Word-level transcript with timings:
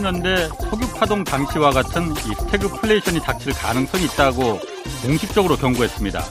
1970년대 0.00 0.48
석유파동 0.70 1.24
당시와 1.24 1.70
같은 1.70 2.10
이 2.10 2.34
스태그플레이션이 2.34 3.20
닥칠 3.20 3.52
가능성이 3.52 4.04
있다고 4.04 4.58
공식적으로 5.02 5.56
경고했습니다. 5.56 6.22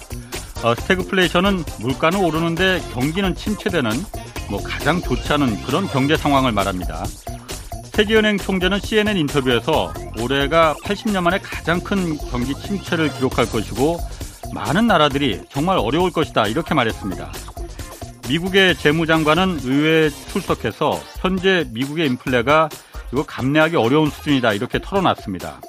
어, 0.64 0.76
스태그플레이션은 0.76 1.64
물가는 1.80 2.20
오르는데 2.20 2.82
경기는 2.94 3.34
침체되는 3.36 3.92
뭐 4.50 4.62
가장 4.64 5.02
좋지 5.02 5.32
않은 5.34 5.64
그런 5.64 5.88
경제 5.88 6.18
상황을 6.18 6.52
말합니다. 6.52 7.06
세계은행 7.94 8.38
총재는 8.38 8.80
CNN 8.80 9.18
인터뷰에서 9.18 9.94
올해가 10.20 10.76
80년 10.84 11.22
만에 11.22 11.40
가장 11.40 11.80
큰 11.82 12.18
경기 12.18 12.54
침체를 12.56 13.14
기록할 13.14 13.50
것이고 13.50 14.00
많은 14.54 14.88
나라들이 14.88 15.42
정말 15.50 15.78
어려울 15.78 16.12
것이다 16.12 16.48
이렇게 16.48 16.74
말했습니다. 16.74 17.32
미국의 18.30 18.76
재무장관은 18.76 19.60
의회에 19.64 20.10
출석해서 20.10 21.00
현재 21.20 21.66
미국의 21.72 22.08
인플레가 22.08 22.70
이거 23.12 23.24
감내하기 23.24 23.76
어려운 23.76 24.10
수준이다 24.10 24.54
이렇게 24.54 24.80
털어놨습니다. 24.80 25.62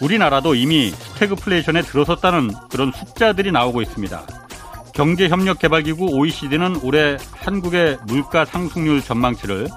우리나라도 0.00 0.54
이미 0.54 0.90
스태그플레이션에 0.90 1.82
들어섰다는 1.82 2.50
그런 2.70 2.92
숫자들이 2.92 3.52
나오고 3.52 3.82
있습니다. 3.82 4.26
경제협력개발기구 4.94 6.06
OECD는 6.06 6.80
올해 6.82 7.16
한국의 7.32 7.98
물가 8.06 8.44
상승률 8.44 9.02
전망치를 9.02 9.68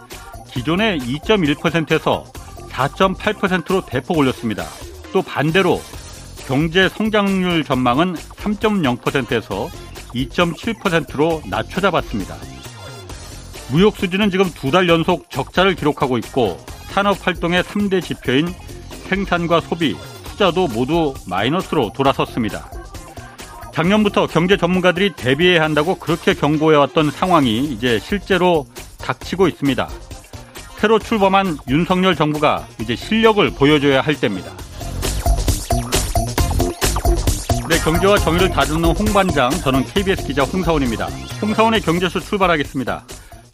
기존의 0.52 0.99
2.1%에서 0.99 2.26
4.8%로 2.70 3.85
대폭 3.85 4.18
올렸습니다. 4.18 4.65
또 5.13 5.21
반대로 5.21 5.82
경제 6.48 6.90
성장률 6.90 7.63
전망은 7.63 8.15
3.0%에서 8.15 9.70
2.7%로 10.13 11.41
낮춰 11.49 11.82
잡았습니다. 11.82 12.35
무역 13.70 13.98
수지는 13.98 14.30
지금 14.30 14.49
두 14.52 14.71
달 14.71 14.88
연속 14.90 15.30
적자를 15.30 15.76
기록하고 15.76 16.18
있고 16.20 16.58
산업 16.90 17.26
활동의 17.26 17.63
3대 17.63 18.04
지표인 18.04 18.54
생산과 19.08 19.62
소비, 19.62 19.96
투자도 20.24 20.68
모두 20.68 21.13
마이너스로 21.27 21.91
돌아섰습니다. 21.96 22.70
작년부터 23.74 24.27
경제 24.27 24.55
전문가들이 24.58 25.13
대비해야 25.16 25.62
한다고 25.62 25.96
그렇게 25.96 26.34
경고해왔던 26.34 27.12
상황이 27.12 27.63
이제 27.66 27.99
실제로 27.99 28.66
닥치고 28.99 29.48
있습니다. 29.48 29.88
새로 30.77 30.99
출범한 30.99 31.58
윤석열 31.70 32.16
정부가 32.16 32.68
이제 32.80 32.96
실력을 32.96 33.49
보여줘야 33.52 34.02
할 34.02 34.16
때입니다. 34.16 34.52
네, 37.68 37.77
경제와 37.84 38.18
정의를 38.18 38.49
다루는 38.49 38.96
홍반장, 38.96 39.49
저는 39.49 39.84
KBS 39.86 40.27
기자 40.27 40.43
홍사원입니다. 40.43 41.08
홍사원의 41.41 41.82
경제수 41.82 42.20
출발하겠습니다. 42.21 43.04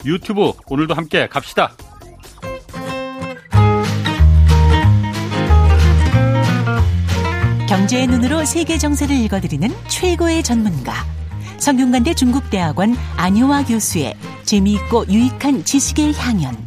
유튜브 0.06 0.54
오늘도 0.68 0.94
함께 0.94 1.28
갑시다. 1.28 1.72
경제의 7.68 8.08
눈으로 8.08 8.44
세계 8.44 8.78
정세를 8.78 9.16
읽어드리는 9.16 9.70
최고의 9.88 10.44
전문가. 10.44 10.94
성균관대 11.58 12.16
중국대학원 12.16 12.96
안효화 13.18 13.66
교수의 13.66 14.16
재미있고 14.44 15.08
유익한 15.08 15.64
지식의 15.64 16.14
향연. 16.14 16.58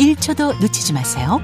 1초도 0.00 0.60
놓치지 0.60 0.94
마세요. 0.94 1.40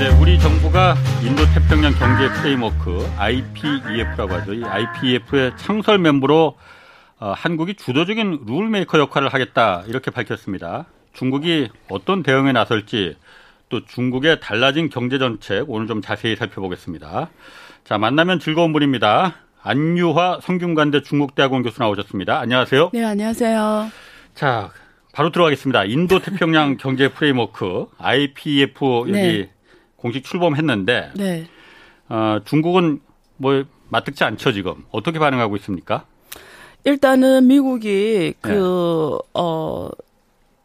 네, 0.00 0.08
우리 0.20 0.38
정부가 0.40 0.96
인도 1.22 1.44
태평양 1.54 1.94
경제 1.94 2.28
프레임워크 2.34 3.08
IPEF라고 3.16 4.34
하죠. 4.34 4.54
이 4.54 4.64
IPEF의 4.64 5.52
창설 5.56 5.98
멤버로 5.98 6.48
어, 6.48 6.56
한국이 7.18 7.74
주도적인 7.74 8.44
룰메이커 8.46 8.98
역할을 8.98 9.28
하겠다 9.28 9.84
이렇게 9.86 10.10
밝혔습니다. 10.10 10.86
중국이 11.12 11.68
어떤 11.88 12.22
대응에 12.22 12.52
나설지 12.52 13.16
또 13.68 13.84
중국의 13.84 14.40
달라진 14.40 14.90
경제 14.90 15.18
정책 15.18 15.68
오늘 15.68 15.86
좀 15.86 16.02
자세히 16.02 16.36
살펴보겠습니다. 16.36 17.30
자, 17.84 17.98
만나면 17.98 18.38
즐거운 18.38 18.72
분입니다. 18.72 19.36
안유화 19.62 20.40
성균관대 20.42 21.02
중국대학원 21.02 21.62
교수 21.62 21.80
나오셨습니다. 21.80 22.38
안녕하세요. 22.38 22.90
네, 22.92 23.04
안녕하세요. 23.04 23.90
자, 24.34 24.70
바로 25.12 25.32
들어가겠습니다. 25.32 25.84
인도 25.84 26.20
태평양 26.20 26.76
경제 26.76 27.08
프레임워크 27.08 27.86
IPEF 27.98 29.08
여기 29.08 29.12
네. 29.12 29.50
공식 29.96 30.22
출범했는데 30.24 31.12
네. 31.16 31.46
어, 32.08 32.38
중국은 32.44 33.00
뭐 33.38 33.64
맞듣지 33.88 34.24
않죠 34.24 34.52
지금 34.52 34.84
어떻게 34.90 35.18
반응하고 35.18 35.56
있습니까? 35.56 36.04
일단은 36.86 37.48
미국이 37.48 38.32
그 38.40 38.48
네. 38.48 38.56
어, 39.34 39.88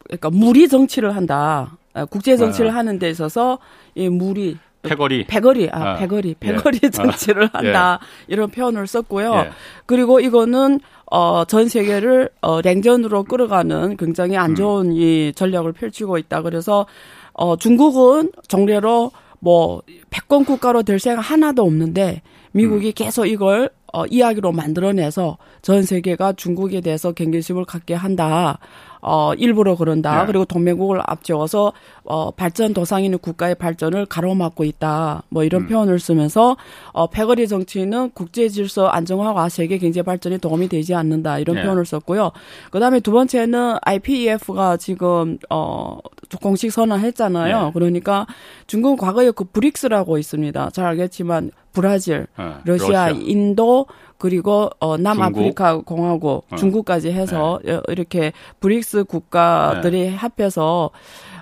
그러니까 0.05 0.29
무리 0.29 0.67
정치를 0.69 1.15
한다. 1.15 1.77
아, 1.93 2.05
국제 2.05 2.37
정치를 2.37 2.69
어. 2.69 2.73
하는 2.73 2.99
데 2.99 3.09
있어서 3.09 3.57
이 3.95 4.07
무리 4.07 4.57
패거리 4.83 5.25
패거리 5.25 5.69
아 5.71 5.93
어. 5.93 5.97
패거리 5.97 6.35
패거리 6.39 6.79
예. 6.83 6.89
정치를 6.89 7.45
어. 7.45 7.49
한다 7.53 7.99
예. 8.01 8.33
이런 8.33 8.51
표현을 8.51 8.85
썼고요. 8.85 9.33
예. 9.35 9.49
그리고 9.87 10.19
이거는 10.19 10.79
어, 11.07 11.43
전 11.45 11.67
세계를 11.67 12.29
어, 12.41 12.61
냉전으로 12.61 13.23
끌어가는 13.23 13.97
굉장히 13.97 14.37
안 14.37 14.53
좋은 14.53 14.91
음. 14.91 14.95
이 14.95 15.33
전략을 15.35 15.73
펼치고 15.73 16.19
있다. 16.19 16.43
그래서 16.43 16.85
어, 17.33 17.55
중국은 17.55 18.31
정례로 18.47 19.11
뭐 19.39 19.81
패권 20.11 20.45
국가로 20.45 20.83
될 20.83 20.99
생각 20.99 21.21
하나도 21.21 21.63
없는데 21.63 22.21
미국이 22.51 22.89
음. 22.89 22.93
계속 22.95 23.25
이걸 23.25 23.71
어, 23.93 24.05
이야기로 24.05 24.51
만들어내서 24.51 25.37
전 25.61 25.83
세계가 25.83 26.33
중국에 26.33 26.81
대해서 26.81 27.11
경계심을 27.11 27.65
갖게 27.65 27.93
한다. 27.93 28.59
어, 29.01 29.33
일부러 29.33 29.75
그런다. 29.75 30.21
네. 30.21 30.27
그리고 30.27 30.45
동맹국을 30.45 31.01
앞세워서 31.05 31.73
어, 32.03 32.31
발전 32.31 32.73
도상 32.73 33.03
있는 33.03 33.17
국가의 33.17 33.55
발전을 33.55 34.05
가로막고 34.05 34.63
있다. 34.63 35.23
뭐 35.29 35.43
이런 35.43 35.63
음. 35.63 35.67
표현을 35.67 35.99
쓰면서 35.99 36.55
어, 36.91 37.07
패거리 37.07 37.47
정치는 37.47 38.11
국제 38.13 38.47
질서 38.47 38.87
안정화와 38.87 39.49
세계 39.49 39.77
경제 39.79 40.03
발전에 40.03 40.37
도움이 40.37 40.69
되지 40.69 40.93
않는다. 40.93 41.39
이런 41.39 41.55
네. 41.57 41.63
표현을 41.63 41.85
썼고요. 41.85 42.31
그다음에 42.69 42.99
두 42.99 43.11
번째는 43.11 43.77
IPEF가 43.81 44.77
지금 44.77 45.39
어 45.49 45.97
공식 46.41 46.71
선언했잖아요. 46.71 47.65
네. 47.65 47.71
그러니까 47.73 48.27
중국은 48.67 48.97
과거에 48.97 49.31
그 49.31 49.43
브릭스라고 49.45 50.17
있습니다. 50.17 50.69
잘 50.71 50.85
알겠지만 50.85 51.51
브라질, 51.73 52.27
네. 52.37 52.45
러시아, 52.65 53.07
러시아, 53.07 53.09
인도 53.09 53.85
그리고 54.17 54.69
어 54.79 54.97
남아프리카 54.97 55.77
공화국, 55.79 56.45
어. 56.51 56.55
중국까지 56.55 57.11
해서 57.11 57.59
네. 57.63 57.79
이렇게 57.87 58.33
브릭스 58.59 59.03
국가들이 59.05 60.01
네. 60.01 60.15
합해서 60.15 60.91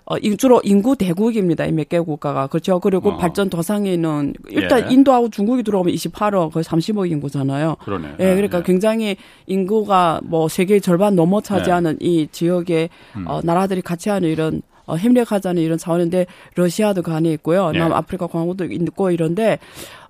어, 0.05 0.17
주로 0.39 0.59
인구 0.63 0.95
대국입니다. 0.95 1.65
이 1.65 1.71
몇 1.71 1.87
개 1.89 1.99
국가가. 1.99 2.47
그렇죠. 2.47 2.79
그리고 2.79 3.09
어. 3.11 3.17
발전 3.17 3.47
도상에 3.49 3.93
있는, 3.93 4.33
일단 4.49 4.89
예. 4.89 4.93
인도하고 4.93 5.29
중국이 5.29 5.61
들어오면 5.61 5.93
28억, 5.93 6.51
거의 6.51 6.63
30억 6.63 7.11
인구잖아요. 7.11 7.75
그러네. 7.85 8.15
예, 8.19 8.33
그러니까 8.33 8.57
예. 8.59 8.63
굉장히 8.63 9.17
인구가 9.45 10.19
뭐 10.23 10.47
세계 10.47 10.79
절반 10.79 11.15
넘어 11.15 11.41
차지하는 11.41 11.97
예. 12.01 12.05
이 12.07 12.27
지역에, 12.31 12.89
음. 13.17 13.25
어, 13.27 13.41
나라들이 13.43 13.81
같이 13.83 14.09
하는 14.09 14.29
이런 14.29 14.63
어, 14.89 14.97
협력하자는 14.97 15.61
이런 15.61 15.77
차원인데 15.77 16.25
러시아도 16.55 17.03
간에 17.03 17.31
있고요. 17.33 17.71
네. 17.71 17.79
남아프리카 17.79 18.25
공화국도 18.25 18.65
있고 18.65 19.11
이런데 19.11 19.59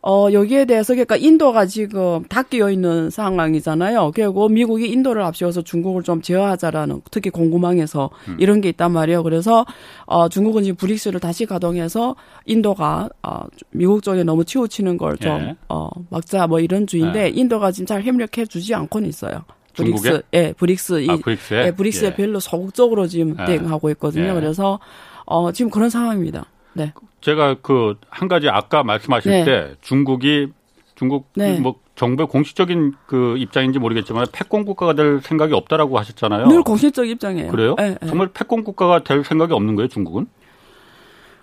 어, 0.01 0.29
여기에 0.31 0.65
대해서 0.65 0.93
그러니까 0.93 1.17
인도가 1.17 1.65
지금 1.65 2.23
다 2.29 2.43
끼어 2.43 2.71
있는 2.71 3.09
상황이잖아요. 3.09 4.11
그리고 4.15 4.47
미국이 4.47 4.87
인도를 4.89 5.21
앞세워서 5.23 5.63
중국을 5.63 6.03
좀 6.03 6.21
제어하자라는 6.21 7.01
특히 7.11 7.29
공구망에서 7.29 8.09
음. 8.29 8.37
이런 8.39 8.61
게 8.61 8.69
있단 8.69 8.93
말이에요. 8.93 9.23
그래서 9.23 9.65
어, 10.05 10.29
중국은 10.29 10.63
지금 10.63 10.77
브릭스를 10.77 11.19
다시 11.19 11.45
가동해서 11.45 12.15
인도가 12.45 13.09
어, 13.21 13.41
미국 13.71 14.01
쪽에 14.01 14.23
너무 14.23 14.45
치우치는 14.45 14.97
걸좀 14.97 15.31
예. 15.31 15.55
어, 15.67 15.89
막자 16.09 16.47
뭐 16.47 16.61
이런 16.61 16.87
주의인데 16.87 17.25
예. 17.25 17.29
인도가 17.29 17.71
지금 17.71 17.85
잘 17.85 18.03
협력해 18.03 18.45
주지 18.45 18.73
않고는 18.73 19.09
있어요. 19.09 19.43
브릭스, 19.83 20.21
예, 20.33 20.53
브릭스, 20.53 21.01
이, 21.01 21.09
아, 21.09 21.17
브릭스에, 21.17 21.65
예, 21.67 21.71
브릭스에 21.71 22.07
예. 22.09 22.15
별로 22.15 22.39
소극적으로 22.39 23.07
지금 23.07 23.35
예. 23.39 23.45
대응하고 23.45 23.89
있거든요. 23.91 24.29
예. 24.29 24.33
그래서 24.33 24.79
어, 25.25 25.51
지금 25.51 25.69
그런 25.71 25.89
상황입니다. 25.89 26.45
네. 26.73 26.93
제가 27.21 27.55
그 27.61 27.95
한 28.09 28.27
가지 28.27 28.49
아까 28.49 28.83
말씀하실 28.83 29.31
네. 29.31 29.43
때 29.45 29.75
중국이 29.81 30.47
중국 30.95 31.29
네. 31.35 31.59
뭐 31.59 31.75
정부의 31.95 32.27
공식적인 32.27 32.93
그 33.05 33.35
입장인지 33.37 33.79
모르겠지만 33.79 34.27
패권 34.31 34.65
국가가 34.65 34.93
될 34.93 35.19
생각이 35.21 35.53
없다라고 35.53 35.97
하셨잖아요. 35.99 36.47
늘 36.47 36.63
공식적 36.63 37.07
입장이에요. 37.07 37.51
그래요? 37.51 37.75
네, 37.77 37.97
정말 38.07 38.29
패권 38.33 38.63
국가가 38.63 39.03
될 39.03 39.23
생각이 39.23 39.53
없는 39.53 39.75
거예요, 39.75 39.87
중국은? 39.89 40.27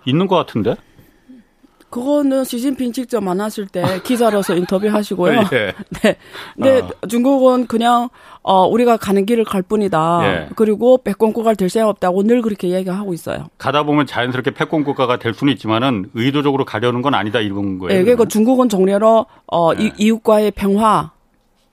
있는 0.05 0.27
것 0.27 0.35
같은데? 0.35 0.75
그거는 1.89 2.43
시진핑 2.43 2.91
직접 2.91 3.23
만났을 3.23 3.67
때 3.67 3.83
기자로서 4.03 4.55
인터뷰하시고요. 4.55 5.39
예. 5.53 5.73
네. 6.03 6.17
근데 6.55 6.79
어. 6.81 7.07
중국은 7.07 7.67
그냥 7.67 8.09
어 8.41 8.67
우리가 8.67 8.97
가는 8.97 9.25
길을 9.25 9.45
갈 9.45 9.61
뿐이다. 9.61 10.19
예. 10.23 10.49
그리고 10.55 10.97
패권 10.97 11.31
국가가 11.31 11.55
될 11.55 11.69
생각 11.69 11.89
없다고 11.89 12.23
늘 12.23 12.41
그렇게 12.41 12.69
얘기하고 12.69 13.13
있어요. 13.13 13.47
가다 13.57 13.83
보면 13.83 14.05
자연스럽게 14.05 14.51
패권 14.51 14.83
국가가 14.83 15.17
될 15.17 15.33
수는 15.33 15.53
있지만은 15.53 16.09
의도적으로 16.13 16.65
가려는 16.65 17.01
건 17.01 17.13
아니다 17.13 17.39
이런 17.39 17.77
거예요. 17.79 17.99
예. 17.99 18.03
그리고 18.03 18.27
중국은 18.27 18.67
정례로 18.67 19.25
어 19.51 19.71
예. 19.79 19.91
이웃과의 19.97 20.51
평화, 20.51 21.11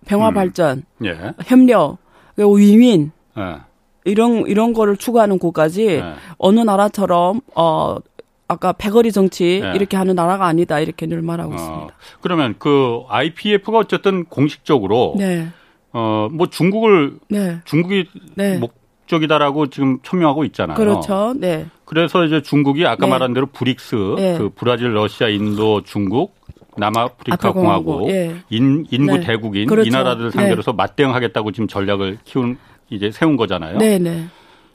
평화 0.07 0.29
음. 0.29 0.35
발전, 0.35 0.85
예. 1.05 1.33
협력, 1.45 1.99
그리고 2.37 2.55
위민 2.55 3.11
예. 3.37 3.57
이런 4.05 4.47
이런 4.47 4.73
거를 4.75 4.97
추구하는 4.97 5.39
곳까지 5.39 5.87
네. 5.87 6.15
어느 6.39 6.61
나라처럼 6.61 7.41
어 7.57 7.97
아까 8.47 8.73
패거리 8.73 9.13
정치 9.13 9.61
네. 9.63 9.73
이렇게 9.75 9.97
하는 9.97 10.15
나라가 10.15 10.47
아니다 10.47 10.79
이렇게 10.79 11.07
늘 11.07 11.23
말하고 11.23 11.53
어, 11.53 11.55
있습니다. 11.55 11.95
그러면 12.21 12.55
그 12.59 13.03
IPEF가 13.09 13.79
어쨌든 13.79 14.25
공식적으로 14.25 15.15
네. 15.19 15.49
어뭐 15.93 16.49
중국을 16.51 17.19
네. 17.29 17.61
중국이 17.65 18.07
네. 18.35 18.59
목적이다라고 18.59 19.69
지금 19.69 19.99
천명하고 20.03 20.45
있잖아요. 20.45 20.77
그렇죠. 20.77 21.35
네. 21.37 21.67
그래서 21.85 22.25
이제 22.25 22.43
중국이 22.43 22.87
아까 22.87 23.07
네. 23.07 23.11
말한 23.11 23.35
대로 23.35 23.47
브릭스 23.47 23.95
네. 24.17 24.39
그 24.39 24.51
브라질, 24.55 24.95
러시아, 24.95 25.29
인도, 25.29 25.83
중국 25.83 26.35
남아프리카 26.77 27.53
공화국, 27.53 28.11
예. 28.11 28.35
인, 28.51 28.85
인구 28.91 29.21
대국인 29.21 29.67
그렇죠. 29.67 29.89
이 29.89 29.93
나라들 29.93 30.33
상대로서 30.33 30.73
맞대응하겠다고 30.73 31.53
지금 31.53 31.69
전략을 31.69 32.19
키운 32.25 32.59
이제 32.91 33.11
세운 33.11 33.37
거잖아요. 33.37 33.79
네, 33.79 33.99
네. 33.99 34.27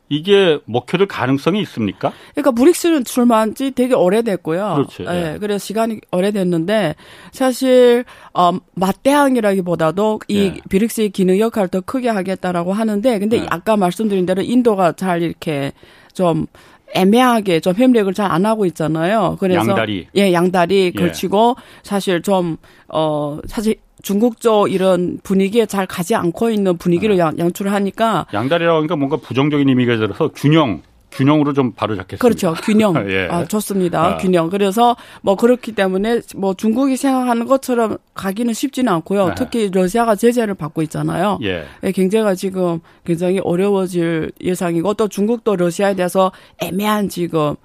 이게 0.10 0.60
먹혀들 0.66 1.08
가능성이 1.08 1.62
있습니까? 1.62 2.12
그러니까 2.34 2.52
브릭스는 2.52 3.06
출마한 3.06 3.54
지 3.54 3.72
되게 3.72 3.94
오래됐고요. 3.94 4.74
그렇죠. 4.76 5.06
예. 5.06 5.34
예. 5.34 5.38
그래서 5.40 5.64
시간이 5.64 6.02
오래됐는데 6.12 6.96
사실 7.32 8.04
어 8.34 8.58
맞대항이라기보다도 8.74 10.22
이 10.28 10.38
예. 10.38 10.58
브릭스의 10.68 11.10
기능 11.10 11.40
역할을 11.40 11.70
더 11.70 11.82
크게 11.82 12.10
하겠다라고 12.10 12.74
하는데 12.74 13.20
근데 13.20 13.38
예. 13.38 13.46
아까 13.50 13.78
말씀드린 13.78 14.26
대로 14.26 14.42
인도가 14.42 14.92
잘 14.94 15.22
이렇게 15.22 15.72
좀 16.14 16.48
애매하게 16.94 17.60
좀 17.60 17.74
협력을 17.74 18.14
잘 18.14 18.30
안 18.30 18.46
하고 18.46 18.66
있잖아요. 18.68 19.38
그래서 19.40 19.68
양다리 19.68 20.08
예, 20.16 20.34
양다리 20.34 20.92
예. 20.96 21.00
걸치고 21.00 21.56
사실 21.84 22.22
좀 22.22 22.58
어 22.90 23.40
사실 23.48 23.76
중국 24.02 24.40
쪽 24.40 24.72
이런 24.72 25.20
분위기에 25.24 25.66
잘 25.66 25.86
가지 25.86 26.16
않고 26.16 26.50
있는 26.50 26.78
분위기를 26.78 27.16
네. 27.18 27.22
양, 27.22 27.52
출을 27.52 27.72
하니까 27.74 28.26
양다리라고 28.34 28.78
하니까 28.80 28.96
뭔가 28.96 29.18
부정적인 29.18 29.68
의미가 29.68 29.98
들어서 29.98 30.30
균형 30.30 30.82
균형으로 31.12 31.54
좀 31.54 31.72
바로 31.72 31.96
잡겠습니다. 31.96 32.22
그렇죠. 32.22 32.54
균형. 32.64 32.96
예. 33.12 33.28
아, 33.30 33.46
좋습니다. 33.46 34.04
아. 34.04 34.18
균형. 34.18 34.50
그래서 34.50 34.96
뭐 35.22 35.36
그렇기 35.36 35.74
때문에 35.74 36.22
뭐 36.36 36.54
중국이 36.54 36.98
생각하는 36.98 37.46
것처럼 37.46 37.98
가기는 38.14 38.54
쉽지는 38.54 38.92
않고요. 38.94 39.28
아. 39.28 39.36
특히 39.36 39.70
러시아가 39.72 40.16
제재를 40.16 40.54
받고 40.54 40.82
있잖아요. 40.84 41.40
예. 41.44 41.66
예. 41.84 41.92
경제가 41.92 42.36
지금 42.36 42.80
굉장히 43.06 43.40
어려워질 43.40 44.32
예상이고 44.42 44.94
또 44.96 45.08
중국도 45.08 45.56
러시아에 45.56 45.96
대해서 45.96 46.32
애매한 46.60 47.10
지금 47.10 47.56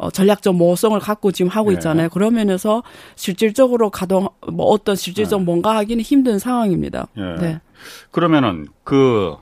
어, 0.00 0.10
전략적 0.10 0.54
모호성을 0.54 0.98
갖고 0.98 1.30
지금 1.30 1.50
하고 1.50 1.68
네. 1.68 1.74
있잖아요. 1.74 2.04
네. 2.04 2.10
그런 2.10 2.32
면에서 2.32 2.82
실질적으로 3.16 3.90
가동 3.90 4.28
뭐 4.50 4.66
어떤 4.66 4.96
실질적 4.96 5.40
네. 5.40 5.44
뭔가 5.44 5.76
하기는 5.76 6.02
힘든 6.02 6.38
상황입니다. 6.38 7.08
네. 7.14 7.36
네. 7.38 7.60
그러면은 8.10 8.66
그 8.82 9.36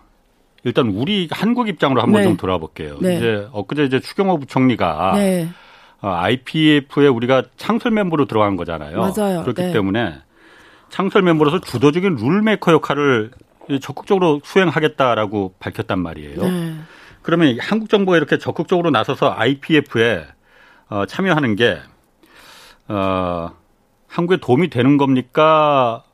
일단 0.69 0.89
우리 0.89 1.29
한국 1.31 1.69
입장으로 1.69 2.01
한번 2.03 2.21
네. 2.21 2.29
좀 2.29 2.37
돌아볼게요. 2.37 2.99
네. 3.01 3.17
이제 3.17 3.49
엊그제 3.53 3.85
이제 3.85 4.01
추경호 4.01 4.39
부총리가 4.39 5.13
네. 5.17 5.49
어, 6.01 6.09
IPF에 6.11 7.09
우리가 7.09 7.43
창설 7.57 7.91
멤버로 7.93 8.27
들어간 8.27 8.57
거잖아요. 8.57 8.99
맞아요. 8.99 9.43
그렇기 9.43 9.63
네. 9.63 9.73
때문에 9.73 10.15
창설 10.91 11.23
멤버로서 11.23 11.61
주도적인 11.61 12.17
룰메이커 12.17 12.73
역할을 12.73 13.31
적극적으로 13.81 14.41
수행하겠다라고 14.45 15.55
밝혔단 15.59 15.99
말이에요. 15.99 16.43
네. 16.43 16.75
그러면 17.23 17.59
한국 17.61 17.89
정부가 17.89 18.17
이렇게 18.17 18.39
적극적으로 18.39 18.91
나서서 18.91 19.35
IPF에 19.37 20.27
어, 20.89 21.05
참여하는 21.07 21.57
게 21.57 21.79
어, 22.89 23.51
한국에 24.07 24.39
도움이 24.39 24.71
되는 24.71 24.97
겁니까? 24.97 26.05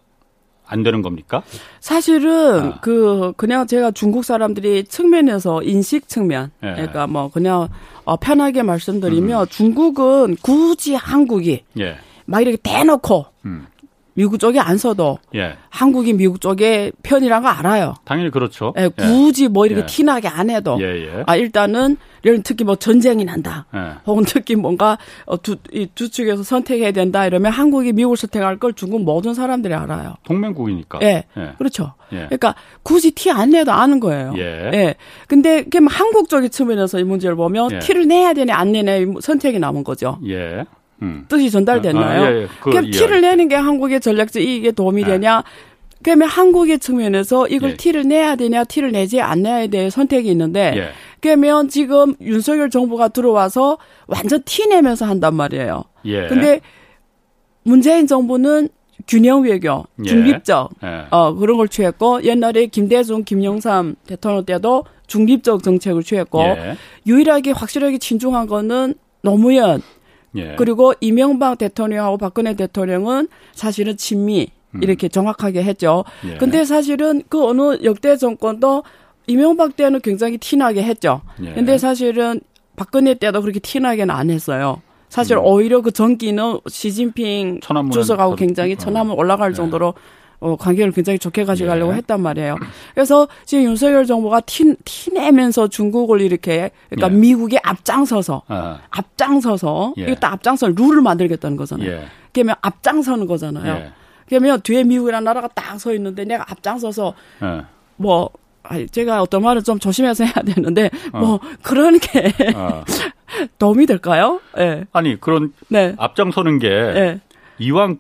안 0.67 0.83
되는 0.83 1.03
겁니까? 1.03 1.43
사실은 1.81 2.73
아. 2.73 2.81
그 2.81 3.33
그냥 3.37 3.67
제가 3.67 3.91
중국 3.91 4.25
사람들이 4.25 4.85
측면에서 4.85 5.63
인식 5.63 6.09
측면 6.09 6.51
예. 6.63 6.73
그러니까 6.73 7.07
뭐 7.07 7.31
그냥 7.31 7.69
어, 8.05 8.17
편하게 8.17 8.63
말씀드리면 8.63 9.43
음. 9.43 9.47
중국은 9.49 10.37
굳이 10.43 10.95
한국이 10.95 11.65
예. 11.79 11.97
막 12.27 12.41
이렇게 12.41 12.57
대놓고 12.63 13.27
음. 13.45 13.67
미국 14.15 14.39
쪽에 14.39 14.61
안 14.61 14.79
서도 14.79 15.19
예. 15.35 15.57
한국이 15.71 16.13
미국 16.13 16.41
쪽에 16.41 16.93
편이란 17.03 17.43
거 17.43 17.49
알아요. 17.49 17.95
당연히 18.05 18.31
그렇죠. 18.31 18.73
예, 18.79 18.89
굳이 18.89 19.49
뭐 19.49 19.67
이렇게 19.67 19.83
예. 19.83 19.87
티나게 19.87 20.29
안 20.29 20.51
해도 20.51 20.79
예, 20.81 20.85
예. 20.85 21.23
아 21.27 21.37
일단은 21.37 21.97
이런 22.23 22.43
특히 22.43 22.65
뭐 22.65 22.77
전쟁이 22.77 23.25
난다. 23.25 23.67
예. 23.75 23.95
혹은 24.07 24.25
특히 24.25 24.55
뭔가 24.55 24.99
어, 25.27 25.41
두, 25.43 25.57
이두 25.73 26.11
측에서 26.11 26.43
선택해야 26.43 26.93
된다 26.93 27.27
이러면 27.27 27.53
한국이 27.53 27.93
미국을 27.93 28.17
선택할 28.17 28.59
걸 28.59 28.73
중국 28.73 29.03
모든 29.03 29.35
사람들이 29.35 29.75
알아요. 29.75 30.15
동맹국이니까. 30.25 31.01
예. 31.03 31.25
그렇죠. 31.59 31.95
그러니까 32.11 32.55
굳이 32.85 33.11
티 33.11 33.31
안 33.31 33.51
내도 33.51 33.73
아는 33.73 33.99
거예요. 33.99 34.33
예. 34.39 34.95
근데 35.27 35.65
그럼 35.65 35.89
한국 35.89 36.29
쪽의 36.29 36.51
측면에서 36.51 37.01
이 37.01 37.05
문제를 37.05 37.35
보면 37.35 37.81
티를 37.81 38.07
내야 38.07 38.33
되냐 38.33 38.55
안 38.55 38.71
내냐 38.71 38.93
선택이 39.21 39.59
남은 39.59 39.83
거죠. 39.83 40.19
예. 40.29 40.65
음. 41.05 41.25
뜻이 41.29 41.51
전달됐나요? 41.51 42.23
아, 42.23 42.33
예, 42.33 42.43
예. 42.43 42.49
그럼 42.61 42.91
티를 42.91 43.21
내는 43.21 43.49
게 43.49 43.55
한국의 43.55 44.01
전략적 44.01 44.43
이익에 44.43 44.73
도움이 44.73 45.03
예. 45.03 45.07
되냐? 45.07 45.45
그러면 46.03 46.29
한국의 46.29 46.79
측면에서 46.81 47.49
이걸 47.49 47.71
예. 47.71 47.77
티를 47.77 48.07
내야 48.07 48.37
되냐, 48.37 48.65
티를 48.65 48.93
내지 48.93 49.21
않아야 49.21 49.67
될 49.69 49.91
선택이 49.91 50.29
있는데, 50.31 50.75
예. 50.77 50.89
그러면 51.21 51.69
지금 51.69 52.15
윤석열 52.21 52.69
정부가 52.69 53.09
들어와서 53.09 53.79
완전 54.07 54.43
티 54.45 54.67
내면서 54.67 55.07
한단 55.07 55.35
말이에요. 55.35 55.85
예. 56.05 56.27
근데 56.27 56.61
문재인 57.63 58.07
정부는 58.07 58.69
균형 59.09 59.45
외교, 59.45 59.85
예. 60.05 60.09
중립적, 60.09 60.73
예. 60.85 61.07
어, 61.11 61.35
그런 61.35 61.57
걸 61.57 61.69
취했고, 61.69 62.23
옛날에 62.25 62.67
김대중, 62.67 63.25
김영삼 63.25 63.97
대통령 64.07 64.45
때도 64.45 64.85
중립적 65.07 65.63
정책을 65.63 66.03
취했고, 66.03 66.43
예. 66.43 66.77
유일하게 67.07 67.53
확실하게 67.53 67.97
친중한 67.97 68.47
거는 68.47 68.95
노무현, 69.23 69.81
예. 70.37 70.57
그리고 70.57 70.93
이명박 71.01 71.59
대통령하고 71.59 72.19
박근혜 72.19 72.55
대통령은 72.55 73.29
사실은 73.53 73.97
친미 73.97 74.49
음. 74.75 74.83
이렇게 74.83 75.09
정확하게 75.09 75.63
했죠. 75.63 76.05
예. 76.27 76.37
근데 76.37 76.65
사실은 76.65 77.23
그 77.29 77.45
어느 77.45 77.79
역대 77.85 78.17
정권도 78.17 78.83
이명박 79.27 79.77
때는 79.77 80.01
굉장히 80.01 80.39
티나게 80.39 80.83
했죠. 80.83 81.23
예. 81.43 81.55
근데 81.55 81.79
사실은 81.79 82.41
박근혜 82.77 83.15
때도 83.15 83.41
그렇게 83.41 83.61
티나게는 83.61 84.15
안 84.15 84.31
했어요. 84.31 84.83
사실 85.09 85.37
음. 85.37 85.45
오히려 85.45 85.81
그 85.81 85.93
전기는 85.93 86.59
시진핑 86.67 87.61
주석하고 87.93 88.35
굉장히 88.35 88.77
천하문 88.77 89.17
올라갈 89.17 89.53
예. 89.53 89.55
정도로 89.55 89.95
어, 90.45 90.57
관계를 90.57 90.93
굉장히 90.93 91.19
좋게 91.19 91.45
가져가려고 91.47 91.93
예. 91.93 91.97
했단 91.97 92.21
말이에요. 92.21 92.57
그래서 92.95 93.27
지금 93.47 93.65
윤석열 93.65 94.05
정부가 94.05 94.41
티, 94.41 94.75
티내면서 94.85 95.69
중국을 95.69 96.21
이렇게, 96.21 96.71
그러니까 96.91 97.11
예. 97.17 97.19
미국에 97.19 97.59
앞장서서, 97.63 98.43
아. 98.49 98.81
앞장서서, 98.91 99.95
예. 99.97 100.03
이것도 100.03 100.27
앞장서 100.27 100.69
룰을 100.69 101.01
만들겠다는 101.01 101.57
거잖아요. 101.57 101.91
예. 101.91 102.05
그러면 102.35 102.57
앞장서는 102.61 103.27
거잖아요. 103.27 103.75
예. 103.75 103.93
그러면 104.29 104.61
뒤에 104.61 104.85
미국이라는 104.85 105.25
나라가 105.25 105.49
딱 105.49 105.79
서 105.79 105.95
있는데 105.95 106.27
내가 106.27 106.45
앞장서서, 106.51 107.15
예. 107.43 107.63
뭐, 107.97 108.29
제가 108.91 109.23
어떤 109.23 109.43
말을 109.43 109.63
좀 109.63 109.79
조심해서 109.79 110.25
해야 110.25 110.35
되는데, 110.35 110.91
어. 111.13 111.19
뭐, 111.21 111.41
그런 111.63 111.99
게 111.99 112.35
어. 112.55 112.85
도움이 113.59 113.87
될까요? 113.87 114.41
예. 114.59 114.85
아니, 114.93 115.19
그런 115.19 115.55
네. 115.69 115.95
앞장서는 115.97 116.59
게 116.59 117.19
이왕 117.59 117.97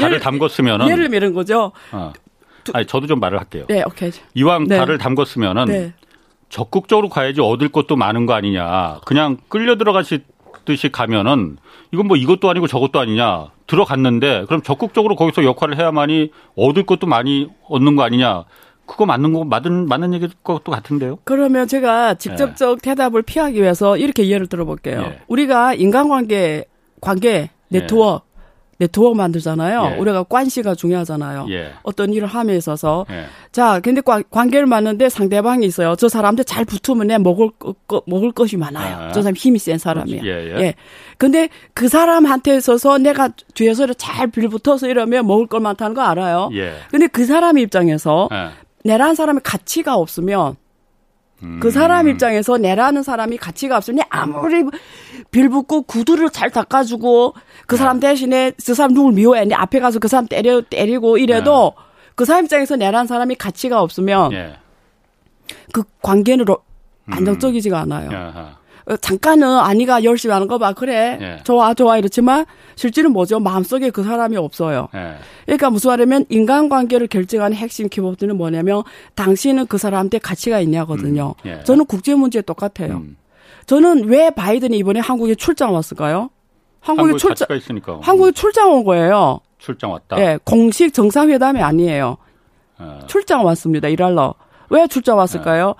발을 0.00 0.20
담궜으면은 0.20 0.88
예를 0.90 1.08
미는 1.08 1.34
거죠. 1.34 1.72
어. 1.92 2.12
아니 2.72 2.86
저도 2.86 3.06
좀 3.06 3.20
말을 3.20 3.38
할게요. 3.38 3.64
네, 3.68 3.82
오케이. 3.86 4.10
이왕 4.34 4.64
네. 4.64 4.78
발을 4.78 4.98
담궜으면은 4.98 5.66
네. 5.66 5.94
적극적으로 6.48 7.08
가야지 7.08 7.40
얻을 7.40 7.68
것도 7.68 7.96
많은 7.96 8.26
거 8.26 8.34
아니냐. 8.34 9.00
그냥 9.06 9.38
끌려 9.48 9.76
들어가시듯이 9.76 10.90
가면은 10.92 11.56
이건 11.92 12.08
뭐 12.08 12.16
이것도 12.16 12.50
아니고 12.50 12.66
저것도 12.66 13.00
아니냐. 13.00 13.50
들어갔는데 13.66 14.44
그럼 14.48 14.62
적극적으로 14.62 15.14
거기서 15.14 15.44
역할을 15.44 15.78
해야만이 15.78 16.32
얻을 16.56 16.84
것도 16.84 17.06
많이 17.06 17.48
얻는 17.68 17.96
거 17.96 18.02
아니냐. 18.02 18.44
그거 18.84 19.06
맞는 19.06 19.32
거 19.32 19.44
맞는 19.44 19.86
맞는 19.86 20.14
얘기일 20.14 20.32
것도 20.42 20.72
같은데요. 20.72 21.18
그러면 21.22 21.68
제가 21.68 22.14
직접적 22.14 22.80
네. 22.80 22.90
대답을 22.90 23.22
피하기 23.22 23.62
위해서 23.62 23.96
이렇게 23.96 24.28
예를 24.28 24.48
들어볼게요. 24.48 25.02
네. 25.02 25.20
우리가 25.28 25.74
인간관계 25.74 26.64
관계 27.00 27.50
네트워크 27.68 28.24
네트워크 28.80 29.14
만들잖아요. 29.14 29.92
예. 29.92 29.98
우리가 29.98 30.22
관시가 30.22 30.74
중요하잖아요. 30.74 31.46
예. 31.50 31.72
어떤 31.82 32.14
일을 32.14 32.26
함에 32.26 32.56
있어서. 32.56 33.04
예. 33.10 33.26
자, 33.52 33.78
근데 33.80 34.00
관, 34.00 34.24
관계를 34.30 34.66
맞는데 34.66 35.10
상대방이 35.10 35.66
있어요. 35.66 35.96
저 35.96 36.08
사람한테 36.08 36.44
잘 36.44 36.64
붙으면 36.64 37.08
내 37.08 37.18
먹을 37.18 37.50
거, 37.58 38.02
먹을 38.06 38.32
것이 38.32 38.56
많아요. 38.56 38.96
아. 38.96 39.12
저 39.12 39.20
사람 39.20 39.36
힘이 39.36 39.58
센 39.58 39.76
사람이에요. 39.76 40.24
예, 40.24 40.28
예. 40.28 40.60
예. 40.62 40.74
근데 41.18 41.50
그 41.74 41.88
사람한테 41.88 42.56
있어서 42.56 42.96
내가 42.96 43.28
뒤에서 43.54 43.92
잘 43.92 44.28
빌붙어서 44.28 44.88
이러면 44.88 45.26
먹을 45.26 45.46
걸 45.46 45.60
많다는 45.60 45.94
거 45.94 46.00
알아요. 46.00 46.48
예. 46.54 46.72
근데 46.90 47.06
그 47.06 47.26
사람 47.26 47.58
입장에서 47.58 48.30
예. 48.32 48.48
내라는 48.84 49.14
사람의 49.14 49.42
가치가 49.44 49.94
없으면 49.96 50.56
그 51.60 51.70
사람 51.70 52.08
입장에서 52.08 52.58
내라는 52.58 53.02
사람이 53.02 53.38
가치가 53.38 53.76
없으니 53.76 54.02
아무리 54.10 54.64
빌붙고 55.30 55.82
구두를 55.82 56.30
잘 56.30 56.50
닦아주고 56.50 57.34
그 57.66 57.76
사람 57.76 57.98
네. 57.98 58.08
대신에 58.08 58.52
그 58.64 58.74
사람 58.74 58.92
누굴 58.92 59.14
미워해 59.14 59.44
내 59.46 59.54
앞에 59.54 59.80
가서 59.80 59.98
그 59.98 60.08
사람 60.08 60.26
때려 60.26 60.60
때리고 60.60 61.16
이래도 61.16 61.72
네. 61.76 61.82
그 62.14 62.24
사람 62.24 62.44
입장에서 62.44 62.76
내라는 62.76 63.06
사람이 63.06 63.36
가치가 63.36 63.80
없으면 63.80 64.30
네. 64.30 64.54
그 65.72 65.82
관계는 66.02 66.44
음. 66.48 67.12
안정적이지가 67.12 67.80
않아요. 67.80 68.10
어, 68.12 68.59
잠깐은 68.96 69.46
아니가 69.46 70.04
열심히 70.04 70.32
하는 70.32 70.48
거 70.48 70.58
봐. 70.58 70.72
그래. 70.72 71.18
예. 71.20 71.42
좋아, 71.44 71.74
좋아. 71.74 71.98
이렇지만 71.98 72.46
실제는 72.76 73.12
뭐죠? 73.12 73.40
마음속에 73.40 73.90
그 73.90 74.02
사람이 74.02 74.36
없어요. 74.36 74.88
예. 74.94 75.14
그러니까 75.46 75.70
무슨 75.70 75.90
말이냐면 75.90 76.24
인간관계를 76.28 77.06
결정하는 77.06 77.56
핵심 77.56 77.88
키워드는 77.88 78.36
뭐냐면 78.36 78.82
당신은 79.14 79.66
그 79.66 79.78
사람한테 79.78 80.18
가치가 80.18 80.60
있냐거든요. 80.60 81.34
음. 81.44 81.50
예. 81.50 81.64
저는 81.64 81.86
국제 81.86 82.14
문제 82.14 82.42
똑같아요. 82.42 82.94
음. 82.96 83.16
저는 83.66 84.04
왜 84.08 84.30
바이든이 84.30 84.76
이번에 84.78 85.00
한국에 85.00 85.34
출장 85.34 85.74
왔을까요? 85.74 86.30
한국에 86.80 87.16
출장. 87.16 87.46
한국에 88.02 88.32
출장 88.32 88.72
온 88.72 88.84
거예요. 88.84 89.40
출장 89.58 89.92
왔다. 89.92 90.18
예, 90.18 90.38
공식 90.44 90.92
정상회담이 90.94 91.60
아니에요. 91.62 92.16
어. 92.78 93.00
출장 93.06 93.44
왔습니다. 93.44 93.88
일하러. 93.88 94.34
왜 94.70 94.86
출장 94.86 95.18
왔을까요? 95.18 95.74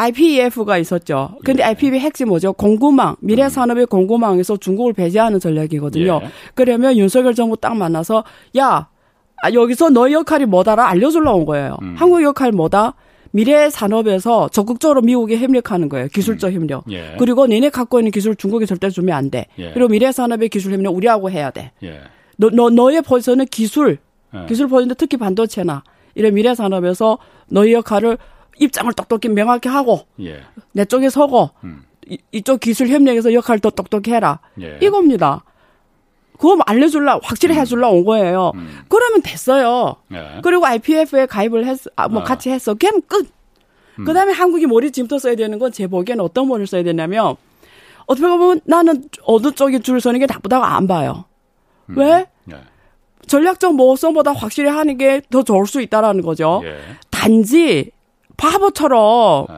예. 0.00 0.04
IPEF가 0.04 0.78
있었죠. 0.78 1.36
근데 1.44 1.62
예. 1.62 1.66
IPEF 1.66 1.96
핵심 1.96 2.28
뭐죠? 2.28 2.52
공구망, 2.52 3.16
미래 3.20 3.48
산업의 3.48 3.86
공구망에서 3.86 4.56
중국을 4.56 4.92
배제하는 4.92 5.40
전략이거든요. 5.40 6.20
예. 6.22 6.28
그러면 6.54 6.96
윤석열 6.96 7.34
정부 7.34 7.56
딱 7.56 7.76
만나서 7.76 8.24
야, 8.56 8.88
아, 9.42 9.52
여기서 9.52 9.90
너의 9.90 10.14
역할이 10.14 10.46
뭐다라 10.46 10.88
알려주려 10.88 11.32
온 11.32 11.44
거예요. 11.44 11.76
음. 11.82 11.94
한국 11.96 12.22
역할 12.22 12.52
뭐다? 12.52 12.94
미래 13.30 13.68
산업에서 13.68 14.48
적극적으로 14.48 15.02
미국에 15.02 15.36
협력하는 15.36 15.88
거예요. 15.88 16.08
기술적 16.08 16.50
음. 16.50 16.54
협력. 16.54 16.84
예. 16.90 17.14
그리고 17.18 17.46
너네 17.46 17.68
갖고 17.70 17.98
있는 18.00 18.10
기술 18.10 18.34
중국에 18.36 18.66
절대 18.66 18.88
주면 18.90 19.16
안 19.16 19.30
돼. 19.30 19.46
예. 19.58 19.72
그리고 19.72 19.88
미래 19.88 20.10
산업의 20.10 20.48
기술 20.48 20.72
협력 20.72 20.94
우리하고 20.96 21.30
해야 21.30 21.50
돼. 21.50 21.72
예. 21.82 22.00
너, 22.36 22.50
너, 22.50 22.70
너의 22.70 23.02
포지션은 23.02 23.46
기술, 23.46 23.98
예. 24.34 24.46
기술 24.46 24.68
포지션 24.68 24.94
특히 24.96 25.16
반도체나 25.16 25.82
이런 26.14 26.34
미래 26.34 26.54
산업에서 26.54 27.18
너의 27.48 27.74
역할을 27.74 28.16
입장을 28.58 28.92
똑똑히 28.92 29.28
명확히 29.28 29.68
하고 29.68 30.06
예. 30.20 30.40
내 30.72 30.84
쪽에 30.84 31.10
서고 31.10 31.50
음. 31.64 31.84
이, 32.06 32.18
이쪽 32.32 32.60
기술 32.60 32.88
협력에서 32.88 33.32
역할도 33.34 33.70
똑똑히 33.70 34.12
해라. 34.12 34.40
예. 34.60 34.78
이겁니다. 34.82 35.44
그거 36.38 36.56
알려줄라 36.66 37.20
확실히 37.22 37.54
음. 37.56 37.60
해줄라 37.60 37.88
온 37.88 38.04
거예요. 38.04 38.52
음. 38.54 38.78
그러면 38.88 39.22
됐어요. 39.22 39.96
예. 40.12 40.40
그리고 40.42 40.64
IPF에 40.66 41.26
가입을 41.26 41.66
했, 41.66 41.78
아, 41.96 42.08
뭐 42.08 42.22
아. 42.22 42.24
같이 42.24 42.50
했어. 42.50 42.74
그럼 42.74 43.00
끝. 43.02 43.28
음. 43.98 44.04
그 44.04 44.14
다음에 44.14 44.32
한국이 44.32 44.66
머리 44.66 44.90
짐터 44.92 45.18
써야 45.18 45.34
되는 45.34 45.58
건 45.58 45.72
제 45.72 45.86
보기에는 45.88 46.24
어떤 46.24 46.46
머리를 46.48 46.66
써야 46.68 46.82
되냐면 46.84 47.34
어떻게 48.06 48.26
보면 48.28 48.60
나는 48.64 49.04
어느 49.24 49.50
쪽에 49.52 49.80
줄 49.80 50.00
서는 50.00 50.20
게 50.20 50.26
나쁘다고 50.26 50.64
안 50.64 50.86
봐요. 50.86 51.24
음. 51.90 51.98
왜? 51.98 52.26
예. 52.52 52.56
전략적 53.26 53.74
모호성보다 53.74 54.32
확실히 54.32 54.70
하는 54.70 54.96
게 54.96 55.20
더 55.30 55.42
좋을 55.42 55.66
수 55.66 55.82
있다라는 55.82 56.22
거죠. 56.22 56.62
예. 56.64 56.78
단지 57.10 57.90
바보처럼 58.38 59.46
네. 59.48 59.54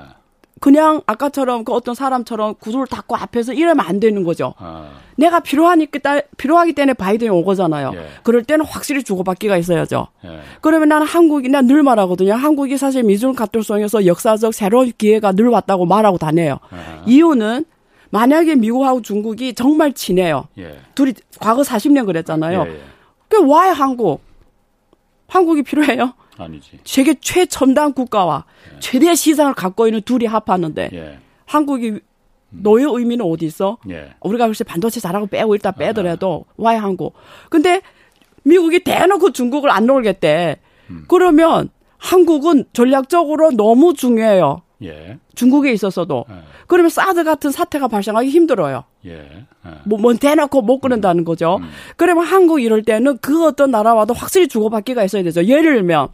그냥 0.61 1.01
아까처럼 1.07 1.65
그 1.65 1.73
어떤 1.73 1.95
사람처럼 1.95 2.57
구두를 2.57 2.87
닫고 2.87 3.17
앞에서 3.17 3.55
이러면 3.55 3.87
안 3.87 3.99
되는 3.99 4.25
거죠. 4.25 4.53
아. 4.59 4.91
내가 5.17 5.41
필요하니까 5.41 6.21
필요하기 6.37 6.75
때문에 6.75 6.93
바이든이 6.95 7.31
온 7.31 7.45
거잖아요. 7.45 7.93
예. 7.95 8.07
그럴 8.25 8.43
때는 8.43 8.67
확실히 8.67 9.03
주고받기가 9.03 9.57
있어야죠. 9.57 10.09
예. 10.25 10.41
그러면 10.61 10.89
나는 10.91 11.07
한국이 11.07 11.49
난 11.49 11.67
늘 11.67 11.83
말하거든요. 11.83 12.35
한국이 12.35 12.77
사실 12.77 13.03
미중 13.05 13.33
가톨성에서 13.35 14.05
역사적 14.07 14.53
새로운 14.53 14.93
기회가 14.99 15.33
늘 15.33 15.49
왔다고 15.49 15.87
말하고 15.87 16.19
다녀요. 16.19 16.59
아. 16.71 17.03
이유는 17.07 17.65
만약에 18.11 18.57
미국하고 18.57 19.01
중국이 19.03 19.55
정말 19.55 19.93
친해요. 19.95 20.49
예. 20.59 20.79
둘이 20.95 21.15
과거 21.39 21.63
40년 21.63 22.05
그랬잖아요. 22.07 22.65
예, 22.67 22.71
예. 22.75 22.81
그왜 23.29 23.69
한국? 23.75 24.21
한국이 25.29 25.63
필요해요? 25.63 26.13
아니지. 26.45 26.79
세계 26.85 27.15
최첨단 27.15 27.93
국가와 27.93 28.45
예. 28.75 28.81
최대 28.81 29.15
시장을 29.15 29.55
갖고 29.55 29.87
있는 29.87 30.03
둘이 30.03 30.27
합하는데 30.27 30.91
예. 30.93 31.19
한국이 31.47 31.91
음. 31.91 32.01
너의 32.51 32.85
의미는 32.89 33.25
어디 33.25 33.47
있어? 33.47 33.79
예. 33.91 34.11
우리가 34.21 34.47
글쎄 34.47 34.65
반도체 34.65 35.01
잘하고 35.01 35.27
빼고 35.27 35.55
일단 35.55 35.73
빼더라도 35.75 36.45
아. 36.49 36.53
와야 36.57 36.83
한국. 36.83 37.15
근데 37.49 37.81
미국이 38.43 38.83
대놓고 38.83 39.33
중국을 39.33 39.71
안 39.71 39.87
놀겠대. 39.87 40.57
음. 40.91 41.05
그러면 41.09 41.71
한국은 41.99 42.65
전략적으로 42.73 43.51
너무 43.51 43.95
중요해요. 43.95 44.63
예. 44.83 45.19
중국에 45.35 45.73
있어서도. 45.73 46.25
예. 46.31 46.35
그러면 46.67 46.89
사드 46.89 47.25
같은 47.25 47.51
사태가 47.51 47.89
발생하기 47.89 48.31
힘들어요. 48.31 48.85
예. 49.07 49.11
예. 49.11 49.71
뭐, 49.85 49.99
뭐 49.99 50.15
대놓고 50.15 50.63
못 50.63 50.81
그런다는 50.81 51.25
거죠. 51.25 51.59
음. 51.61 51.69
그러면 51.97 52.25
한국 52.25 52.63
이럴 52.63 52.83
때는 52.83 53.19
그 53.19 53.47
어떤 53.47 53.71
나라와도 53.71 54.15
확실히 54.15 54.49
주고받기가 54.49 55.05
있어야 55.05 55.23
되죠. 55.23 55.45
예를 55.45 55.75
들면 55.75 56.09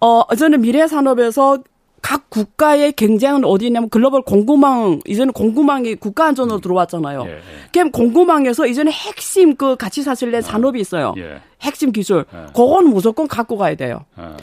어, 0.00 0.34
저는 0.34 0.60
미래 0.60 0.86
산업에서 0.86 1.58
각 2.02 2.30
국가의 2.30 2.92
경쟁은 2.92 3.44
어디 3.44 3.66
있냐면 3.66 3.90
글로벌 3.90 4.22
공구망 4.22 5.00
이제는 5.06 5.32
공구망이 5.32 5.96
국가 5.96 6.26
안전으로 6.26 6.56
음. 6.56 6.60
들어왔잖아요. 6.60 7.24
예, 7.26 7.30
예. 7.30 7.40
그럼 7.72 7.90
공구망에서 7.90 8.66
이제는 8.66 8.90
핵심 8.90 9.54
그 9.54 9.76
가치 9.76 10.02
사실내 10.02 10.38
아, 10.38 10.40
산업이 10.40 10.80
있어요. 10.80 11.14
예. 11.18 11.42
핵심 11.60 11.92
기술. 11.92 12.24
예. 12.32 12.46
그건 12.54 12.88
무조건 12.88 13.28
갖고 13.28 13.58
가야 13.58 13.74
돼요. 13.74 14.06
아. 14.16 14.36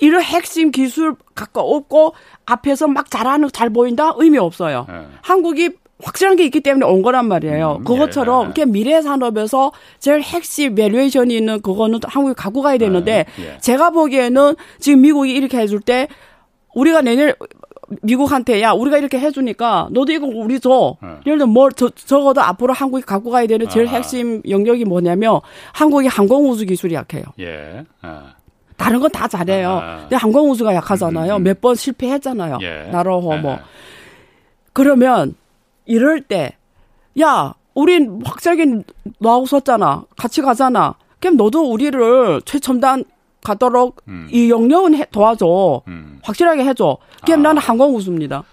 이런 0.00 0.22
핵심 0.22 0.72
기술 0.72 1.14
갖고 1.36 1.60
없고 1.60 2.14
앞에서 2.46 2.88
막 2.88 3.10
잘하는 3.10 3.48
잘 3.52 3.70
보인다 3.70 4.12
의미 4.16 4.38
없어요. 4.38 4.86
예. 4.90 5.06
한국이 5.22 5.70
확실한 6.04 6.36
게 6.36 6.44
있기 6.44 6.60
때문에 6.60 6.84
온 6.86 7.02
거란 7.02 7.26
말이에요. 7.26 7.78
음, 7.80 7.84
그것처럼 7.84 8.52
예. 8.58 8.64
미래 8.66 9.00
산업에서 9.00 9.72
제일 9.98 10.20
핵심 10.20 10.74
valuation이 10.74 11.34
있는 11.34 11.60
그거는 11.62 12.00
한국이 12.04 12.34
갖고 12.34 12.60
가야 12.62 12.76
되는데 12.76 13.24
예, 13.40 13.42
예. 13.54 13.58
제가 13.58 13.90
보기에는 13.90 14.54
지금 14.78 15.00
미국이 15.00 15.32
이렇게 15.34 15.58
해줄 15.58 15.80
때 15.80 16.08
우리가 16.74 17.00
내년 17.00 17.32
미국한테 18.02 18.60
야 18.62 18.72
우리가 18.72 18.98
이렇게 18.98 19.18
해주니까 19.18 19.88
너도 19.92 20.12
이거 20.12 20.26
우리 20.26 20.60
줘. 20.60 20.96
예. 21.02 21.08
예를 21.26 21.38
들어 21.38 21.46
뭘 21.46 21.72
저, 21.72 21.88
적어도 21.90 22.42
앞으로 22.42 22.72
한국이 22.74 23.02
갖고 23.04 23.30
가야 23.30 23.46
되는 23.46 23.68
제일 23.68 23.88
아. 23.88 23.92
핵심 23.92 24.42
영역이 24.48 24.84
뭐냐면 24.84 25.40
한국이 25.72 26.06
항공우주 26.08 26.66
기술이 26.66 26.94
약해요. 26.94 27.24
예. 27.40 27.84
아. 28.02 28.34
다른 28.76 29.00
건 29.00 29.10
다 29.10 29.28
잘해요. 29.28 29.70
아. 29.70 29.96
근데 30.00 30.16
항공우주가 30.16 30.74
약하잖아요. 30.74 31.34
음, 31.34 31.36
음. 31.36 31.40
음. 31.40 31.44
몇번 31.44 31.76
실패했잖아요. 31.76 32.58
예. 32.62 32.90
나로호 32.90 33.36
뭐. 33.38 33.52
예. 33.52 33.58
그러면 34.72 35.34
이럴 35.86 36.20
때, 36.20 36.56
야, 37.20 37.54
우린 37.74 38.20
확실하게 38.24 38.82
너하고 39.18 39.46
썼잖아. 39.46 40.04
같이 40.16 40.42
가잖아. 40.42 40.94
그럼 41.20 41.36
너도 41.36 41.70
우리를 41.70 42.42
최첨단 42.44 43.04
가도록 43.42 44.02
음. 44.08 44.28
이 44.30 44.50
영역은 44.50 44.94
해, 44.94 45.06
도와줘. 45.10 45.82
음. 45.88 46.18
확실하게 46.22 46.64
해줘. 46.64 46.98
그럼 47.24 47.40
아. 47.40 47.42
나는 47.42 47.60
항공우주입니다. 47.60 48.44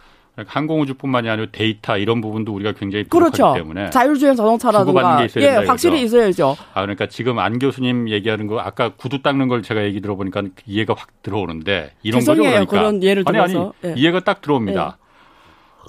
항공우주뿐만이 0.48 1.30
아니라 1.30 1.48
데이터 1.52 1.98
이런 1.98 2.22
부분도 2.22 2.54
우리가 2.54 2.72
굉장히 2.74 3.06
그렇죠. 3.06 3.54
때문에 3.54 3.90
자율주행 3.90 4.36
자동차라든가 4.36 5.28
예 5.38 5.48
확실히 5.68 6.04
있어야죠. 6.04 6.56
아 6.74 6.82
그러니까 6.82 7.08
지금 7.08 7.38
안 7.40 7.60
교수님 7.60 8.10
얘기하는 8.10 8.48
거 8.48 8.60
아까 8.60 8.90
구두 8.96 9.22
닦는 9.22 9.50
걸 9.50 9.62
제가 9.62 9.84
얘기 9.84 10.02
들어보니까 10.02 10.44
이해가 10.66 10.96
확 10.98 11.10
들어오는데 11.22 11.92
이런 12.02 12.22
거죠 12.22 12.42
그러니까 12.42 12.66
그런 12.66 13.04
예를 13.04 13.26
들어서 13.26 13.44
아니 13.44 13.58
아니 13.84 13.94
예. 13.98 14.02
이해가 14.02 14.22
딱 14.22 14.42
들어옵니다. 14.42 14.98
예. 14.98 15.01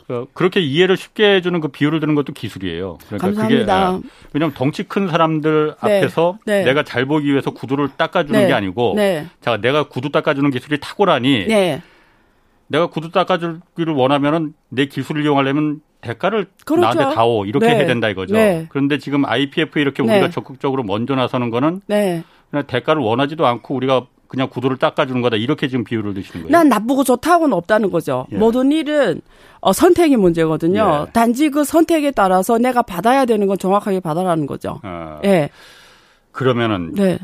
어, 0.08 0.26
그렇게 0.32 0.60
이해를 0.60 0.96
쉽게 0.96 1.36
해주는 1.36 1.60
그 1.60 1.68
비율을 1.68 2.00
드는 2.00 2.14
것도 2.14 2.32
기술이에요. 2.32 2.98
그러니까 3.06 3.26
감사합니다. 3.26 3.92
그게 3.96 4.08
왜냐하면 4.32 4.54
덩치 4.54 4.82
큰 4.84 5.08
사람들 5.08 5.74
네. 5.82 5.98
앞에서 5.98 6.38
네. 6.44 6.64
내가 6.64 6.82
잘 6.82 7.06
보기 7.06 7.26
위해서 7.30 7.50
구두를 7.50 7.88
닦아주는 7.96 8.38
네. 8.38 8.46
게 8.48 8.52
아니고, 8.52 8.94
네. 8.96 9.26
자 9.40 9.56
내가 9.58 9.84
구두 9.84 10.10
닦아주는 10.10 10.50
기술이 10.50 10.80
탁월하니, 10.80 11.46
네. 11.46 11.82
내가 12.66 12.88
구두 12.88 13.10
닦아주기를 13.10 13.94
원하면은 13.94 14.54
내 14.68 14.86
기술을 14.86 15.24
이용하려면 15.24 15.80
대가를 16.00 16.46
그렇죠. 16.64 16.80
나한테 16.80 17.14
다오 17.14 17.44
이렇게 17.44 17.66
네. 17.66 17.76
해야 17.76 17.86
된다 17.86 18.08
이거죠. 18.08 18.34
그런데 18.70 18.98
지금 18.98 19.24
IPF 19.24 19.78
이렇게 19.78 20.02
우리가 20.02 20.30
적극적으로 20.30 20.82
먼저 20.82 21.14
나서는 21.14 21.50
거는 21.50 21.80
그냥 21.86 22.66
대가를 22.66 23.00
원하지도 23.02 23.46
않고 23.46 23.74
우리가 23.74 24.06
그냥 24.32 24.48
구두를 24.48 24.78
닦아주는 24.78 25.20
거다 25.20 25.36
이렇게 25.36 25.68
지금 25.68 25.84
비율을 25.84 26.14
드시는 26.14 26.44
거예요. 26.44 26.50
난 26.50 26.70
나쁘고 26.70 27.04
좋다고는 27.04 27.54
없다는 27.54 27.90
거죠. 27.90 28.26
예. 28.32 28.38
모든 28.38 28.72
일은 28.72 29.20
어, 29.60 29.74
선택이 29.74 30.16
문제거든요. 30.16 31.04
예. 31.06 31.12
단지 31.12 31.50
그 31.50 31.64
선택에 31.64 32.12
따라서 32.12 32.56
내가 32.56 32.80
받아야 32.80 33.26
되는 33.26 33.46
건 33.46 33.58
정확하게 33.58 34.00
받아라는 34.00 34.46
거죠. 34.46 34.80
아, 34.84 35.20
예. 35.24 35.50
그러면은 36.30 36.94
네. 36.94 37.18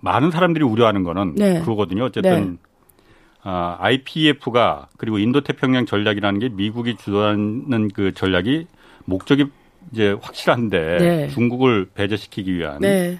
많은 0.00 0.30
사람들이 0.30 0.62
우려하는 0.62 1.04
거는 1.04 1.36
네. 1.36 1.60
그거거든요. 1.60 2.04
어쨌든 2.04 2.50
네. 2.50 2.56
아, 3.42 3.78
IPF가 3.80 4.88
그리고 4.98 5.18
인도태평양 5.18 5.86
전략이라는 5.86 6.38
게 6.38 6.50
미국이 6.50 6.96
주도하는 6.98 7.88
그 7.94 8.12
전략이 8.12 8.66
목적이 9.06 9.46
이제 9.90 10.14
확실한데 10.20 10.98
네. 10.98 11.28
중국을 11.28 11.88
배제시키기 11.94 12.54
위한 12.54 12.80
네. 12.80 13.18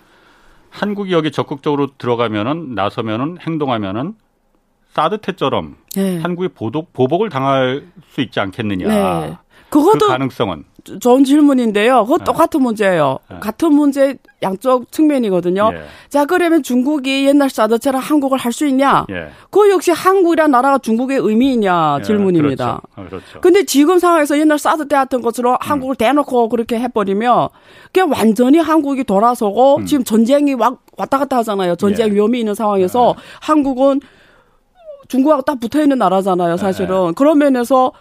한국이 0.71 1.13
여기 1.13 1.31
적극적으로 1.31 1.89
들어가면은 1.99 2.75
나서면은 2.75 3.39
행동하면은 3.41 4.15
사드 4.93 5.19
때처럼 5.19 5.77
네. 5.95 6.19
한국이 6.21 6.49
보복, 6.49 6.93
보복을 6.93 7.29
당할 7.29 7.87
수 8.09 8.21
있지 8.21 8.41
않겠느냐. 8.41 8.89
네. 8.89 9.37
그것도 9.71 9.99
그 9.99 10.07
가능성은 10.09 10.65
좋은 11.01 11.25
질문인데요. 11.25 12.05
그거 12.05 12.19
네. 12.19 12.25
똑같은 12.25 12.63
문제예요. 12.63 13.19
네. 13.31 13.37
같은 13.41 13.73
문제 13.75 14.17
양쪽 14.43 14.91
측면이거든요. 14.91 15.71
예. 15.75 15.83
자, 16.09 16.25
그러면 16.25 16.63
중국이 16.63 17.27
옛날 17.27 17.51
사드처럼 17.51 18.01
한국을 18.01 18.39
할 18.39 18.51
수 18.53 18.67
있냐? 18.67 19.05
예. 19.11 19.29
그 19.51 19.71
역시 19.71 19.91
한국이란 19.93 20.51
나라가 20.51 20.79
중국의 20.79 21.19
의미이냐 21.19 21.99
예. 22.01 22.03
질문입니다. 22.03 22.81
그렇죠. 22.95 23.07
어, 23.07 23.09
그렇죠. 23.09 23.41
근데 23.41 23.65
지금 23.65 23.99
상황에서 23.99 24.39
옛날 24.39 24.59
사드 24.59 24.89
때 24.89 24.97
같은 24.97 25.21
것으로 25.21 25.53
음. 25.53 25.57
한국을 25.61 25.95
대놓고 25.97 26.49
그렇게 26.49 26.81
해버리면 26.81 27.49
그냥 27.93 28.11
완전히 28.11 28.59
한국이 28.59 29.05
돌아서고 29.05 29.77
음. 29.77 29.87
지금 29.87 30.03
전쟁이 30.03 30.55
왔다 30.55 31.19
갔다 31.19 31.37
하잖아요. 31.39 31.77
전쟁 31.77 32.09
예. 32.09 32.15
위험이 32.15 32.41
있는 32.41 32.55
상황에서 32.55 33.15
예. 33.17 33.23
한국은 33.43 34.01
중국하고 35.09 35.43
딱 35.43 35.61
붙어 35.61 35.83
있는 35.83 35.99
나라잖아요, 35.99 36.57
사실은. 36.57 37.09
예. 37.09 37.13
그런 37.15 37.39
면에서 37.39 37.93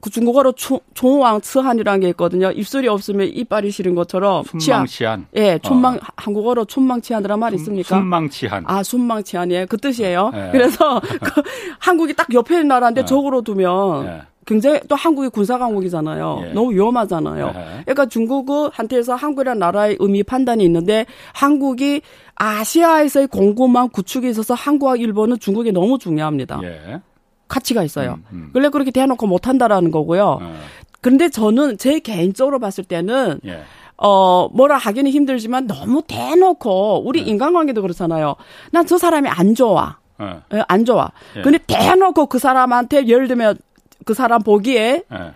그 0.00 0.10
중국어로 0.10 0.52
초, 0.52 0.80
종왕 0.94 1.42
츠한이라는 1.42 2.00
게 2.00 2.08
있거든요. 2.10 2.50
입술이 2.50 2.88
없으면 2.88 3.28
이빨이 3.28 3.70
시린 3.70 3.94
것처럼 3.94 4.44
춘망치한. 4.44 5.26
예, 5.36 5.58
춘망 5.58 5.96
어. 5.96 5.98
한국어로 6.16 6.64
춘망치한이라는 6.64 7.38
말이 7.38 7.56
있습니까? 7.56 7.98
춘망치한. 7.98 8.64
아, 8.66 8.82
춘망치한이에요. 8.82 9.66
그 9.66 9.76
뜻이에요. 9.76 10.30
예. 10.34 10.48
그래서 10.52 11.00
그 11.00 11.42
한국이 11.78 12.14
딱 12.14 12.32
옆에 12.32 12.54
있는 12.54 12.68
나라인데 12.68 13.02
예. 13.02 13.04
적으로 13.04 13.42
두면 13.42 14.06
예. 14.06 14.22
굉장히 14.46 14.80
또 14.88 14.94
한국이 14.94 15.28
군사 15.28 15.58
강국이잖아요. 15.58 16.44
예. 16.46 16.52
너무 16.54 16.72
위험하잖아요. 16.72 17.52
예. 17.54 17.82
그러니까 17.82 18.06
중국은 18.06 18.70
한테서 18.72 19.14
한국이라는 19.16 19.58
나라의 19.58 19.96
의미 20.00 20.22
판단이 20.22 20.64
있는데 20.64 21.04
한국이 21.34 22.00
아시아에서의 22.36 23.26
공급망 23.26 23.90
구축에 23.90 24.30
있어서 24.30 24.54
한국과 24.54 24.96
일본은 24.96 25.38
중국이 25.38 25.72
너무 25.72 25.98
중요합니다. 25.98 26.60
예. 26.62 27.00
가치가 27.48 27.82
있어요. 27.82 28.14
음, 28.14 28.24
음. 28.32 28.50
원래 28.54 28.68
그렇게 28.68 28.90
대놓고 28.90 29.26
못 29.26 29.46
한다라는 29.48 29.90
거고요. 29.90 30.38
어. 30.40 30.56
그런데 31.00 31.28
저는 31.28 31.78
제 31.78 32.00
개인적으로 32.00 32.58
봤을 32.58 32.84
때는 32.84 33.40
예. 33.44 33.62
어, 33.96 34.48
뭐라 34.52 34.76
하기는 34.76 35.10
힘들지만 35.10 35.66
너무 35.66 36.02
대놓고 36.06 37.02
우리 37.06 37.20
예. 37.20 37.24
인간관계도 37.24 37.82
그렇잖아요. 37.82 38.36
난 38.72 38.86
저 38.86 38.98
사람이 38.98 39.28
안 39.28 39.54
좋아. 39.54 39.98
예. 40.20 40.40
예. 40.56 40.62
안 40.68 40.84
좋아. 40.84 41.10
예. 41.36 41.42
근데 41.42 41.58
대놓고 41.66 42.26
그 42.26 42.38
사람한테 42.38 43.06
예를 43.06 43.28
들면 43.28 43.58
그 44.04 44.14
사람 44.14 44.42
보기에 44.42 45.02
예. 45.12 45.32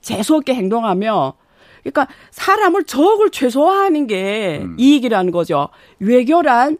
재수없게 0.00 0.54
행동하며 0.54 1.34
그러니까 1.82 2.06
사람을 2.30 2.84
적을 2.84 3.30
최소화하는 3.30 4.06
게 4.06 4.60
음. 4.62 4.76
이익이라는 4.78 5.30
거죠. 5.32 5.68
외교란 6.00 6.78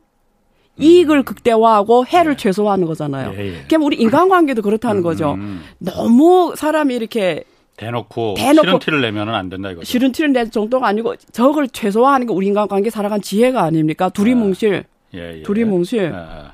이익을 0.78 1.22
극대화하고 1.22 2.06
해를 2.06 2.32
예. 2.32 2.36
최소화하는 2.36 2.86
거잖아요. 2.86 3.34
예, 3.36 3.58
예. 3.58 3.64
그럼 3.68 3.82
우리 3.82 3.96
인간관계도 3.96 4.62
그렇다는 4.62 4.98
음, 4.98 5.02
거죠. 5.02 5.34
음. 5.34 5.62
너무 5.78 6.54
사람이 6.56 6.94
이렇게 6.94 7.44
대놓고, 7.76 8.34
대놓고 8.36 8.66
싫은 8.66 8.78
티를 8.78 9.00
내면은 9.02 9.34
안 9.34 9.48
된다 9.48 9.70
이거죠. 9.70 9.84
싫은 9.84 10.12
티를 10.12 10.32
낼 10.32 10.50
정도가 10.50 10.86
아니고 10.86 11.16
적을 11.32 11.68
최소화하는 11.68 12.26
게 12.26 12.32
우리 12.32 12.46
인간관계 12.46 12.90
살아간 12.90 13.20
지혜가 13.20 13.62
아닙니까? 13.62 14.08
둘이 14.08 14.32
아, 14.32 14.36
뭉실. 14.36 14.84
예, 15.14 15.38
예. 15.38 15.42
둘이 15.42 15.64
뭉실. 15.64 16.12
아, 16.14 16.52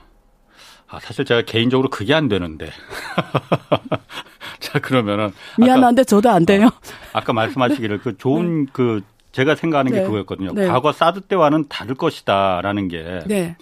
아, 0.89 1.01
사실 1.01 1.25
제가 1.25 1.43
개인적으로 1.43 1.91
그게 1.91 2.15
안 2.15 2.29
되는데. 2.29 2.71
자, 4.59 4.79
그러면은. 4.81 5.33
미안한데 5.59 6.01
아까, 6.01 6.05
저도 6.05 6.31
안 6.31 6.45
돼요. 6.47 6.71
아, 7.13 7.21
까 7.21 7.33
말씀하시기를 7.33 7.99
그 7.99 8.17
좋은 8.17 8.65
네. 8.65 8.71
그 8.73 9.03
제가 9.33 9.55
생각하는 9.55 9.93
네. 9.93 10.01
게 10.01 10.05
그거였거든요. 10.05 10.53
네. 10.55 10.67
과거 10.67 10.93
사드 10.93 11.23
때와는 11.23 11.67
다를 11.69 11.95
것이다라는 11.95 12.89
게. 12.89 13.57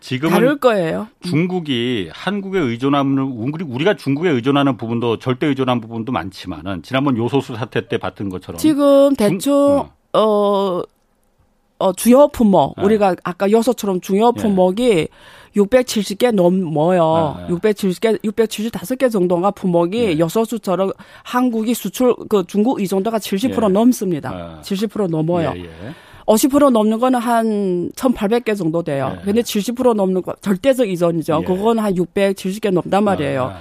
네. 0.00 0.08
지금은 0.08 0.32
다를 0.32 0.58
거예요. 0.58 1.08
중국이 1.22 2.10
한국에 2.12 2.58
의존하는 2.58 3.18
우리가 3.18 3.94
중국에 3.94 4.30
의존하는 4.30 4.76
부분도 4.76 5.18
절대 5.18 5.46
의존한 5.46 5.80
부분도 5.80 6.12
많지만은 6.12 6.82
지난번 6.82 7.16
요소수 7.16 7.54
사태 7.56 7.86
때 7.86 7.98
봤던 7.98 8.28
것처럼 8.30 8.58
지금 8.58 9.14
대충 9.14 9.38
중, 9.38 9.54
어. 9.54 9.90
어, 10.18 10.82
어 11.78 11.92
주요 11.92 12.28
품목 12.28 12.74
네. 12.76 12.84
우리가 12.84 13.16
아까 13.22 13.50
요소처럼 13.50 14.00
주요 14.00 14.32
예. 14.36 14.40
품목이 14.40 14.88
네. 14.88 15.08
670개 15.56 16.30
넘어요. 16.32 17.36
네. 17.48 17.54
670개, 17.54 18.22
675개 18.22 19.10
정도가 19.10 19.50
품목이 19.50 20.06
네. 20.06 20.18
여소수처럼 20.18 20.92
한국이 21.24 21.74
수출 21.74 22.14
그 22.28 22.44
중국 22.46 22.80
의존도가 22.80 23.18
70% 23.18 23.64
예. 23.64 23.68
넘습니다. 23.72 24.60
70% 24.62 25.08
넘어요. 25.08 25.52
예, 26.30 26.32
예. 26.32 26.34
50% 26.34 26.70
넘는 26.70 26.98
거는 26.98 27.18
한 27.18 27.90
1,800개 27.96 28.56
정도 28.56 28.82
돼요. 28.82 29.12
네. 29.16 29.22
근데 29.24 29.42
70% 29.42 29.94
넘는 29.94 30.22
거 30.22 30.34
절대적 30.40 30.88
이전이죠. 30.88 31.40
예. 31.42 31.44
그건 31.46 31.78
한 31.78 31.94
670개 31.94 32.70
넘단 32.70 33.04
말이에요. 33.04 33.52
아. 33.54 33.58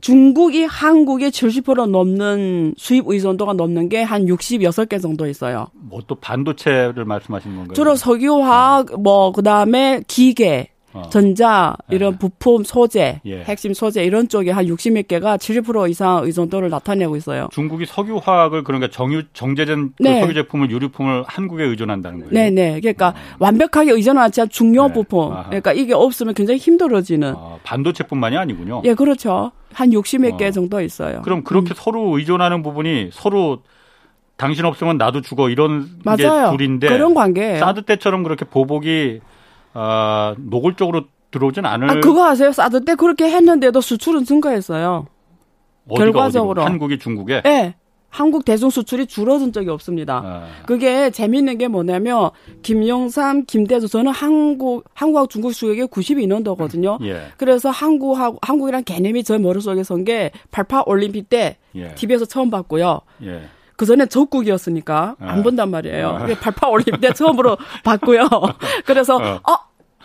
중국이 0.00 0.64
한국의 0.64 1.30
70% 1.30 1.88
넘는 1.88 2.74
수입 2.76 3.04
의존도가 3.06 3.52
넘는 3.52 3.88
게 3.88 4.02
한 4.02 4.26
66개 4.26 5.00
정도 5.00 5.28
있어요. 5.28 5.68
뭐 5.74 6.00
또 6.08 6.16
반도체를 6.16 7.04
말씀하시는 7.04 7.54
건가요? 7.56 7.74
주로 7.74 7.94
석유화학, 7.94 8.94
어. 8.94 8.96
뭐, 8.96 9.30
그 9.30 9.44
다음에 9.44 10.02
기계, 10.08 10.71
어. 10.92 11.08
전자 11.10 11.74
이런 11.90 12.14
예. 12.14 12.18
부품 12.18 12.64
소재, 12.64 13.20
예. 13.24 13.42
핵심 13.42 13.72
소재 13.74 14.04
이런 14.04 14.28
쪽에 14.28 14.50
한 14.50 14.66
60몇 14.66 15.08
개가 15.08 15.38
70% 15.38 15.90
이상 15.90 16.24
의존도를 16.24 16.70
나타내고 16.70 17.16
있어요. 17.16 17.48
중국이 17.52 17.86
석유화학을 17.86 18.62
그러니까 18.64 18.90
정유 18.90 19.24
정제된 19.32 19.94
그 19.96 20.02
네. 20.02 20.20
석유 20.20 20.34
제품을 20.34 20.70
유류품을 20.70 21.24
한국에 21.26 21.64
의존한다는 21.64 22.20
거예요. 22.20 22.32
네, 22.32 22.50
네. 22.50 22.80
그러니까 22.80 23.08
어. 23.08 23.14
완벽하게 23.38 23.92
의존하지 23.92 24.42
않 24.42 24.48
중요 24.48 24.88
네. 24.88 24.92
부품. 24.94 25.32
아하. 25.32 25.44
그러니까 25.44 25.72
이게 25.72 25.94
없으면 25.94 26.34
굉장히 26.34 26.58
힘들어지는. 26.58 27.34
아, 27.36 27.58
반도체뿐만이 27.62 28.36
아니군요. 28.36 28.82
예, 28.84 28.94
그렇죠. 28.94 29.52
한 29.72 29.90
60몇 29.90 30.34
어. 30.34 30.36
개 30.36 30.50
정도 30.50 30.80
있어요. 30.80 31.22
그럼 31.22 31.42
그렇게 31.44 31.72
음. 31.72 31.76
서로 31.76 32.18
의존하는 32.18 32.62
부분이 32.62 33.10
서로 33.12 33.62
당신 34.36 34.64
없으면 34.64 34.98
나도 34.98 35.20
죽어 35.20 35.48
이런 35.50 35.88
맞아요. 36.04 36.50
게 36.50 36.56
둘인데 36.56 36.88
그런 36.88 37.14
관계예요. 37.14 37.58
사드 37.60 37.82
때처럼 37.82 38.22
그렇게 38.22 38.44
보복이 38.44 39.20
어, 39.74 40.34
노골적으로 40.38 41.04
들어오진 41.30 41.64
않을. 41.64 41.90
아, 41.90 42.00
그거 42.00 42.26
아세요? 42.26 42.52
사드 42.52 42.84
때 42.84 42.94
그렇게 42.94 43.24
했는데도 43.30 43.80
수출은 43.80 44.24
증가했어요. 44.24 45.06
어디가, 45.88 46.04
결과적으로. 46.04 46.60
어디로? 46.62 46.64
한국이 46.72 46.98
중국에? 46.98 47.42
네. 47.42 47.74
한국 48.10 48.44
대중 48.44 48.68
수출이 48.68 49.06
줄어든 49.06 49.52
적이 49.54 49.70
없습니다. 49.70 50.20
아. 50.22 50.46
그게 50.66 51.08
재밌는 51.08 51.56
게 51.56 51.66
뭐냐면 51.68 52.28
김영삼, 52.60 53.46
김대수 53.46 53.88
저는 53.88 54.12
한국 54.12 54.84
한국하고 54.92 55.28
중국 55.28 55.54
수역에 55.54 55.86
92년도거든요. 55.86 57.02
예. 57.06 57.28
그래서 57.38 57.70
한국하고 57.70 58.36
한국이란 58.42 58.84
개념이 58.84 59.24
저 59.24 59.38
머릿속에 59.38 59.82
선 59.82 60.04
게 60.04 60.30
88 60.50 60.82
올림픽 60.86 61.30
때 61.30 61.56
예. 61.74 61.94
TV에서 61.94 62.26
처음 62.26 62.50
봤고요. 62.50 63.00
예. 63.24 63.44
그 63.82 63.86
전에 63.86 64.06
적국이었으니까 64.06 65.16
안 65.18 65.40
아. 65.40 65.42
본단 65.42 65.68
말이에요. 65.72 66.08
아. 66.08 66.26
88 66.40 66.70
올림픽 66.70 67.00
때 67.00 67.12
처음으로 67.12 67.56
봤고요. 67.82 68.28
그래서 68.86 69.16
어. 69.16 69.40
어, 69.42 69.56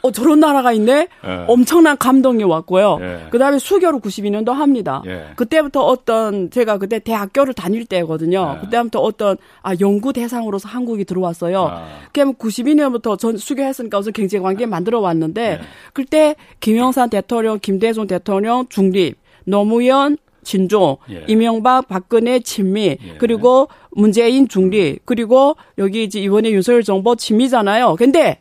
어, 0.01 0.11
저런 0.11 0.39
나라가 0.39 0.71
있네? 0.71 1.07
예. 1.23 1.45
엄청난 1.47 1.95
감동이 1.95 2.43
왔고요. 2.43 2.97
예. 3.01 3.27
그 3.29 3.37
다음에 3.37 3.59
수교를 3.59 3.99
92년도 3.99 4.51
합니다. 4.51 5.03
예. 5.05 5.27
그때부터 5.35 5.81
어떤, 5.81 6.49
제가 6.49 6.79
그때 6.79 6.97
대학교를 6.97 7.53
다닐 7.53 7.85
때거든요. 7.85 8.55
예. 8.57 8.65
그때부터 8.65 8.99
어떤, 8.99 9.37
아, 9.61 9.75
연구 9.79 10.11
대상으로서 10.11 10.67
한국이 10.67 11.05
들어왔어요. 11.05 11.67
아. 11.67 11.87
그럼 12.13 12.33
92년부터 12.33 13.19
전 13.19 13.37
수교했으니까 13.37 13.99
우선 13.99 14.11
경제 14.11 14.39
관계 14.39 14.65
만들어 14.65 14.99
왔는데, 15.01 15.41
예. 15.51 15.59
그때 15.93 16.35
김영삼 16.61 17.11
대통령, 17.11 17.59
김대중 17.59 18.07
대통령 18.07 18.65
중립, 18.69 19.19
노무현, 19.45 20.17
진조, 20.47 20.97
예. 21.11 21.25
이명박, 21.27 21.89
박근혜 21.89 22.39
친미, 22.39 22.81
예. 22.83 22.97
그리고 23.17 23.67
문재인 23.91 24.47
중리, 24.47 24.97
그리고 25.03 25.57
여기 25.77 26.05
이제 26.05 26.21
이번에 26.21 26.51
윤석열 26.51 26.83
정부 26.83 27.17
친미잖아요. 27.17 27.97
근데 27.97 28.39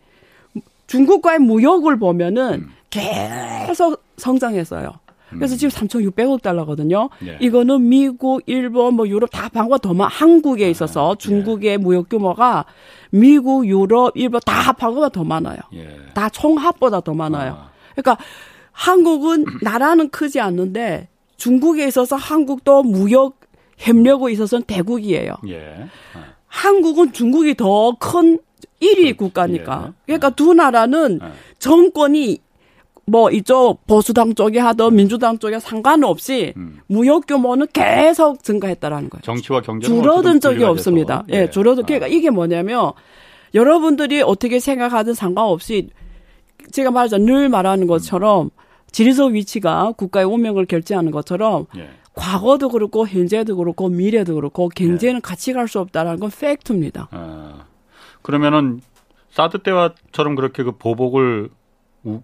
중국과의 0.86 1.40
무역을 1.40 1.98
보면은 1.98 2.54
음. 2.54 2.72
계속 2.90 4.04
성장했어요. 4.18 4.92
그래서 5.30 5.56
음. 5.56 5.58
지금 5.58 5.70
3,600억 5.70 6.42
달러거든요. 6.42 7.10
예. 7.26 7.38
이거는 7.40 7.88
미국, 7.88 8.40
일본, 8.46 8.94
뭐 8.94 9.08
유럽 9.08 9.28
다 9.32 9.48
방과 9.48 9.76
더 9.78 9.92
많, 9.92 10.08
한국에 10.08 10.66
아, 10.66 10.68
있어서 10.68 11.12
아, 11.12 11.14
중국의 11.16 11.72
예. 11.72 11.76
무역 11.76 12.08
규모가 12.08 12.66
미국, 13.10 13.66
유럽, 13.66 14.12
일본 14.14 14.40
다 14.46 14.52
합하고가 14.52 15.08
더 15.08 15.24
많아요. 15.24 15.58
예. 15.74 15.88
다 16.14 16.28
총합보다 16.28 17.00
더 17.00 17.14
많아요. 17.14 17.52
아. 17.58 17.70
그러니까 17.96 18.16
한국은 18.70 19.46
나라는 19.62 20.10
크지 20.10 20.38
않는데 20.38 21.08
중국에 21.36 21.86
있어서 21.86 22.16
한국도 22.16 22.82
무역 22.82 23.40
협력에 23.78 24.32
있어서는 24.32 24.64
대국이에요. 24.66 25.34
예. 25.48 25.86
아. 26.14 26.24
한국은 26.46 27.12
중국이 27.12 27.54
더 27.54 27.92
큰 27.98 28.38
1위 28.80 29.12
그, 29.12 29.26
국가니까. 29.26 29.88
예. 29.88 29.92
그러니까 30.06 30.30
두 30.30 30.54
나라는 30.54 31.20
예. 31.22 31.28
정권이 31.58 32.38
뭐 33.08 33.30
이쪽 33.30 33.86
보수당 33.86 34.34
쪽에 34.34 34.58
하던 34.58 34.92
음. 34.92 34.96
민주당 34.96 35.38
쪽에 35.38 35.60
상관없이 35.60 36.52
음. 36.56 36.80
무역 36.88 37.26
규모는 37.26 37.68
계속 37.72 38.42
증가했다라는 38.42 39.10
거예요. 39.10 39.22
정치와 39.22 39.60
경제 39.60 39.86
줄어든 39.86 40.40
적이 40.40 40.64
없습니다. 40.64 41.24
예, 41.32 41.42
예 41.42 41.50
줄어든 41.50 41.84
아. 41.84 41.86
그러니까 41.86 42.08
이게 42.08 42.30
뭐냐면 42.30 42.92
여러분들이 43.54 44.22
어떻게 44.22 44.58
생각하든 44.58 45.14
상관없이 45.14 45.88
제가 46.72 46.90
말하자 46.90 47.18
늘 47.18 47.48
말하는 47.48 47.86
것처럼 47.86 48.46
음. 48.46 48.50
지리적 48.96 49.32
위치가 49.32 49.92
국가의 49.92 50.24
운명을 50.24 50.64
결정하는 50.64 51.10
것처럼 51.12 51.66
예. 51.76 51.90
과거도 52.14 52.70
그렇고 52.70 53.06
현재도 53.06 53.54
그렇고 53.58 53.90
미래도 53.90 54.36
그렇고 54.36 54.70
경제는 54.70 55.16
네. 55.16 55.20
같이 55.20 55.52
갈 55.52 55.68
수 55.68 55.80
없다라는 55.80 56.18
건 56.18 56.30
팩트입니다. 56.30 57.08
아, 57.10 57.64
그러면은 58.22 58.80
사드 59.32 59.58
때와처럼 59.58 60.34
그렇게 60.34 60.62
그 60.62 60.72
보복을 60.72 61.50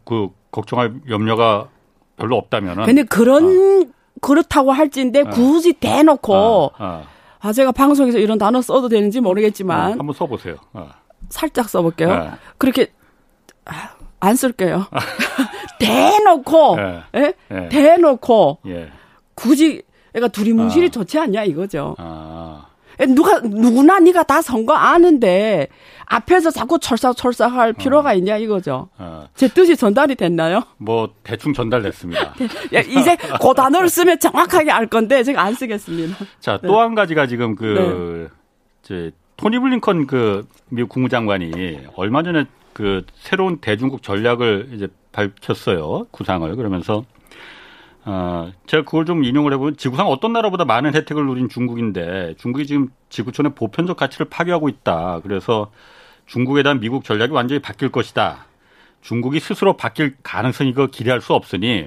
그 0.07 0.29
걱정할 0.51 0.95
염려가 1.11 1.69
별로 2.17 2.39
없다면은. 2.39 2.87
근데 2.87 3.03
그런 3.03 3.45
아. 3.45 3.93
그렇다고 4.23 4.73
할지인데 4.73 5.25
아. 5.27 5.31
굳이 5.31 5.75
대놓고 5.75 6.73
아, 6.79 6.85
아. 6.85 7.03
아, 7.41 7.53
제가 7.53 7.73
방송에서 7.73 8.19
이런 8.19 8.39
단어 8.39 8.63
써도 8.63 8.89
되는지 8.89 9.21
모르겠지만 9.21 9.91
네, 9.91 9.97
한번 9.99 10.15
써보세요. 10.15 10.57
아. 10.73 10.95
살짝 11.29 11.69
써볼게요. 11.69 12.09
네. 12.09 12.31
그렇게 12.57 12.95
아, 13.67 13.91
안 14.21 14.37
쓸게요. 14.37 14.87
대놓고, 15.87 16.77
네. 16.77 17.03
예? 17.17 17.35
네. 17.49 17.69
대놓고 17.69 18.59
예. 18.67 18.89
굳이 19.35 19.83
그러니까 20.13 20.29
둘이 20.29 20.53
뭉실이 20.53 20.87
아. 20.87 20.91
좋지 20.91 21.19
않냐 21.19 21.45
이거죠. 21.45 21.97
아. 21.99 22.67
누가 23.09 23.41
누구나 23.41 23.99
네가 23.99 24.23
다 24.25 24.43
선거 24.43 24.75
아는데 24.75 25.69
앞에서 26.05 26.51
자꾸 26.51 26.79
철사철사할 26.79 27.71
어. 27.71 27.73
필요가 27.73 28.13
있냐 28.15 28.37
이거죠. 28.37 28.89
어. 28.99 29.27
제 29.35 29.49
뜻이 29.49 29.77
전달이 29.77 30.15
됐나요? 30.15 30.63
뭐 30.77 31.11
대충 31.23 31.53
전달됐습니다. 31.53 32.35
이제 32.71 33.17
그 33.17 33.55
단어를 33.55 33.89
쓰면 33.89 34.19
정확하게 34.19 34.71
알 34.71 34.87
건데 34.87 35.23
제가 35.25 35.43
안 35.43 35.55
쓰겠습니다. 35.55 36.17
자, 36.39 36.59
네. 36.59 36.69
또한 36.69 36.95
가지가 36.95 37.27
지금 37.27 37.57
그 37.57 38.31
네. 38.89 39.11
토니 39.37 39.59
블링컨 39.59 40.07
그 40.07 40.47
미국 40.69 40.91
국무장관이 40.91 41.87
얼마 41.97 42.23
전에 42.23 42.45
그 42.73 43.05
새로운 43.17 43.59
대중국 43.59 44.03
전략을 44.03 44.69
이제 44.73 44.89
밝혔어요. 45.13 46.07
구상을 46.11 46.55
그러면서 46.57 47.05
어, 48.05 48.53
제가 48.67 48.85
그걸 48.85 49.07
좀 49.07 49.23
인용을 49.23 49.53
해보면 49.53 49.77
지구상 49.77 50.09
어떤 50.09 50.33
나라보다 50.33 50.65
많은 50.65 50.95
혜택을 50.95 51.25
누린 51.25 51.49
중국인데 51.49 52.35
중국이 52.39 52.67
지금 52.67 52.89
지구촌의 53.11 53.55
보편적 53.55 53.97
가치를 53.97 54.27
파괴하고 54.29 54.69
있다. 54.69 55.21
그래서 55.23 55.71
중국에 56.27 56.63
대한 56.63 56.81
미국 56.81 57.05
전략이 57.05 57.33
완전히 57.33 57.61
바뀔 57.61 57.91
것이다. 57.91 58.47
중국이 59.03 59.41
스스로 59.41 59.77
바뀔 59.77 60.17
가능성이 60.23 60.71
이거 60.71 60.87
기대할 60.87 61.21
수 61.21 61.35
없으니 61.35 61.87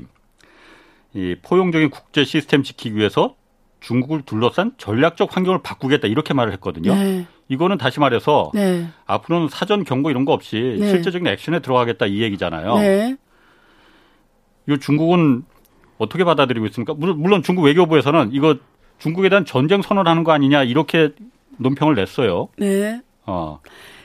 이 1.14 1.36
포용적인 1.42 1.90
국제 1.90 2.24
시스템 2.24 2.64
지키기 2.64 2.96
위해서 2.96 3.36
중국을 3.80 4.24
둘러싼 4.24 4.74
전략적 4.78 5.36
환경을 5.36 5.62
바꾸겠다 5.64 6.08
이렇게 6.08 6.34
말을 6.34 6.54
했거든요. 6.54 6.94
네. 6.94 7.26
이거는 7.48 7.78
다시 7.78 8.00
말해서 8.00 8.52
네. 8.54 8.88
앞으로는 9.06 9.50
사전 9.50 9.84
경고 9.84 10.10
이런 10.10 10.26
거 10.26 10.34
없이 10.34 10.78
네. 10.80 10.90
실제적인 10.90 11.28
액션에 11.28 11.60
들어가겠다 11.60 12.06
이 12.08 12.22
얘기잖아요. 12.22 12.76
네. 12.80 13.16
이 14.68 14.78
중국은 14.80 15.44
어떻게 15.98 16.24
받아들이고 16.24 16.66
있습니까? 16.68 16.94
물론 16.94 17.44
중국 17.44 17.64
외교부에서는 17.64 18.30
이거 18.34 18.56
중국에 18.98 19.30
대한 19.30 19.46
전쟁 19.46 19.82
선언하는 19.82 20.24
거 20.24 20.32
아니냐 20.32 20.64
이렇게 20.64 21.12
논평을 21.58 21.96
냈어요. 21.96 22.50
네. 22.58 23.02
어. 23.26 23.60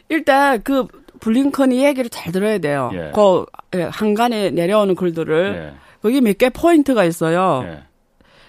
일단 0.08 0.62
그 0.62 0.86
블링컨이 1.20 1.84
얘기를 1.84 2.10
잘 2.10 2.32
들어야 2.32 2.58
돼요. 2.58 2.90
예. 2.94 3.12
그 3.14 3.46
예, 3.76 3.82
한간에 3.84 4.50
내려오는 4.50 4.94
글들을 4.94 5.72
예. 5.74 5.78
거기 6.02 6.20
몇 6.20 6.36
개 6.38 6.50
포인트가 6.50 7.04
있어요. 7.04 7.62
예. 7.64 7.68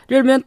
예를 0.10 0.23
들면 0.23 0.43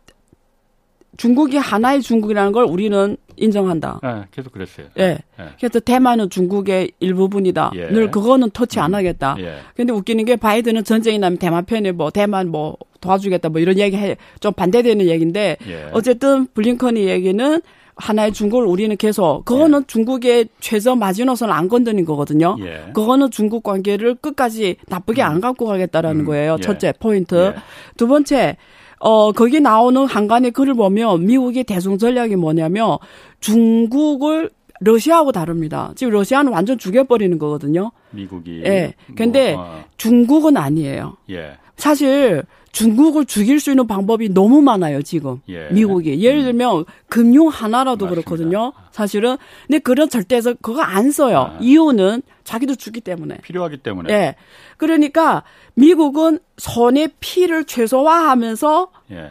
중국이 1.16 1.56
하나의 1.56 2.02
중국이라는 2.02 2.52
걸 2.52 2.64
우리는 2.64 3.16
인정한다. 3.36 4.00
네, 4.02 4.22
계속 4.30 4.52
그랬어요. 4.52 4.86
예. 4.98 5.18
네. 5.38 5.44
그래서 5.58 5.80
대만은 5.80 6.30
중국의 6.30 6.92
일부분이다. 7.00 7.72
예. 7.74 7.88
늘 7.88 8.10
그거는 8.10 8.50
터치 8.50 8.78
안 8.80 8.92
음. 8.92 8.94
하겠다. 8.94 9.36
예. 9.40 9.58
근데 9.74 9.92
웃기는 9.92 10.24
게 10.24 10.36
바이든은 10.36 10.84
전쟁이 10.84 11.18
나면 11.18 11.38
대만 11.38 11.64
편에 11.64 11.92
뭐 11.92 12.10
대만 12.10 12.48
뭐 12.48 12.76
도와주겠다 13.00 13.48
뭐 13.48 13.60
이런 13.60 13.78
얘기 13.78 13.96
해. 13.96 14.16
좀 14.40 14.52
반대되는 14.52 15.06
얘기인데 15.06 15.56
예. 15.66 15.88
어쨌든 15.92 16.46
블링컨이 16.46 17.06
얘기는 17.08 17.60
하나의 17.96 18.32
중국을 18.32 18.66
우리는 18.66 18.96
계속 18.96 19.44
그거는 19.44 19.80
예. 19.80 19.84
중국의 19.86 20.48
최저 20.60 20.96
마지노선을 20.96 21.52
안 21.54 21.68
건드린 21.68 22.04
거거든요. 22.04 22.56
예. 22.60 22.90
그거는 22.92 23.30
중국 23.30 23.62
관계를 23.62 24.16
끝까지 24.16 24.76
나쁘게 24.88 25.22
음. 25.22 25.26
안 25.26 25.40
갖고 25.40 25.66
가겠다라는 25.66 26.20
음. 26.22 26.26
거예요. 26.26 26.56
예. 26.58 26.62
첫째 26.62 26.92
포인트. 26.98 27.34
예. 27.34 27.54
두 27.96 28.08
번째 28.08 28.56
어, 29.04 29.32
거기 29.32 29.60
나오는 29.60 30.06
한간의 30.06 30.52
글을 30.52 30.72
보면 30.72 31.26
미국의 31.26 31.64
대중 31.64 31.98
전략이 31.98 32.36
뭐냐면 32.36 32.96
중국을 33.40 34.48
러시아하고 34.80 35.30
다릅니다. 35.30 35.92
지금 35.94 36.14
러시아는 36.14 36.50
완전 36.50 36.78
죽여버리는 36.78 37.38
거거든요. 37.38 37.92
미국이. 38.12 38.62
예. 38.64 38.94
근데 39.14 39.54
뭐, 39.56 39.62
어. 39.62 39.84
중국은 39.98 40.56
아니에요. 40.56 41.18
예. 41.28 41.52
사실 41.76 42.44
중국을 42.74 43.24
죽일 43.24 43.60
수 43.60 43.70
있는 43.70 43.86
방법이 43.86 44.30
너무 44.30 44.60
많아요, 44.60 45.00
지금. 45.02 45.40
예. 45.48 45.68
미국이. 45.70 46.20
예를 46.20 46.40
음. 46.40 46.44
들면, 46.44 46.78
음. 46.78 46.84
금융 47.08 47.46
하나라도 47.46 48.06
맞습니다. 48.06 48.28
그렇거든요. 48.28 48.72
사실은. 48.90 49.36
근데 49.68 49.78
그런 49.78 50.08
절대에서 50.08 50.54
그거 50.60 50.82
안 50.82 51.12
써요. 51.12 51.52
아. 51.54 51.58
이유는 51.60 52.22
자기도 52.42 52.74
죽기 52.74 53.00
때문에. 53.00 53.38
필요하기 53.42 53.78
때문에. 53.78 54.12
예. 54.12 54.34
그러니까 54.76 55.44
미국은 55.74 56.40
손의 56.56 57.10
피를 57.20 57.64
최소화하면서 57.64 58.90
예. 59.12 59.30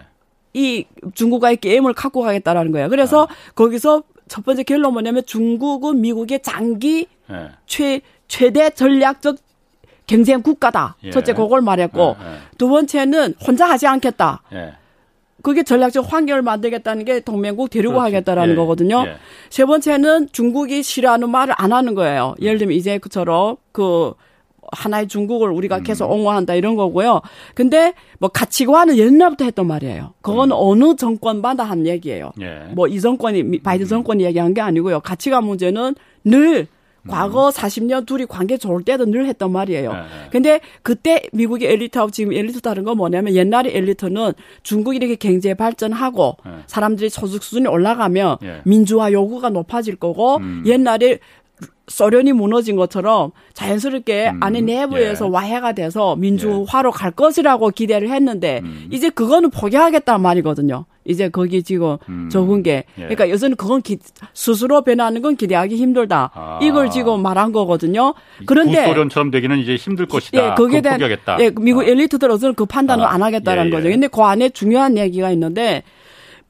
이 0.54 0.86
중국과의 1.14 1.58
게임을 1.58 1.94
갖고 1.94 2.22
가겠다라는 2.22 2.72
거예요. 2.72 2.88
그래서 2.88 3.24
아. 3.24 3.52
거기서 3.56 4.04
첫 4.30 4.46
번째 4.46 4.64
결론 4.64 4.94
뭐냐면 4.94 5.24
중국은 5.26 6.00
미국의 6.00 6.42
장기 6.44 7.08
예. 7.30 7.50
최 7.66 8.00
최대 8.30 8.70
전략적 8.70 9.36
경쟁 10.13 10.43
국가다. 10.43 10.95
예. 11.06 11.10
첫째 11.10 11.34
그걸 11.34 11.62
말했고 11.62 12.15
예. 12.19 12.26
예. 12.26 12.38
두 12.60 12.69
번째는 12.69 13.34
혼자 13.45 13.67
하지 13.67 13.88
않겠다. 13.88 14.43
예. 14.54 14.73
그게 15.41 15.63
전략적 15.63 16.13
환경을 16.13 16.43
만들겠다는 16.43 17.04
게 17.04 17.19
동맹국 17.19 17.71
데리고 17.71 17.93
그렇지. 17.95 18.15
하겠다라는 18.15 18.54
예. 18.54 18.56
거거든요. 18.56 19.06
세 19.49 19.65
번째는 19.65 20.30
중국이 20.32 20.84
싫어하는 20.84 21.32
말을 21.32 21.56
안 21.58 21.73
하는 21.73 21.95
거예요. 21.95 22.36
예를 22.39 22.60
들면 22.60 22.78
이제 22.78 22.99
그처럼 22.99 23.58
그 23.71 24.13
하나의 24.71 25.08
중국을 25.08 25.49
우리가 25.49 25.78
음. 25.78 25.84
계속 25.84 26.12
옹호한다 26.12 26.54
이런 26.54 26.76
거고요. 26.76 27.21
근데 27.56 27.93
뭐 28.19 28.30
가치관은 28.30 28.97
옛날부터 28.97 29.45
했던 29.45 29.65
말이에요. 29.65 30.13
그건 30.21 30.52
음. 30.52 30.58
어느 30.58 30.95
정권마다 30.95 31.63
한 31.63 31.88
얘기예요. 31.88 32.32
예. 32.39 32.71
뭐이 32.76 33.02
정권이 33.02 33.63
바이든 33.63 33.88
음. 33.88 33.89
정권이 33.89 34.23
얘기한 34.26 34.54
게 34.54 34.62
아니고요. 34.62 34.99
가치관 34.99 35.43
문제는 35.43 35.95
늘 36.23 36.67
과거 37.08 37.50
40년 37.50 38.06
둘이 38.06 38.26
관계 38.26 38.58
좋을 38.58 38.84
때도 38.84 39.06
늘 39.06 39.26
했던 39.26 39.52
말이에요. 39.52 39.94
네. 39.94 40.00
근데 40.32 40.60
그때 40.82 41.24
미국의 41.34 41.72
엘리트하고 41.72 42.12
지금 42.12 42.34
엘리트 42.34 42.62
다른 42.62 42.84
건 42.84 42.98
뭐냐면 42.98 43.36
옛날에 43.36 43.76
엘리트는 43.76 44.34
중국이 44.63 44.98
이렇게 44.98 45.16
경제 45.16 45.54
발전하고 45.54 46.38
네. 46.46 46.52
사람들이 46.68 47.10
소득 47.10 47.44
수준이 47.44 47.68
올라가면 47.68 48.38
네. 48.42 48.62
민주화 48.63 49.12
요구가 49.12 49.50
높아질 49.50 49.98
거고 49.98 50.38
음. 50.38 50.63
옛날에 50.66 51.20
소련이 51.88 52.32
무너진 52.32 52.76
것처럼 52.76 53.32
자연스럽게 53.54 54.30
음, 54.30 54.39
안에 54.41 54.62
내부에서 54.62 55.26
예. 55.26 55.30
와해가 55.30 55.74
돼서 55.74 56.15
민주화로 56.15 56.89
예. 56.89 56.98
갈 56.98 57.12
것이라고 57.12 57.69
기대를 57.72 58.10
했는데 58.10 58.62
음. 58.63 58.88
이제 58.91 59.10
그거는 59.10 59.50
포기하겠단 59.50 60.22
말이거든요. 60.22 60.86
이제 61.06 61.28
거기 61.28 61.62
지금 61.63 61.98
음, 62.08 62.30
적은 62.32 62.63
게 62.63 62.86
예. 62.98 63.02
그러니까 63.02 63.30
여전히 63.30 63.56
그건 63.56 63.82
기, 63.82 63.98
스스로 64.34 64.82
변하는 64.82 65.22
건 65.22 65.36
기대하기 65.36 65.76
힘들다. 65.76 66.32
아. 66.34 66.60
이걸 66.62 66.89
지금 66.89 67.22
말한 67.22 67.52
거거든요. 67.52 68.13
그런데 68.46 68.86
소련처럼 68.86 69.30
되기는 69.32 69.60
이제 69.60 69.76
힘들 69.76 70.06
것이다. 70.06 70.52
예, 70.52 70.56
거기에 70.56 70.80
대한 70.80 71.00
포기하겠다. 71.00 71.38
예, 71.41 71.52
미국 71.60 71.82
아. 71.82 71.86
엘리트들은 71.86 72.56
그 72.56 72.65
판단을 72.65 73.04
아. 73.04 73.12
안 73.12 73.24
하겠다라는 73.24 73.72
예, 73.72 73.76
예. 73.76 73.78
거죠. 73.78 73.89
근데 73.89 74.08
그 74.08 74.22
안에 74.22 74.50
중요한 74.50 74.98
얘기가 74.98 75.32
있는데 75.32 75.84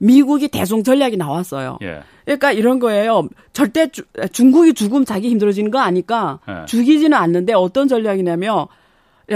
미국이 0.04 0.50
대중 0.50 0.84
전략이 0.84 1.16
나왔어요. 1.16 1.78
예. 1.82 2.02
그러니까 2.26 2.52
이런 2.52 2.80
거예요. 2.80 3.30
절대 3.54 3.88
주, 3.88 4.04
중국이 4.34 4.74
죽으면 4.74 5.06
자기 5.06 5.30
힘들어지는 5.30 5.72
거 5.72 5.80
아니까 5.80 6.40
예. 6.50 6.66
죽이지는 6.66 7.18
않는데 7.18 7.54
어떤 7.54 7.88
전략이냐면 7.88 8.68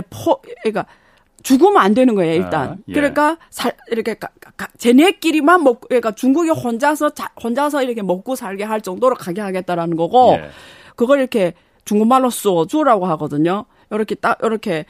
포 0.09 0.41
그러니까 0.61 0.85
죽으면 1.43 1.77
안 1.77 1.93
되는 1.93 2.15
거예요, 2.15 2.33
일단. 2.33 2.69
아, 2.69 2.75
예. 2.89 2.93
그러니까 2.93 3.37
살 3.49 3.73
이렇게 3.89 4.15
가, 4.15 4.27
가, 4.57 4.67
쟤네끼리만 4.77 5.63
먹고 5.63 5.87
그러니까 5.87 6.11
중국이 6.11 6.49
혼자서 6.49 7.11
자, 7.11 7.31
혼자서 7.41 7.83
이렇게 7.83 8.01
먹고 8.01 8.35
살게 8.35 8.65
할 8.65 8.81
정도로 8.81 9.15
가게 9.15 9.39
하겠다라는 9.39 9.95
거고 9.95 10.33
예. 10.33 10.49
그걸 10.97 11.19
이렇게 11.19 11.53
중국말로 11.85 12.29
쏘주라고 12.29 13.05
하거든요. 13.05 13.63
이렇게 13.89 14.15
딱 14.15 14.37
이렇게 14.43 14.85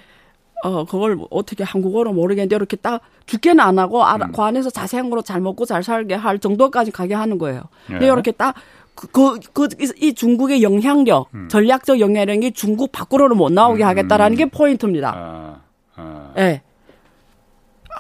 어, 0.63 0.85
그걸 0.85 1.19
어떻게 1.29 1.63
한국어로 1.63 2.13
모르겠는데 2.13 2.55
이렇게 2.55 2.75
딱 2.77 3.01
죽게는 3.25 3.59
안 3.59 3.77
하고 3.79 4.03
아, 4.03 4.15
음. 4.15 4.31
그 4.31 4.41
안에서 4.41 4.69
자생으로 4.69 5.21
잘 5.21 5.39
먹고 5.39 5.65
잘 5.65 5.83
살게 5.83 6.15
할 6.15 6.39
정도까지 6.39 6.91
가게 6.91 7.13
하는 7.13 7.37
거예요. 7.37 7.63
예. 7.89 7.93
근데 7.93 8.05
이렇게 8.07 8.31
딱 8.31 8.55
그, 8.95 9.07
그, 9.11 9.39
그, 9.53 9.67
이 10.01 10.13
중국의 10.13 10.63
영향력, 10.63 11.29
음. 11.35 11.47
전략적 11.49 11.99
영향력이 11.99 12.53
중국 12.53 12.91
밖으로는 12.91 13.37
못 13.37 13.51
나오게 13.51 13.83
음. 13.83 13.87
하겠다라는 13.87 14.37
게 14.37 14.45
포인트입니다. 14.47 15.13
아, 15.15 15.61
아. 15.95 16.31
네. 16.35 16.63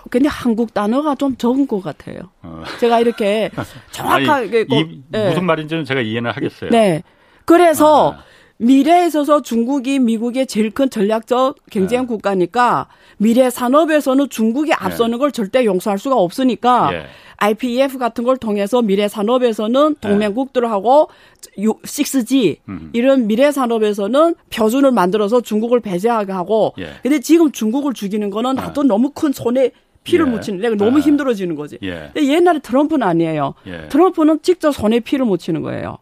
근데 0.09 0.27
한국 0.27 0.73
단어가 0.73 1.15
좀 1.15 1.35
적은 1.35 1.67
것 1.67 1.81
같아요. 1.81 2.19
어. 2.41 2.63
제가 2.79 2.99
이렇게 2.99 3.51
정확하게. 3.91 4.65
아니, 4.69 4.81
이, 4.81 5.03
네. 5.09 5.29
무슨 5.29 5.45
말인지는 5.45 5.85
제가 5.85 6.01
이해는 6.01 6.31
하겠어요. 6.31 6.71
네. 6.71 7.03
그래서 7.45 8.13
아. 8.13 8.23
미래에 8.57 9.07
있어서 9.07 9.41
중국이 9.41 9.99
미국의 9.99 10.47
제일 10.47 10.71
큰 10.71 10.89
전략적 10.89 11.57
경쟁 11.69 12.01
네. 12.01 12.07
국가니까 12.07 12.87
미래 13.17 13.49
산업에서는 13.49 14.29
중국이 14.29 14.73
앞서는 14.73 15.11
네. 15.11 15.17
걸 15.17 15.31
절대 15.31 15.63
용서할 15.65 15.99
수가 15.99 16.15
없으니까 16.15 16.89
예. 16.93 17.05
IPEF 17.37 17.99
같은 17.99 18.23
걸 18.23 18.37
통해서 18.37 18.81
미래 18.81 19.07
산업에서는 19.07 19.95
네. 20.01 20.09
동맹국들하고 20.09 21.09
6G 21.57 22.57
음. 22.67 22.89
이런 22.93 23.27
미래 23.27 23.51
산업에서는 23.51 24.33
표준을 24.49 24.91
만들어서 24.91 25.41
중국을 25.41 25.79
배제하게 25.79 26.31
하고 26.31 26.73
예. 26.79 26.93
근데 27.03 27.19
지금 27.19 27.51
중국을 27.51 27.93
죽이는 27.93 28.31
거는 28.31 28.55
나도 28.55 28.81
네. 28.81 28.87
너무 28.87 29.11
큰 29.11 29.31
손에 29.31 29.71
피를 30.03 30.25
예. 30.25 30.31
묻히는 30.31 30.61
내가 30.61 30.75
너무 30.75 30.97
아. 30.97 30.99
힘들어지는 31.01 31.55
거지. 31.55 31.77
예. 31.83 32.11
옛날에 32.15 32.59
트럼프는 32.59 33.05
아니에요. 33.05 33.53
예. 33.67 33.87
트럼프는 33.89 34.39
직접 34.41 34.71
손에 34.71 34.99
피를 34.99 35.25
묻히는 35.25 35.61
거예요. 35.61 35.99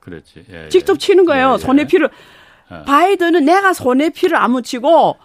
그렇지. 0.00 0.44
예, 0.50 0.64
예. 0.64 0.68
직접 0.68 0.98
치는 0.98 1.24
거예요. 1.24 1.58
손에 1.58 1.86
피를. 1.86 2.10
바이든은 2.86 3.44
내가 3.44 3.72
손에 3.72 4.10
피를 4.10 4.36
안 4.36 4.52
묻히고 4.52 5.16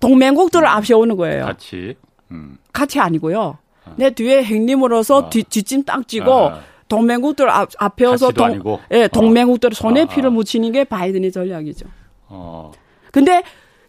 동맹국들을 0.00 0.66
음. 0.66 0.68
앞세우는 0.68 1.16
거예요. 1.16 1.44
같이. 1.44 1.96
음. 2.30 2.58
같이 2.72 2.98
아니고요. 2.98 3.58
내 3.96 4.10
뒤에 4.10 4.42
행님으로서 4.42 5.16
어. 5.16 5.30
뒤, 5.30 5.42
뒷짐 5.42 5.84
딱 5.84 6.06
쥐고 6.06 6.32
아. 6.32 6.60
동맹국들 6.88 7.48
앞, 7.48 7.70
앞에서 7.78 8.32
동, 8.32 8.46
아니고. 8.46 8.80
예, 8.92 9.08
동맹국들 9.08 9.72
손에 9.72 10.02
어. 10.02 10.06
피를 10.06 10.30
묻히는 10.30 10.72
게 10.72 10.84
바이든의 10.84 11.32
전략이죠. 11.32 11.86
어. 12.28 12.72
근데 13.12 13.42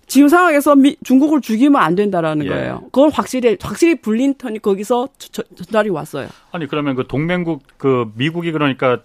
지금 0.06 0.28
상황에서 0.28 0.76
미, 0.76 0.98
중국을 1.04 1.41
죽이면 1.41 1.82
안 1.82 1.96
된다라는 1.96 2.46
예. 2.46 2.50
거예요. 2.50 2.82
그건 2.91 3.12
확실히 3.12 3.58
확실히 3.62 3.96
블린턴이 3.96 4.60
거기서 4.60 5.08
저, 5.17 5.44
전달이 5.44 5.89
왔어요. 5.89 6.28
아니 6.52 6.67
그러면 6.67 6.96
그 6.96 7.08
동맹국 7.08 7.63
그 7.78 8.12
미국이 8.15 8.52
그러니까 8.52 9.02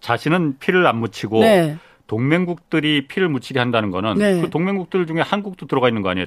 자신은 0.00 0.56
피를 0.58 0.86
안 0.86 0.98
묻히고 0.98 1.40
네. 1.40 1.76
동맹국들이 2.06 3.08
피를 3.08 3.28
묻히게 3.28 3.58
한다는 3.58 3.90
거는 3.90 4.14
네. 4.14 4.40
그 4.40 4.50
동맹국들 4.50 5.06
중에 5.06 5.20
한국도 5.20 5.66
들어가 5.66 5.88
있는 5.88 6.02
거 6.02 6.10
아니에요? 6.10 6.26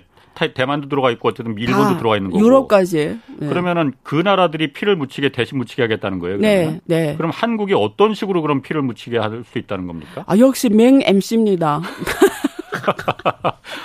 대만도 0.53 0.87
들어가 0.89 1.11
있고 1.11 1.29
어쨌든 1.29 1.57
일본도 1.57 1.97
들어가 1.97 2.15
있는 2.15 2.31
거고. 2.31 2.43
유럽까지. 2.45 3.19
네. 3.39 3.47
그러면은 3.47 3.93
그 4.03 4.15
나라들이 4.15 4.71
피를 4.73 4.95
묻히게 4.95 5.29
대신 5.29 5.57
묻히게 5.57 5.81
하겠다는 5.81 6.19
거예요. 6.19 6.37
그러면? 6.37 6.79
네, 6.85 7.05
네. 7.07 7.15
그럼 7.15 7.31
한국이 7.33 7.73
어떤 7.73 8.13
식으로 8.13 8.41
그럼 8.41 8.61
피를 8.61 8.81
묻히게 8.81 9.17
할 9.17 9.43
수 9.49 9.57
있다는 9.57 9.87
겁니까? 9.87 10.23
아 10.27 10.37
역시 10.37 10.69
맹 10.69 11.01
MC입니다. 11.03 11.81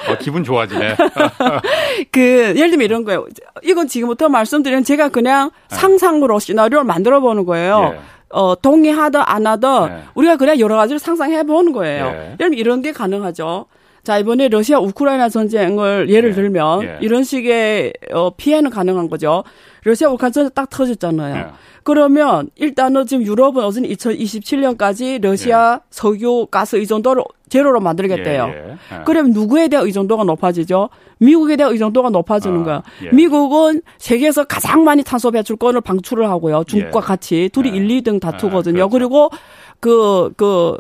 어, 0.09 0.19
기분 0.21 0.45
좋아지네. 0.45 0.97
그 2.13 2.21
예를 2.57 2.71
들면 2.71 2.83
이런 2.85 3.05
거예요. 3.05 3.27
이건 3.63 3.89
지금부터 3.89 4.29
말씀드리는 4.29 4.85
제가 4.85 5.09
그냥 5.09 5.51
네. 5.71 5.77
상상으로 5.77 6.39
시나리오를 6.39 6.85
만들어 6.85 7.21
보는 7.21 7.45
거예요. 7.47 7.95
예. 7.95 8.01
어, 8.35 8.55
동의하든 8.61 9.21
안 9.25 9.47
하든 9.47 9.87
네. 9.87 10.03
우리가 10.15 10.37
그냥 10.37 10.59
여러 10.59 10.77
가지를 10.77 10.99
상상해 10.99 11.45
보는 11.45 11.73
거예요. 11.73 12.07
예. 12.07 12.11
예를 12.11 12.37
들면 12.37 12.59
이런 12.59 12.83
게 12.83 12.93
가능하죠. 12.93 13.67
자, 14.05 14.19
이번에 14.19 14.49
러시아 14.49 14.79
우크라이나 14.79 15.31
전쟁을 15.31 16.11
예를 16.11 16.31
예. 16.31 16.35
들면 16.35 16.83
예. 16.83 16.99
이런 17.01 17.25
식의 17.25 17.95
어, 18.13 18.31
피해는 18.37 18.71
가능한 18.71 19.09
거죠. 19.09 19.43
러시아 19.83 20.11
우크라이나 20.11 20.31
전쟁 20.33 20.51
딱 20.55 20.69
터졌잖아요. 20.69 21.37
예. 21.37 21.47
그러면 21.85 22.49
일단은 22.55 23.07
지금 23.07 23.25
유럽은 23.25 23.63
어제 23.65 23.81
2027년까지 23.81 25.23
러시아 25.23 25.81
예. 25.83 25.87
석유 25.91 26.47
가스 26.51 26.77
의존도를 26.77 27.25
제로로 27.49 27.81
만들겠대요. 27.81 28.47
예, 28.49 28.71
예. 28.71 29.03
그럼 29.05 29.31
누구에 29.31 29.69
대한 29.69 29.87
의존도가 29.87 30.25
높아지죠? 30.25 30.89
미국에 31.19 31.57
대한 31.57 31.73
의존도가 31.73 32.11
높아지는 32.11 32.61
아, 32.61 32.65
거야. 32.65 32.83
예. 33.05 33.11
미국은 33.11 33.81
세계에서 33.99 34.45
가장 34.45 34.85
많이 34.85 35.03
탄소 35.03 35.31
배출권을 35.31 35.81
방출을 35.81 36.29
하고요. 36.29 36.65
중국과 36.65 37.01
예. 37.01 37.07
같이 37.07 37.51
둘이 37.53 37.69
예. 37.69 37.77
1, 37.77 37.89
2등 38.03 38.21
다투거든요. 38.21 38.89
그렇죠. 38.89 38.91
그리고 38.91 39.31
그, 39.81 40.33
그, 40.37 40.79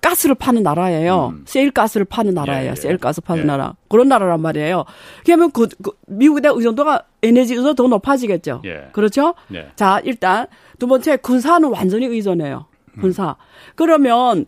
가스를 0.00 0.34
파는 0.34 0.62
나라예요. 0.62 1.32
음. 1.34 1.44
세일 1.46 1.70
가스를 1.70 2.04
파는 2.04 2.34
나라예요. 2.34 2.66
예, 2.66 2.70
예. 2.70 2.74
세일 2.74 2.98
가스 2.98 3.20
파는 3.20 3.42
예. 3.42 3.46
나라. 3.46 3.74
그런 3.88 4.08
나라란 4.08 4.40
말이에요. 4.40 4.84
그러면 5.24 5.50
그, 5.50 5.68
그 5.82 5.92
미국에 6.06 6.40
대한 6.40 6.56
의존도가 6.56 7.04
에너지 7.22 7.54
의존도 7.54 7.74
더 7.74 7.88
높아지겠죠. 7.88 8.62
예. 8.64 8.88
그렇죠? 8.92 9.34
예. 9.54 9.68
자, 9.76 10.00
일단 10.04 10.46
두 10.78 10.86
번째 10.86 11.16
군사는 11.16 11.68
완전히 11.68 12.06
의존해요. 12.06 12.66
군사. 13.00 13.30
음. 13.30 13.34
그러면 13.74 14.46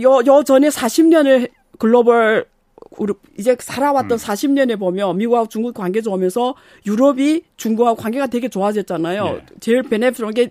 요, 0.00 0.20
요 0.26 0.42
전에 0.44 0.68
40년을 0.68 1.50
글로벌 1.78 2.46
우리 2.98 3.12
이제 3.38 3.56
살아왔던 3.58 4.12
음. 4.12 4.16
40년에 4.16 4.78
보면 4.78 5.16
미국하고 5.18 5.48
중국 5.48 5.74
관계 5.74 6.00
좋으면서 6.00 6.54
유럽이 6.86 7.42
중국하고 7.56 7.96
관계가 7.96 8.26
되게 8.26 8.48
좋아졌잖아요. 8.48 9.26
예. 9.26 9.46
제일 9.60 9.82
베네핏한 9.82 10.34
게 10.34 10.50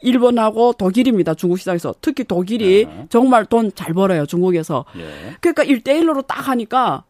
일본하고 0.00 0.74
독일입니다. 0.74 1.34
중국 1.34 1.58
시장에서. 1.58 1.94
특히 2.00 2.24
독일이 2.24 2.86
네. 2.86 3.06
정말 3.08 3.44
돈 3.46 3.70
잘 3.74 3.94
벌어요. 3.94 4.26
중국에서. 4.26 4.84
예. 4.98 5.36
그러니까 5.40 5.64
1대1로로 5.64 6.26
딱 6.26 6.48
하니까 6.48 7.04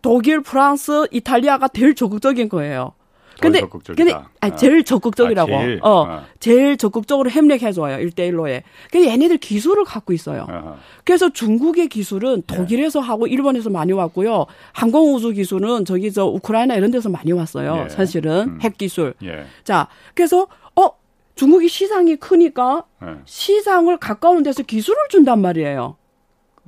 독일, 0.00 0.40
프랑스, 0.40 1.06
이탈리아가 1.10 1.68
제일 1.68 1.94
적극적인 1.94 2.48
거예요. 2.48 2.92
근데 3.40 3.60
근데 3.94 4.12
어. 4.12 4.56
제일 4.56 4.82
적극적이라고. 4.82 5.54
아, 5.56 5.60
제일, 5.60 5.78
어, 5.82 5.90
어. 5.90 6.22
제일 6.40 6.76
적극적으로 6.76 7.30
협력해 7.30 7.70
줘요. 7.70 7.96
1대1로에. 8.04 8.62
근데 8.90 9.08
얘네들 9.10 9.38
기술을 9.38 9.84
갖고 9.84 10.12
있어요. 10.12 10.44
어 10.50 10.76
그래서 11.04 11.28
중국의 11.30 11.86
기술은 11.88 12.38
예. 12.50 12.56
독일에서 12.56 12.98
하고 12.98 13.28
일본에서 13.28 13.70
많이 13.70 13.92
왔고요. 13.92 14.46
항공 14.72 15.14
우주 15.14 15.30
기술은 15.30 15.84
저기 15.84 16.10
저 16.12 16.26
우크라이나 16.26 16.74
이런 16.74 16.90
데서 16.90 17.10
많이 17.10 17.30
왔어요. 17.30 17.84
예. 17.84 17.88
사실은 17.88 18.48
음. 18.48 18.58
핵 18.60 18.76
기술. 18.76 19.14
예. 19.22 19.44
자, 19.62 19.86
그래서 20.14 20.48
중국이 21.38 21.68
시장이 21.68 22.16
크니까 22.16 22.82
네. 23.00 23.10
시장을 23.24 23.98
가까운 23.98 24.42
데서 24.42 24.64
기술을 24.64 24.98
준단 25.08 25.40
말이에요. 25.40 25.96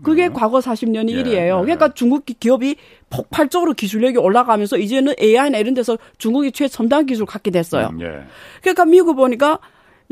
그게 0.04 0.28
네. 0.28 0.32
과거 0.32 0.60
40년이 0.60 1.10
예, 1.10 1.14
일이에요. 1.18 1.56
네. 1.56 1.62
그러니까 1.62 1.92
중국 1.92 2.24
기업이 2.24 2.76
폭발적으로 3.10 3.74
기술력이 3.74 4.18
올라가면서 4.18 4.78
이제는 4.78 5.14
AI나 5.20 5.58
이런 5.58 5.74
데서 5.74 5.98
중국이 6.18 6.52
최첨단 6.52 7.04
기술을 7.04 7.26
갖게 7.26 7.50
됐어요. 7.50 7.88
음, 7.88 8.00
예. 8.00 8.22
그러니까 8.60 8.84
미국 8.84 9.16
보니까 9.16 9.58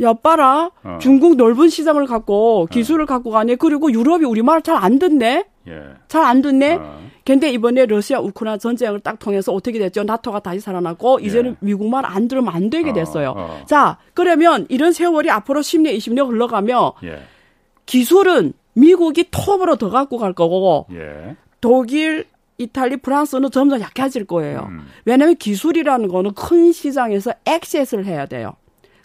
야, 0.03 0.13
봐라. 0.13 0.73
어. 0.83 0.99
중국 1.01 1.37
넓은 1.37 1.69
시장을 1.69 2.07
갖고 2.07 2.67
기술을 2.67 3.05
어. 3.05 3.07
갖고 3.07 3.31
가네. 3.31 3.55
그리고 3.55 3.93
유럽이 3.93 4.25
우리말 4.25 4.63
잘안 4.63 4.99
듣네. 4.99 5.47
예. 5.69 5.83
잘안 6.09 6.43
듣네. 6.43 6.75
어. 6.81 7.08
근데 7.29 7.51
이번에 7.51 7.85
러시아 7.85 8.21
우크라이나 8.21 8.57
전쟁을 8.57 9.01
딱 9.01 9.19
통해서 9.19 9.53
어떻게 9.53 9.79
됐죠? 9.79 10.03
나토가 10.03 10.41
다시 10.41 10.61
살아났고 10.61 11.21
예. 11.21 11.27
이제는 11.27 11.57
미국말 11.61 12.07
안 12.07 12.27
들으면 12.27 12.55
안 12.55 12.71
되게 12.71 12.89
어, 12.89 12.93
됐어요. 12.95 13.35
어, 13.37 13.61
어. 13.61 13.67
자, 13.67 13.99
그러면 14.15 14.65
이런 14.71 14.93
세월이 14.93 15.29
앞으로 15.29 15.61
10년, 15.61 15.95
20년 15.95 16.27
흘러가며 16.27 16.95
예. 17.05 17.19
기술은 17.85 18.55
미국이 18.73 19.29
톱으로 19.31 19.77
더 19.77 19.91
갖고 19.91 20.17
갈 20.17 20.33
거고 20.33 20.87
예. 20.93 21.37
독일, 21.61 22.25
이탈리, 22.57 22.97
프랑스는 22.97 23.51
점점 23.51 23.83
약해질 23.83 24.25
거예요. 24.25 24.67
음. 24.71 24.87
왜냐하면 25.05 25.37
기술이라는 25.37 26.09
거는 26.09 26.33
큰 26.33 26.73
시장에서 26.73 27.35
액세스를 27.45 28.07
해야 28.07 28.25
돼요. 28.25 28.55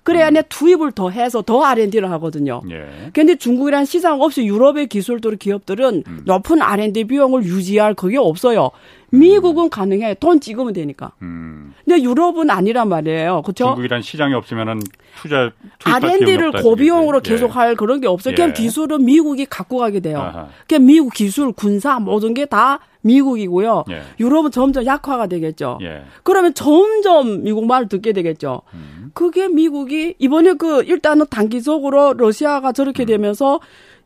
그래야 0.03 0.29
내 0.29 0.43
투입을 0.47 0.91
더 0.91 1.09
해서 1.09 1.41
더 1.41 1.63
R&D를 1.63 2.11
하거든요. 2.11 2.61
예. 2.69 3.09
근데 3.13 3.35
중국이란 3.35 3.85
시장 3.85 4.21
없이 4.21 4.45
유럽의 4.45 4.87
기술들 4.87 5.37
기업들은 5.37 6.03
음. 6.05 6.21
높은 6.25 6.61
R&D 6.61 7.05
비용을 7.05 7.43
유지할 7.43 7.93
그게 7.93 8.17
없어요. 8.17 8.69
미국은 9.13 9.65
음. 9.65 9.69
가능해. 9.69 10.15
돈 10.15 10.39
찍으면 10.39 10.73
되니까. 10.73 11.11
음. 11.21 11.73
근데 11.85 12.01
유럽은 12.01 12.49
아니란 12.49 12.89
말이에요. 12.89 13.41
그렇죠? 13.43 13.65
중국이란 13.65 14.01
시장이 14.01 14.33
없으면은 14.33 14.79
투자 15.21 15.51
R&D를 15.83 16.51
고비용으로 16.51 17.21
예. 17.23 17.29
계속 17.29 17.55
할 17.55 17.75
그런 17.75 18.01
게 18.01 18.07
없어요. 18.07 18.33
그냥 18.35 18.49
예. 18.49 18.53
기술은 18.53 19.05
미국이 19.05 19.45
갖고 19.45 19.77
가게 19.77 19.99
돼요. 19.99 20.47
그냥 20.67 20.85
미국 20.85 21.13
기술, 21.13 21.51
군사 21.51 21.99
모든 21.99 22.33
게 22.33 22.45
다 22.45 22.79
미국이고요. 23.03 23.85
예. 23.91 24.01
유럽은 24.19 24.51
점점 24.51 24.85
약화가 24.85 25.27
되겠죠. 25.27 25.77
예. 25.81 26.03
그러면 26.23 26.53
점점 26.53 27.43
미국 27.43 27.65
말을 27.65 27.87
듣게 27.87 28.13
되겠죠. 28.13 28.61
음. 28.73 29.11
그게 29.13 29.47
미국이 29.47 30.15
이번에 30.19 30.53
그 30.53 30.83
일단은 30.83 31.25
단기적으로 31.29 32.13
러시아가 32.13 32.71
저렇게 32.71 33.03
음. 33.03 33.07
되면서 33.07 33.59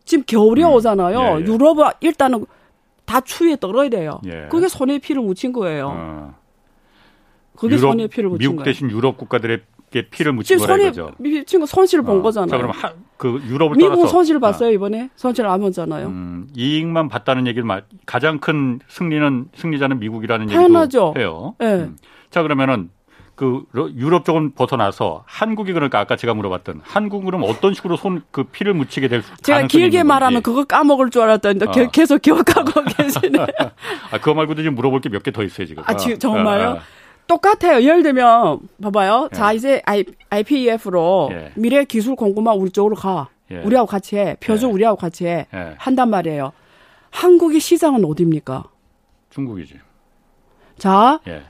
지금 0.06 0.24
겨울이 0.26 0.64
음. 0.64 0.72
오잖아요. 0.72 1.20
예, 1.20 1.42
예. 1.42 1.46
유럽은 1.46 1.86
일단은 2.02 2.46
다 3.08 3.22
추위에 3.22 3.56
떨어야 3.56 3.90
돼요. 3.90 4.20
예. 4.26 4.48
그게 4.52 4.68
손에 4.68 5.00
피를 5.00 5.22
묻힌 5.22 5.54
거예요. 5.54 5.92
어. 5.96 6.36
그게 7.56 7.76
유럽, 7.76 7.92
손에 7.94 8.08
피를 8.08 8.30
묻힌 8.30 8.40
미국 8.40 8.56
거예요. 8.58 8.66
대신 8.66 8.92
유럽 8.92 9.18
국가들의 9.18 9.62
피를 10.12 10.34
묻힌 10.34 10.58
거라 10.60 10.76
이거죠. 10.76 11.12
미친 11.18 11.62
거 11.62 11.66
손실을 11.66 12.04
본 12.04 12.20
어. 12.20 12.22
거잖아요. 12.22 12.50
자, 12.50 12.58
그럼 12.58 12.72
하, 12.72 12.94
그 13.16 13.42
유럽을 13.48 13.78
미국은 13.78 13.96
떠나서 13.96 14.08
손실을 14.12 14.42
봤어요 14.42 14.70
어. 14.70 14.72
이번에 14.74 15.10
손실 15.16 15.46
안 15.48 15.62
보잖아요. 15.62 16.08
음, 16.08 16.50
이익만 16.54 17.08
봤다는 17.08 17.48
얘기를 17.48 17.64
말, 17.64 17.86
가장 18.06 18.40
큰 18.40 18.80
승리는 18.90 19.48
승리자는 19.56 20.00
미국이라는 20.00 20.50
얘기도 20.50 21.14
해요. 21.18 21.56
네. 21.60 21.66
음. 21.66 21.98
자 22.30 22.44
그러면은 22.44 22.90
그 23.38 23.66
유럽 23.96 24.26
쪽은 24.26 24.54
벗어나서 24.56 25.24
한국이 25.28 25.72
그러니까 25.72 26.00
아까 26.00 26.16
제가 26.18 26.34
물어봤던 26.34 26.82
한국은 26.84 27.44
어떤 27.44 27.76
식으로 27.76 27.96
손 27.96 28.24
그 28.32 28.44
피를 28.46 28.74
묻히게 28.74 29.08
될 29.08 29.22
제가 29.44 29.68
길게 29.68 30.02
말하면 30.02 30.42
그거 30.42 30.64
까먹을 30.66 31.12
줄 31.12 31.22
알았더니 31.22 31.60
어. 31.64 31.72
계속 31.92 32.20
기억하고 32.22 32.82
계시네. 32.98 33.46
아 34.12 34.18
그거 34.18 34.34
말고도 34.34 34.64
지금 34.64 34.74
물어볼 34.76 35.02
게 35.02 35.10
몇 35.10 35.22
개 35.24 35.32
더 35.32 35.44
있어요 35.44 35.68
지금. 35.68 35.84
아 35.86 35.96
지금 35.96 36.18
정말요? 36.18 36.68
아, 36.70 36.72
아. 36.74 36.80
똑같아요. 37.28 37.84
예를 37.84 38.02
들면 38.02 38.60
봐봐요. 38.82 39.30
예. 39.32 39.36
자 39.36 39.54
이제 39.54 39.82
I, 39.86 40.04
IPEF로 40.32 41.30
예. 41.34 41.52
미래 41.56 41.86
기술 41.86 42.16
공급만 42.16 42.58
우리 42.58 42.72
쪽으로 42.72 42.96
가. 42.96 43.30
예. 43.52 43.58
우리하고 43.62 43.86
같이 43.86 44.18
해. 44.18 44.36
표준 44.40 44.70
예. 44.70 44.74
우리하고 44.74 44.98
같이 44.98 45.28
해. 45.28 45.46
예. 45.54 45.76
한단 45.78 46.10
말이에요. 46.10 46.54
한국의 47.12 47.60
시장은 47.60 48.04
어디입니까? 48.04 48.64
중국이지. 49.30 49.80
자, 50.80 51.20
예. 51.28 51.44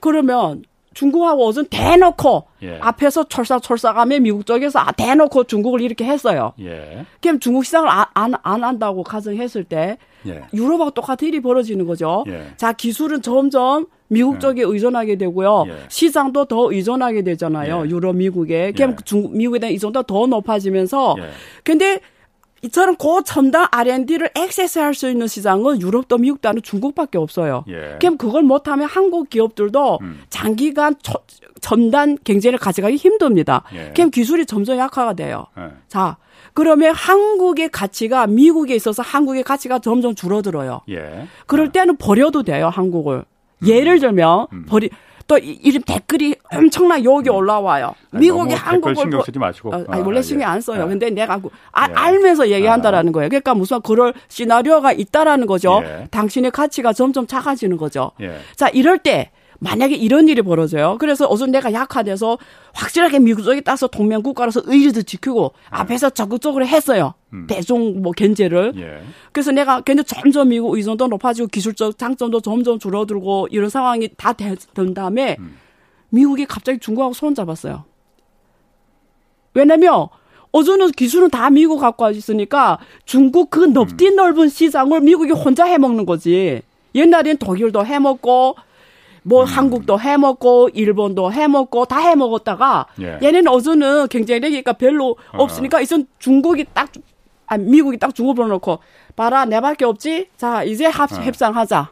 그러면 0.00 0.62
중국하고 0.94 1.46
어선 1.46 1.66
대놓고 1.66 2.44
예. 2.62 2.78
앞에서 2.80 3.24
철사철사하며 3.24 4.20
미국 4.20 4.46
쪽에서 4.46 4.78
아, 4.78 4.92
대놓고 4.92 5.44
중국을 5.44 5.80
이렇게 5.80 6.04
했어요. 6.04 6.52
예. 6.60 7.04
그럼 7.20 7.40
중국 7.40 7.64
시장을 7.64 7.88
안, 7.88 8.04
안, 8.14 8.34
안 8.42 8.64
한다고 8.64 9.02
가정했을 9.02 9.64
때 9.64 9.98
예. 10.26 10.42
유럽하고 10.54 10.90
똑같은 10.92 11.28
일이 11.28 11.40
벌어지는 11.40 11.86
거죠. 11.86 12.24
예. 12.28 12.52
자 12.56 12.72
기술은 12.72 13.22
점점 13.22 13.86
미국 14.08 14.36
예. 14.36 14.38
쪽에 14.38 14.62
의존하게 14.62 15.16
되고요. 15.16 15.64
예. 15.68 15.74
시장도 15.88 16.46
더 16.46 16.72
의존하게 16.72 17.22
되잖아요. 17.22 17.86
유럽, 17.88 18.16
미국에. 18.16 18.72
그럼 18.72 18.96
중국, 19.04 19.36
미국에 19.36 19.58
대한 19.58 19.72
의존도 19.72 20.04
더 20.04 20.26
높아지면서 20.26 21.16
근데 21.64 22.00
이처럼 22.64 22.96
고 22.96 23.22
첨단 23.22 23.66
R&D를 23.70 24.30
액세스할 24.34 24.94
수 24.94 25.10
있는 25.10 25.26
시장은 25.26 25.82
유럽도 25.82 26.16
미국도 26.16 26.48
아니고 26.48 26.62
중국밖에 26.62 27.18
없어요. 27.18 27.64
예. 27.68 27.98
그럼 28.00 28.16
그걸 28.16 28.42
못하면 28.42 28.88
한국 28.88 29.28
기업들도 29.28 29.98
음. 30.00 30.22
장기간 30.30 30.94
초, 31.02 31.12
첨단 31.60 32.16
경쟁을 32.24 32.58
가져가기 32.58 32.96
힘듭니다. 32.96 33.64
예. 33.74 33.92
그럼 33.94 34.10
기술이 34.10 34.46
점점 34.46 34.78
약화가 34.78 35.12
돼요. 35.12 35.46
예. 35.58 35.72
자, 35.88 36.16
그러면 36.54 36.94
한국의 36.94 37.68
가치가 37.68 38.26
미국에 38.26 38.74
있어서 38.74 39.02
한국의 39.02 39.42
가치가 39.42 39.78
점점 39.78 40.14
줄어들어요. 40.14 40.80
예. 40.88 41.28
그럴 41.46 41.70
때는 41.70 41.96
버려도 41.96 42.44
돼요, 42.44 42.68
한국을. 42.68 43.24
음. 43.62 43.68
예를 43.68 43.98
들면 43.98 44.46
음. 44.52 44.64
버리 44.66 44.88
또 45.26 45.38
이름 45.38 45.82
댓글이 45.82 46.36
엄청나 46.52 47.02
여기 47.04 47.30
음. 47.30 47.34
올라와요. 47.34 47.94
아니, 48.12 48.26
미국이 48.26 48.54
한국을 48.54 48.96
신경 48.96 49.22
쓰지 49.22 49.38
마시고. 49.38 49.74
어, 49.74 49.84
아니, 49.88 50.02
원래 50.02 50.18
아, 50.18 50.22
신경 50.22 50.50
안 50.50 50.60
써요. 50.60 50.82
예. 50.84 50.88
근데 50.88 51.10
내가 51.10 51.40
아, 51.72 51.88
예. 51.88 51.94
알면서 51.94 52.50
얘기한다라는 52.50 53.12
거예요. 53.12 53.28
그러니까 53.28 53.54
무슨 53.54 53.80
그럴 53.80 54.12
시나리오가 54.28 54.92
있다라는 54.92 55.46
거죠. 55.46 55.82
예. 55.84 56.06
당신의 56.10 56.50
가치가 56.50 56.92
점점 56.92 57.26
작아지는 57.26 57.76
거죠. 57.76 58.12
예. 58.20 58.38
자, 58.56 58.68
이럴 58.68 58.98
때 58.98 59.30
만약에 59.64 59.94
이런 59.94 60.28
일이 60.28 60.42
벌어져요. 60.42 60.98
그래서 61.00 61.26
어서 61.26 61.46
내가 61.46 61.72
약화돼서 61.72 62.36
확실하게 62.74 63.18
미국 63.18 63.42
쪽에 63.44 63.62
따서 63.62 63.86
동맹국가로서 63.86 64.60
의리도 64.66 65.02
지키고 65.02 65.54
네. 65.54 65.68
앞에서 65.70 66.10
적극적으로 66.10 66.66
했어요. 66.66 67.14
음. 67.32 67.46
대중 67.48 68.02
뭐 68.02 68.12
견제를. 68.12 68.74
예. 68.76 69.02
그래서 69.32 69.52
내가 69.52 69.80
근데 69.80 70.02
점점 70.02 70.50
미국 70.50 70.76
의존도 70.76 71.06
높아지고 71.06 71.48
기술적 71.48 71.96
장점도 71.96 72.42
점점 72.42 72.78
줄어들고 72.78 73.48
이런 73.50 73.70
상황이 73.70 74.10
다 74.18 74.34
된 74.34 74.92
다음에 74.94 75.36
음. 75.38 75.56
미국이 76.10 76.44
갑자기 76.44 76.78
중국하고 76.78 77.14
손 77.14 77.34
잡았어요. 77.34 77.84
왜냐면 79.54 80.08
어제는 80.52 80.90
기술은 80.90 81.30
다 81.30 81.48
미국 81.48 81.78
갖고 81.78 82.10
있으니까 82.10 82.78
중국 83.06 83.48
그 83.48 83.60
넓디 83.60 84.08
음. 84.08 84.16
넓은 84.16 84.48
시장을 84.50 85.00
미국이 85.00 85.32
혼자 85.32 85.64
해먹는 85.64 86.04
거지. 86.04 86.60
옛날엔 86.94 87.38
독일도 87.38 87.86
해먹고 87.86 88.56
뭐 89.24 89.42
음. 89.42 89.46
한국도 89.46 89.98
해먹고 89.98 90.70
일본도 90.74 91.32
해먹고 91.32 91.86
다 91.86 91.98
해먹었다가 91.98 92.86
예. 93.00 93.18
얘네는 93.22 93.48
어제는 93.48 94.08
경쟁력이니까 94.08 94.74
별로 94.74 95.16
어. 95.32 95.42
없으니까 95.42 95.80
이젠 95.80 96.06
중국이 96.18 96.66
딱 96.72 96.92
아, 97.46 97.56
미국이 97.56 97.98
딱 97.98 98.14
중국으로 98.14 98.46
놓고 98.48 98.78
봐라 99.16 99.44
내밖에 99.46 99.84
없지 99.84 100.28
자 100.36 100.62
이제 100.62 100.86
합, 100.86 101.10
어. 101.12 101.16
협상하자 101.16 101.90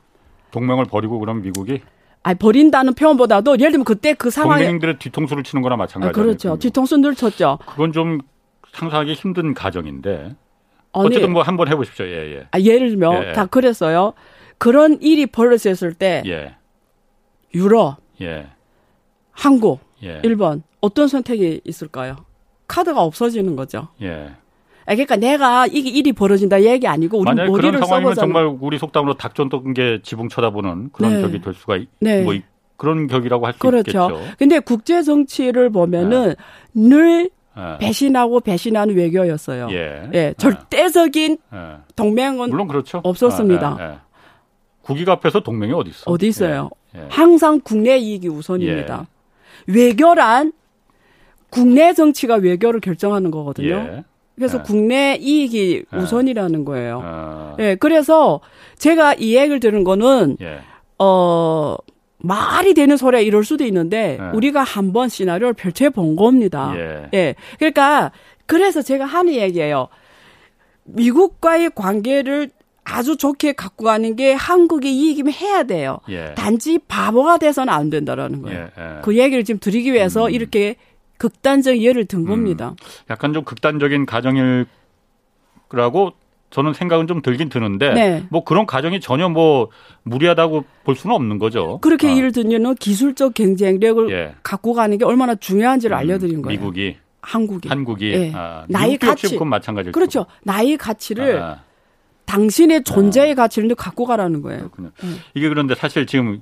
동맹을 0.50 0.84
버리고 0.84 1.18
그럼 1.18 1.42
미국이 1.42 1.80
아 2.22 2.34
버린다는 2.34 2.94
표현보다도 2.94 3.58
예를 3.58 3.72
들면 3.72 3.84
그때 3.84 4.14
그 4.14 4.30
상황에 4.30 4.64
동맹들의 4.64 4.98
뒤통수를 4.98 5.42
치는 5.42 5.62
거나 5.62 5.76
마찬가지죠. 5.76 6.20
아, 6.20 6.22
그렇죠. 6.22 6.58
뒤통수 6.58 6.98
늘 6.98 7.14
쳤죠. 7.14 7.58
그건 7.66 7.92
좀 7.92 8.20
상상하기 8.72 9.14
힘든 9.14 9.54
가정인데 9.54 10.36
아니, 10.92 11.06
어쨌든 11.06 11.32
뭐 11.32 11.42
한번 11.42 11.68
해보십시오. 11.68 12.06
예, 12.06 12.36
예. 12.36 12.46
아, 12.50 12.60
예를 12.60 12.90
들면 12.90 13.24
예. 13.28 13.32
다 13.32 13.46
그랬어요. 13.46 14.12
그런 14.58 14.98
일이 15.00 15.26
벌어졌을 15.26 15.94
때 15.94 16.22
예. 16.26 16.54
유럽, 17.54 17.96
예. 18.20 18.46
한국, 19.32 19.80
예. 20.02 20.20
일본 20.24 20.62
어떤 20.80 21.08
선택이 21.08 21.60
있을까요? 21.64 22.16
카드가 22.66 23.02
없어지는 23.02 23.56
거죠. 23.56 23.88
예. 24.02 24.32
아, 24.84 24.94
그러니까 24.94 25.16
내가 25.16 25.66
이게 25.66 25.90
일이 25.90 26.12
벌어진다 26.12 26.62
얘기 26.62 26.86
아니고 26.86 27.18
우리 27.18 27.24
만약 27.24 27.46
머리를 27.46 27.72
그런 27.72 27.86
상황이면 27.86 28.14
정말 28.14 28.46
우리 28.60 28.78
속담으로 28.78 29.14
닭전 29.14 29.48
떤게 29.48 30.00
지붕 30.02 30.28
쳐다보는 30.28 30.90
그런 30.92 31.14
네. 31.14 31.22
격이 31.22 31.40
될 31.40 31.54
수가 31.54 31.78
네. 32.00 32.22
뭐 32.22 32.34
그런 32.76 33.06
격이라고 33.06 33.46
할수 33.46 33.58
그렇죠. 33.60 33.90
있겠죠. 33.90 34.20
근데 34.38 34.58
국제 34.58 35.02
정치를 35.02 35.70
보면은 35.70 36.34
네. 36.72 36.88
늘 36.88 37.30
네. 37.56 37.78
배신하고 37.78 38.40
배신하는 38.40 38.96
외교였어요. 38.96 39.68
예. 39.70 40.10
예. 40.14 40.34
절대적인 40.36 41.38
예. 41.52 41.58
동맹은 41.94 42.50
물론 42.50 42.66
그렇죠. 42.66 43.00
없었습니다. 43.04 43.76
아, 43.78 43.92
예. 43.92 43.98
국익 44.82 45.08
앞에서 45.08 45.40
동맹이 45.40 45.72
어디 45.72 45.90
있어? 45.90 46.10
어디 46.10 46.26
있어요? 46.26 46.70
예. 46.96 47.06
항상 47.08 47.60
국내 47.62 47.96
이익이 47.98 48.28
우선입니다. 48.28 49.06
예. 49.68 49.72
외교란 49.72 50.52
국내 51.50 51.92
정치가 51.92 52.36
외교를 52.36 52.80
결정하는 52.80 53.30
거거든요. 53.30 53.74
예. 53.74 54.04
그래서 54.34 54.58
예. 54.58 54.62
국내 54.62 55.16
이익이 55.20 55.84
예. 55.92 55.96
우선이라는 55.96 56.64
거예요. 56.64 57.00
어. 57.04 57.56
예, 57.58 57.76
그래서 57.76 58.40
제가 58.78 59.14
이 59.14 59.36
얘기를 59.36 59.60
들은 59.60 59.84
거는 59.84 60.38
예. 60.40 60.60
어 60.98 61.76
말이 62.18 62.72
되는 62.74 62.96
소리가 62.96 63.20
이럴 63.20 63.44
수도 63.44 63.64
있는데 63.64 64.18
우리가 64.32 64.62
한번 64.62 65.08
시나리오를 65.08 65.54
펼쳐 65.54 65.90
본 65.90 66.16
겁니다. 66.16 66.72
예. 67.12 67.34
그러니까 67.58 68.12
그래서 68.46 68.80
제가 68.80 69.04
하는 69.04 69.34
얘기예요. 69.34 69.88
미국과의 70.84 71.70
관계를 71.74 72.50
아주 72.84 73.16
좋게 73.16 73.52
갖고 73.52 73.84
가는 73.84 74.16
게 74.16 74.32
한국의 74.32 74.92
이익이면 74.92 75.32
해야 75.32 75.62
돼요. 75.62 75.98
예. 76.08 76.34
단지 76.34 76.78
바보가 76.88 77.38
돼서는 77.38 77.72
안 77.72 77.90
된다라는 77.90 78.42
거예요. 78.42 78.58
예, 78.58 78.64
예. 78.64 79.00
그 79.02 79.16
얘기를 79.16 79.44
지금 79.44 79.60
드리기 79.60 79.92
위해서 79.92 80.26
음. 80.26 80.30
이렇게 80.30 80.76
극단적 81.18 81.78
예를 81.78 82.06
든 82.06 82.20
음. 82.20 82.26
겁니다. 82.26 82.74
약간 83.08 83.32
좀 83.32 83.44
극단적인 83.44 84.06
가정일 84.06 84.66
거라고 85.68 86.12
저는 86.50 86.74
생각은 86.74 87.06
좀 87.06 87.22
들긴 87.22 87.48
드는데 87.48 87.94
네. 87.94 88.24
뭐 88.28 88.44
그런 88.44 88.66
가정이 88.66 89.00
전혀 89.00 89.28
뭐 89.28 89.68
무리하다고 90.02 90.64
볼 90.84 90.96
수는 90.96 91.16
없는 91.16 91.38
거죠. 91.38 91.78
그렇게 91.80 92.08
어. 92.08 92.16
예를 92.16 92.32
들면 92.32 92.74
기술적 92.74 93.34
경쟁력을 93.34 94.10
예. 94.10 94.34
갖고 94.42 94.74
가는 94.74 94.98
게 94.98 95.04
얼마나 95.04 95.34
중요한지를 95.34 95.96
음, 95.96 95.98
알려드린 95.98 96.42
거예요. 96.42 96.60
미국이 96.60 96.96
한국이 97.22 97.68
한국이 97.68 98.12
예. 98.12 98.32
아, 98.34 98.64
나의 98.68 98.98
가치 98.98 99.30
그건 99.30 99.48
마찬가지죠. 99.48 99.92
그렇죠. 99.92 100.26
나의 100.42 100.76
가치를 100.76 101.40
아. 101.40 101.60
당신의 102.26 102.84
존재의 102.84 103.32
아. 103.32 103.34
가치를 103.34 103.74
갖고 103.74 104.06
가라는 104.06 104.42
거예요. 104.42 104.70
음. 104.78 105.20
이게 105.34 105.48
그런데 105.48 105.74
사실 105.74 106.06
지금 106.06 106.40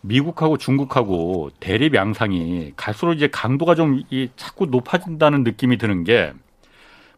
미국하고 0.00 0.56
중국하고 0.56 1.50
대립 1.60 1.94
양상이 1.94 2.72
갈수록 2.76 3.12
이제 3.14 3.28
강도가 3.28 3.74
좀 3.74 4.02
이 4.10 4.28
자꾸 4.36 4.66
높아진다는 4.66 5.44
느낌이 5.44 5.78
드는 5.78 6.04
게 6.04 6.32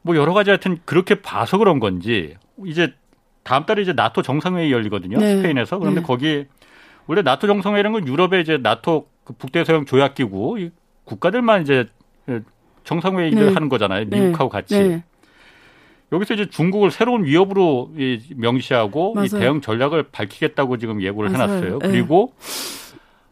뭐 0.07 0.17
여러 0.17 0.35
가지 0.35 0.51
하여튼 0.51 0.79
그렇게 0.85 1.23
봐서 1.23 1.57
그런 1.57 1.81
건지 1.81 2.37
이제 2.67 2.93
다음 3.43 3.65
달에 3.65 3.81
이제 3.81 3.95
나토 3.95 4.21
정상회의 4.21 4.71
열리거든요. 4.71 5.17
네. 5.19 5.37
스페인에서. 5.37 5.79
그런데 5.79 6.01
네. 6.03 6.07
거기 6.07 6.45
원래 7.07 7.23
나토 7.23 7.47
정상회의라는 7.47 8.01
건 8.01 8.07
유럽의 8.09 8.43
이제 8.43 8.59
나토 8.59 9.07
그 9.25 9.33
북대서양 9.33 9.87
조약기구 9.87 10.69
국가들만 11.05 11.63
이제 11.63 11.87
정상회의를 12.85 13.47
네. 13.47 13.53
하는 13.55 13.71
거잖아요. 13.71 14.05
네. 14.11 14.21
미국하고 14.21 14.51
같이. 14.51 15.03
네. 16.11 16.17
여기서 16.17 16.35
이제 16.35 16.49
중국을 16.49 16.91
새로운 16.91 17.25
위협으로 17.25 17.91
명시하고 18.37 19.15
맞아요. 19.15 19.27
이 19.27 19.29
대응 19.31 19.61
전략을 19.61 20.05
밝히겠다고 20.13 20.79
지금 20.79 21.03
예고를 21.03 21.31
맞아요. 21.31 21.49
해놨어요. 21.49 21.79
네. 21.81 21.89
그리고 21.89 22.33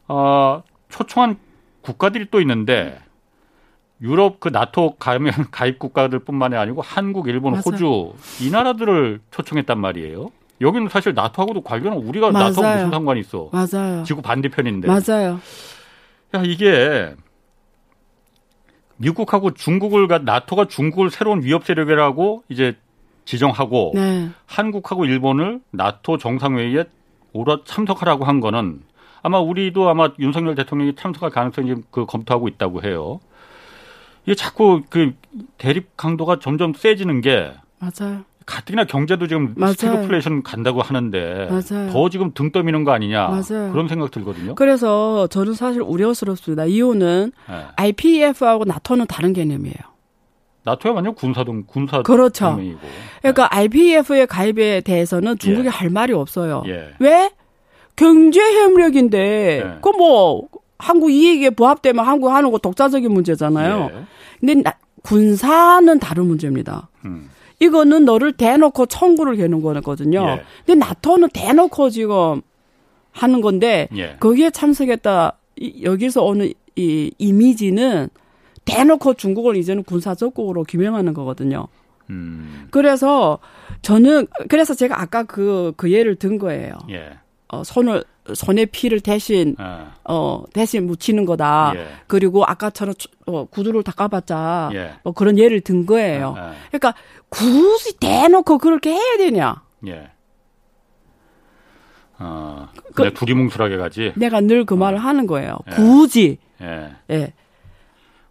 어, 0.08 0.62
초청한 0.88 1.36
국가들이 1.82 2.26
또 2.30 2.40
있는데 2.40 2.98
유럽 4.00 4.40
그 4.40 4.48
나토 4.48 4.96
가면 4.98 5.32
가입 5.52 5.78
국가들뿐만이 5.78 6.56
아니고 6.56 6.82
한국, 6.82 7.28
일본, 7.28 7.52
맞아요. 7.52 7.62
호주 7.64 8.14
이 8.40 8.50
나라들을 8.50 9.20
초청했단 9.30 9.78
말이에요. 9.78 10.30
여기는 10.60 10.88
사실 10.88 11.14
나토하고도 11.14 11.62
관련은 11.62 11.98
우리가 11.98 12.30
나토 12.30 12.62
무슨 12.62 12.90
상관이 12.90 13.20
있어? 13.20 13.50
맞아요. 13.52 14.02
지구 14.04 14.22
반대편인데. 14.22 14.88
맞아요. 14.88 15.40
야 16.34 16.42
이게 16.44 17.14
미국하고 19.02 19.52
중국을 19.52 20.06
나토가 20.24 20.66
중국을 20.66 21.10
새로운 21.10 21.42
위협 21.42 21.64
세력이라고 21.64 22.44
이제 22.48 22.76
지정하고 23.24 23.92
네. 23.94 24.30
한국하고 24.46 25.04
일본을 25.04 25.60
나토 25.70 26.18
정상회의에 26.18 26.84
오라 27.32 27.58
참석하라고 27.64 28.24
한 28.24 28.40
거는 28.40 28.82
아마 29.22 29.40
우리도 29.40 29.88
아마 29.88 30.10
윤석열 30.18 30.54
대통령이 30.54 30.94
참석할 30.94 31.30
가능성이 31.30 31.74
그 31.90 32.06
검토하고 32.06 32.48
있다고 32.48 32.82
해요. 32.82 33.20
이게 34.24 34.34
자꾸 34.36 34.82
그 34.88 35.14
대립 35.58 35.96
강도가 35.96 36.38
점점 36.38 36.72
세지는 36.72 37.20
게 37.22 37.52
맞아요. 37.78 38.24
가뜩이나 38.46 38.84
경제도 38.84 39.26
지금 39.26 39.54
스태그플레이션 39.56 40.42
간다고 40.42 40.82
하는데 40.82 41.48
맞아요. 41.50 41.90
더 41.90 42.08
지금 42.08 42.32
등 42.34 42.50
떠미는 42.52 42.84
거 42.84 42.92
아니냐 42.92 43.28
맞아요. 43.28 43.72
그런 43.72 43.88
생각 43.88 44.10
들거든요. 44.10 44.54
그래서 44.54 45.26
저는 45.28 45.54
사실 45.54 45.82
우려스럽습니다. 45.82 46.64
이유는 46.64 47.32
네. 47.48 47.64
IPEF하고 47.76 48.64
나토는 48.64 49.06
다른 49.06 49.32
개념이에요. 49.32 49.76
나토야 50.64 50.92
완전 50.92 51.14
군사동 51.14 51.64
군사 51.66 52.02
그렇죠. 52.02 52.46
동맹이고. 52.50 52.78
그러니까 53.20 53.48
네. 53.48 53.56
IPF에 53.56 54.26
가입에 54.26 54.80
대해서는 54.82 55.38
중국이 55.38 55.66
예. 55.66 55.70
할 55.70 55.90
말이 55.90 56.12
없어요. 56.12 56.62
예. 56.66 56.90
왜? 57.00 57.30
경제 57.96 58.40
협력인데 58.40 59.62
예. 59.64 59.78
그뭐 59.82 60.48
한국 60.78 61.10
이익에 61.10 61.50
부합되면 61.50 62.06
한국 62.06 62.30
하는 62.30 62.50
거 62.50 62.58
독자적인 62.58 63.12
문제잖아요. 63.12 63.90
예. 63.92 64.04
근데 64.40 64.54
나, 64.62 64.72
군사는 65.02 65.98
다른 65.98 66.26
문제입니다. 66.26 66.88
음. 67.04 67.28
이거는 67.62 68.04
너를 68.04 68.32
대놓고 68.32 68.86
청구를 68.86 69.36
개는 69.36 69.62
거거든요. 69.62 70.26
예. 70.28 70.42
근데 70.66 70.84
나토는 70.84 71.28
대놓고 71.32 71.90
지금 71.90 72.42
하는 73.12 73.40
건데 73.40 73.88
예. 73.94 74.16
거기에 74.18 74.50
참석했다 74.50 75.36
이, 75.56 75.84
여기서 75.84 76.24
오는 76.24 76.52
이 76.74 77.12
이미지는 77.18 78.08
대놓고 78.64 79.14
중국을 79.14 79.56
이제는 79.56 79.84
군사적국으로 79.84 80.64
규명하는 80.64 81.14
거거든요. 81.14 81.68
음. 82.10 82.66
그래서 82.72 83.38
저는 83.82 84.26
그래서 84.48 84.74
제가 84.74 85.00
아까 85.00 85.22
그그 85.22 85.74
그 85.76 85.92
예를 85.92 86.16
든 86.16 86.38
거예요. 86.38 86.72
예. 86.90 87.10
어, 87.46 87.62
손을 87.62 88.02
손에 88.34 88.66
피를 88.66 89.00
대신 89.00 89.56
아. 89.58 89.94
어 90.08 90.44
대신 90.52 90.86
묻히는 90.86 91.24
거다. 91.26 91.72
예. 91.76 91.86
그리고 92.06 92.44
아까처럼 92.44 92.94
어, 93.26 93.44
구두를 93.46 93.82
닦아봤자 93.82 94.70
예. 94.74 94.94
뭐 95.02 95.12
그런 95.12 95.38
예를 95.38 95.60
든 95.60 95.86
거예요. 95.86 96.34
아, 96.38 96.40
아. 96.40 96.54
그러니까 96.68 96.94
굳이 97.28 97.98
대놓고 97.98 98.58
그렇게 98.58 98.90
해야 98.92 99.16
되냐? 99.18 99.62
예. 99.88 100.10
어, 102.18 102.68
그, 102.94 103.12
두리뭉술하게 103.12 103.76
가지. 103.76 104.12
내가 104.16 104.40
늘 104.40 104.64
그 104.64 104.74
말을 104.74 104.98
어. 104.98 105.00
하는 105.00 105.26
거예요. 105.26 105.58
예. 105.70 105.74
굳이. 105.74 106.38
예. 106.60 106.90
예. 107.10 107.32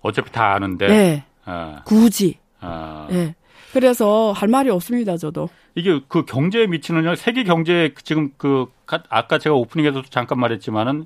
어차피 0.01 0.31
다 0.31 0.53
아는데. 0.53 0.89
예. 0.89 1.23
어. 1.45 1.77
굳이. 1.85 2.37
어. 2.61 3.07
예. 3.11 3.35
그래서 3.73 4.31
할 4.31 4.47
말이 4.47 4.69
없습니다, 4.69 5.17
저도. 5.17 5.49
이게 5.75 6.01
그 6.07 6.25
경제에 6.25 6.67
미치는 6.67 7.15
세계 7.15 7.43
경제 7.43 7.93
지금 8.03 8.31
그 8.37 8.67
아까 8.85 9.37
제가 9.37 9.55
오프닝에서도 9.55 10.09
잠깐 10.09 10.39
말했지만은 10.39 11.05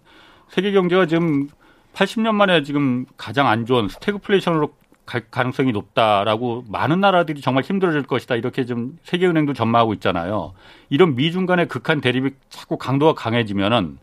세계 0.50 0.72
경제가 0.72 1.06
지금 1.06 1.50
80년 1.94 2.36
만에 2.36 2.64
지금 2.64 3.06
가장 3.18 3.48
안 3.48 3.66
좋은 3.66 3.88
스태그플레이션으로 3.90 4.74
갈 5.06 5.30
가능성이 5.30 5.72
높다라고 5.72 6.66
많은 6.68 7.00
나라들이 7.00 7.42
정말 7.42 7.64
힘들어질 7.64 8.04
것이다 8.04 8.36
이렇게 8.36 8.66
좀 8.66 8.98
세계은행도 9.04 9.54
전망하고 9.54 9.94
있잖아요. 9.94 10.54
이런 10.90 11.16
미중 11.16 11.46
간의 11.46 11.68
극한 11.68 12.02
대립이 12.02 12.32
자꾸 12.50 12.78
강도가 12.78 13.14
강해지면은 13.14 14.00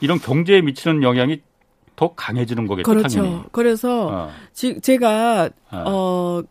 이런 0.00 0.18
경제에 0.18 0.60
미치는 0.60 1.02
영향이 1.02 1.40
더 1.96 2.14
강해지는 2.14 2.66
거겠죠. 2.66 2.90
그렇죠. 2.90 3.22
당연히. 3.22 3.42
그래서 3.52 4.08
어. 4.08 4.30
지, 4.52 4.80
제가 4.80 5.50
어. 5.70 5.84
어. 5.86 6.42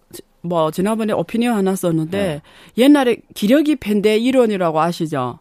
뭐 0.42 0.72
지난번에 0.72 1.14
오피니언 1.14 1.56
하나 1.56 1.76
썼는데 1.76 2.18
네. 2.18 2.42
옛날에 2.78 3.18
기력이 3.34 3.78
팬데 3.78 4.18
이론이라고 4.18 4.80
아시죠? 4.80 5.40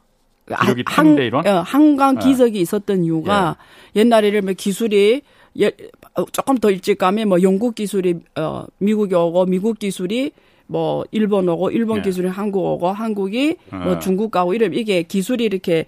기력이 0.60 0.84
팬데 0.84 1.26
이론? 1.26 1.46
어, 1.46 1.60
한강 1.60 2.18
기적이 2.18 2.52
네. 2.52 2.60
있었던 2.60 3.04
이유가 3.04 3.56
예. 3.94 4.00
옛날에 4.00 4.28
이러면 4.28 4.54
기술이 4.54 5.22
예, 5.60 5.72
조금 6.32 6.58
더 6.58 6.70
일찍 6.70 6.98
가면 6.98 7.28
뭐 7.28 7.42
영국 7.42 7.74
기술이 7.74 8.20
어 8.36 8.64
미국이 8.78 9.14
오고 9.14 9.46
미국 9.46 9.78
기술이 9.78 10.32
뭐 10.66 11.04
일본 11.10 11.48
오고 11.48 11.70
일본 11.70 11.98
예. 11.98 12.02
기술이 12.02 12.28
한국 12.28 12.64
오고 12.64 12.88
한국이 12.88 13.56
뭐 13.70 13.92
어. 13.92 13.98
중국 13.98 14.30
가고 14.30 14.54
이러면 14.54 14.78
이게 14.78 15.02
기술이 15.02 15.44
이렇게 15.44 15.86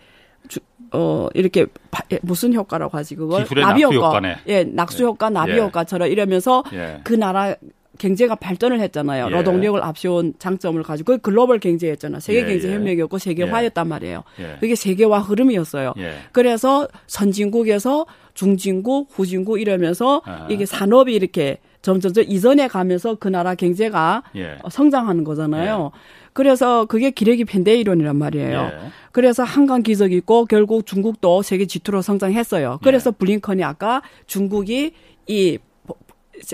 주, 0.49 0.59
어 0.93 1.29
이렇게 1.35 1.67
바, 1.91 2.03
예, 2.13 2.19
무슨 2.23 2.53
효과라고 2.55 2.97
하지 2.97 3.15
그걸 3.15 3.47
나비 3.57 3.85
효과. 3.85 4.09
효과네. 4.09 4.37
예 4.49 4.65
낙수 4.65 5.05
효과 5.05 5.31
나비 5.31 5.53
예. 5.53 5.59
효과처럼 5.59 6.09
이러면서 6.09 6.65
예. 6.73 7.01
그 7.05 7.15
나라 7.15 7.55
경제가 8.01 8.35
발전을 8.35 8.81
했잖아요. 8.81 9.27
예. 9.27 9.31
노동력을 9.31 9.81
앞세운 9.83 10.33
장점을 10.39 10.83
가지고 10.83 11.13
그 11.13 11.19
글로벌 11.19 11.61
경제였잖아요. 11.61 12.21
세계 12.21 12.41
예, 12.41 12.47
경제 12.47 12.69
예. 12.69 12.75
협력이었고 12.75 13.19
세계화였단 13.19 13.87
말이에요. 13.87 14.25
예. 14.41 14.57
그게 14.59 14.75
세계화 14.75 15.19
흐름이었어요. 15.19 15.93
예. 15.99 16.15
그래서 16.33 16.89
선진국에서 17.07 18.07
중진국, 18.33 19.09
후진국 19.11 19.61
이러면서 19.61 20.23
아하. 20.25 20.47
이게 20.49 20.65
산업이 20.65 21.15
이렇게 21.15 21.59
점점점 21.83 22.25
이전에 22.27 22.69
가면서 22.69 23.17
그 23.17 23.29
나라 23.29 23.55
경제가 23.55 24.23
예. 24.37 24.57
성장하는 24.71 25.25
거잖아요. 25.25 25.91
그래서 26.33 26.87
그게 26.87 27.11
기레기 27.11 27.45
팬데 27.45 27.77
이론이란 27.77 28.17
말이에요. 28.17 28.71
예. 28.73 28.91
그래서 29.13 29.43
한강 29.43 29.83
기적이 29.83 30.17
있고 30.17 30.47
결국 30.47 30.87
중국도 30.87 31.43
세계 31.43 31.67
지투로 31.67 32.01
성장했어요. 32.01 32.79
그래서 32.83 33.11
블링컨이 33.11 33.63
아까 33.63 34.01
중국이 34.27 34.93
이 35.27 35.59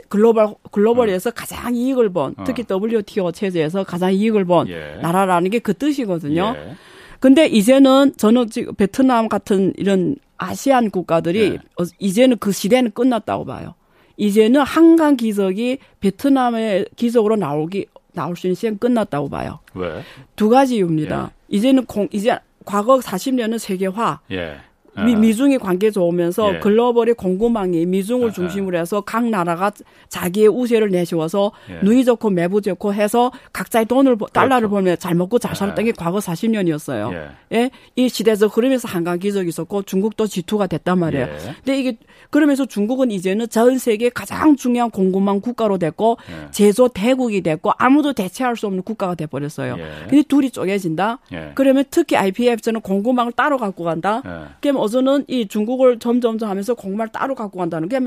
글로벌 0.09 0.55
글로벌에서 0.71 1.31
어. 1.31 1.33
가장 1.35 1.75
이익을 1.75 2.11
본 2.13 2.35
어. 2.37 2.45
특히 2.45 2.65
WTO 2.71 3.33
체제에서 3.33 3.85
가장 3.85 4.13
이익을 4.13 4.45
본 4.45 4.69
예. 4.69 4.99
나라라는 5.03 5.51
게 5.51 5.59
그 5.59 5.75
뜻이거든요. 5.75 6.55
예. 6.57 6.75
근데 7.19 7.47
이제는 7.47 8.15
저는 8.17 8.51
지금 8.51 8.75
베트남 8.75 9.29
같은 9.29 9.73
이런 9.77 10.17
아시안 10.37 10.91
국가들이 10.91 11.41
예. 11.41 11.55
어, 11.55 11.85
이제는 11.99 12.37
그 12.39 12.53
시대는 12.53 12.91
끝났다고 12.93 13.45
봐요. 13.45 13.75
이제는 14.19 14.61
한강 14.63 15.17
기적이 15.17 15.79
베트남의 16.01 16.87
기적으로 16.97 17.37
나오기 17.37 17.87
나올 18.13 18.37
수 18.37 18.47
있는 18.47 18.55
시간 18.55 18.79
끝났다고 18.79 19.29
봐요. 19.29 19.59
왜? 19.75 20.03
두 20.37 20.49
가지 20.49 20.77
이유입니다. 20.77 21.33
이제는 21.49 21.85
공, 21.87 22.09
이제 22.13 22.39
과거 22.65 22.99
40년은 22.99 23.59
세계화, 23.59 24.21
예. 24.33 24.57
미, 25.05 25.15
미중이 25.15 25.59
관계 25.59 25.91
좋으면서 25.91 26.55
예. 26.55 26.59
글로벌의 26.61 27.15
공급망이 27.15 27.85
미중을 27.87 28.29
아, 28.29 28.33
중심으로 28.33 28.79
해서 28.79 29.01
각 29.01 29.29
나라가 29.29 29.71
자기의 30.09 30.49
우세를 30.49 30.91
내세워서 30.91 31.53
예. 31.71 31.81
누이 31.83 32.05
좋고 32.05 32.31
매부 32.31 32.63
좋고 32.63 32.95
해서 32.95 33.31
각자의 33.53 33.87
돈을 33.87 34.17
달러를 34.33 34.69
그렇죠. 34.69 34.71
벌면 34.71 34.99
잘 34.99 35.15
먹고 35.15 35.39
잘 35.39 35.53
예. 35.53 35.55
살았던 35.55 35.85
게 35.85 35.93
과거 35.93 36.19
40년이었어요. 36.19 37.13
예. 37.13 37.29
예, 37.53 37.71
이 37.95 38.09
시대에서 38.09 38.47
흐르면서 38.47 38.89
한강 38.89 39.19
기적이 39.19 39.49
있었고 39.49 39.83
중국도 39.83 40.25
G2가 40.25 40.69
됐단 40.69 40.99
말이에요. 40.99 41.27
예. 41.27 41.55
근데 41.57 41.79
이게 41.79 41.99
그러면서 42.31 42.65
중국은 42.65 43.11
이제는 43.11 43.49
전 43.49 43.79
세계 43.79 44.09
가장 44.09 44.57
중요한 44.57 44.91
공급망 44.91 45.41
국가로 45.41 45.79
됐고 45.79 46.19
예. 46.31 46.51
제조 46.51 46.89
대국이 46.89 47.43
됐고 47.43 47.73
아무도 47.77 48.13
대체할 48.13 48.57
수 48.57 48.67
없는 48.67 48.83
국가가 48.83 49.15
돼 49.15 49.27
버렸어요. 49.27 49.77
예. 49.79 50.09
근데 50.09 50.23
둘이 50.23 50.51
쪼개진다. 50.51 51.19
예. 51.33 51.53
그러면 51.55 51.85
특히 51.91 52.17
IPF에서는 52.17 52.81
공급망을 52.81 53.33
따로 53.33 53.59
갖고 53.59 53.85
간다. 53.85 54.23
예. 54.25 54.55
그럼 54.61 54.77
어제는 54.87 55.25
이 55.29 55.47
중국을 55.49 55.99
점점점 55.99 56.49
하면서 56.49 56.75
공말 56.75 57.09
따로 57.09 57.35
갖고 57.35 57.59
간다는 57.59 57.89
게 57.89 57.99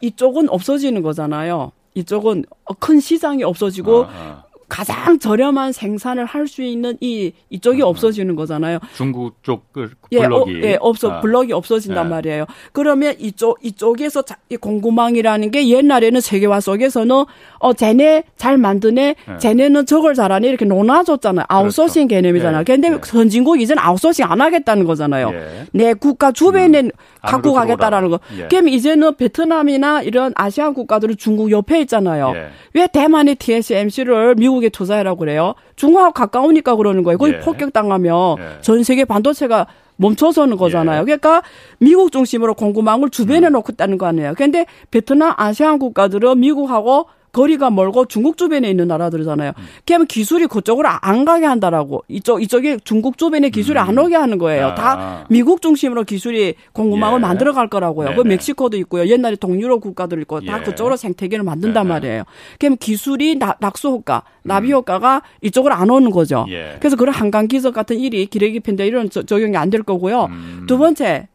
이쪽은 0.00 0.48
없어지는 0.48 1.02
거잖아요. 1.02 1.72
이쪽은 1.94 2.44
큰 2.78 3.00
시장이 3.00 3.44
없어지고 3.44 4.00
어, 4.00 4.08
어. 4.08 4.42
가장 4.68 5.18
저렴한 5.18 5.72
생산을 5.72 6.24
할 6.24 6.46
수 6.48 6.62
있는 6.62 6.96
이 7.00 7.32
이쪽이 7.50 7.82
어, 7.82 7.86
어. 7.86 7.88
없어지는 7.90 8.34
거잖아요. 8.34 8.78
중국 8.96 9.42
쪽그 9.42 9.90
예, 10.12 10.18
블럭이 10.20 10.54
어, 10.54 10.60
예, 10.62 10.78
없어 10.80 11.10
아. 11.10 11.20
블럭이 11.20 11.52
없어진단 11.52 12.06
예. 12.06 12.08
말이에요. 12.08 12.46
그러면 12.72 13.14
이쪽 13.18 13.58
이쪽에서 13.62 14.22
자, 14.22 14.36
이 14.48 14.56
공급망이라는 14.56 15.50
게 15.50 15.68
옛날에는 15.68 16.20
세계화 16.20 16.60
속에서는 16.60 17.24
어 17.58 17.72
쟤네 17.72 18.24
잘 18.36 18.58
만드네, 18.58 19.14
예. 19.28 19.38
쟤네는 19.38 19.86
저걸 19.86 20.14
잘하네 20.14 20.48
이렇게 20.48 20.64
논아줬잖아요. 20.64 21.46
아웃소싱 21.48 22.08
개념이잖아요. 22.08 22.60
예, 22.60 22.64
근데 22.64 22.88
예. 22.88 22.98
선진국 23.02 23.60
이제는 23.60 23.82
아웃소싱 23.82 24.24
안 24.24 24.40
하겠다는 24.40 24.84
거잖아요. 24.84 25.30
예. 25.32 25.66
내 25.72 25.94
국가 25.94 26.32
주변에 26.32 26.82
음. 26.82 26.90
갖고 27.22 27.52
가겠다라는 27.52 28.10
거. 28.10 28.20
예. 28.36 28.48
그럼 28.48 28.68
이제는 28.68 29.16
베트남이나 29.16 30.02
이런 30.02 30.32
아시안 30.34 30.74
국가들은 30.74 31.16
중국 31.16 31.50
옆에 31.50 31.80
있잖아요. 31.82 32.32
예. 32.34 32.48
왜 32.74 32.86
대만의 32.86 33.36
TSMC를 33.36 34.34
미국에 34.36 34.68
투자해라고 34.68 35.18
그래요? 35.18 35.54
중국하고 35.76 36.12
가까우니까 36.12 36.76
그러는 36.76 37.02
거예요. 37.02 37.18
거기 37.18 37.32
예. 37.32 37.38
폭격당하면 37.40 38.36
예. 38.38 38.60
전 38.60 38.82
세계 38.82 39.04
반도체가 39.04 39.66
멈춰서는 39.96 40.56
거잖아요. 40.56 41.00
예. 41.00 41.04
그러니까 41.04 41.42
미국 41.78 42.12
중심으로 42.12 42.54
공급망을 42.54 43.10
주변에 43.10 43.48
놓고 43.48 43.72
있다는 43.72 43.98
거 43.98 44.06
아니에요. 44.06 44.34
그런데 44.34 44.66
베트남, 44.90 45.34
아시안 45.36 45.78
국가들은 45.78 46.40
미국하고 46.40 47.06
거리가 47.32 47.70
멀고 47.70 48.04
중국 48.04 48.36
주변에 48.36 48.68
있는 48.68 48.88
나라들이잖아요. 48.88 49.52
그러면 49.86 50.06
기술이 50.06 50.46
그쪽으로 50.48 50.88
안 50.90 51.24
가게 51.24 51.46
한다라고. 51.46 52.04
이쪽 52.08 52.42
이쪽에 52.42 52.76
중국 52.84 53.16
주변에 53.16 53.48
기술이 53.48 53.78
안 53.78 53.96
오게 53.96 54.14
하는 54.14 54.36
거예요. 54.36 54.66
아. 54.66 54.74
다 54.74 55.26
미국 55.30 55.62
중심으로 55.62 56.04
기술이 56.04 56.54
공급망을 56.72 57.20
예. 57.20 57.22
만들어 57.22 57.52
갈 57.54 57.68
거라고요. 57.68 58.10
그 58.10 58.22
네네. 58.22 58.34
멕시코도 58.36 58.76
있고요. 58.78 59.06
옛날에 59.08 59.36
동유럽 59.36 59.80
국가들 59.80 60.20
있고 60.20 60.40
다 60.42 60.58
예. 60.60 60.62
그쪽으로 60.62 60.96
생태계를 60.96 61.42
만든단 61.42 61.84
네네. 61.86 61.94
말이에요. 61.94 62.24
그럼 62.60 62.76
기술이 62.78 63.36
나, 63.38 63.56
낙수 63.60 63.88
효과, 63.88 64.24
나비 64.42 64.70
효과가 64.70 65.22
이쪽으로 65.40 65.72
안 65.74 65.88
오는 65.88 66.10
거죠. 66.10 66.44
음. 66.48 66.52
예. 66.52 66.76
그래서 66.80 66.96
그런 66.96 67.14
한강 67.14 67.48
기적 67.48 67.72
같은 67.72 67.98
일이 67.98 68.26
기레기 68.26 68.60
팬데 68.60 68.86
이런 68.86 69.08
저- 69.08 69.22
적용이 69.22 69.56
안 69.56 69.70
될 69.70 69.82
거고요. 69.82 70.24
음. 70.26 70.64
두 70.68 70.76
번째 70.76 71.28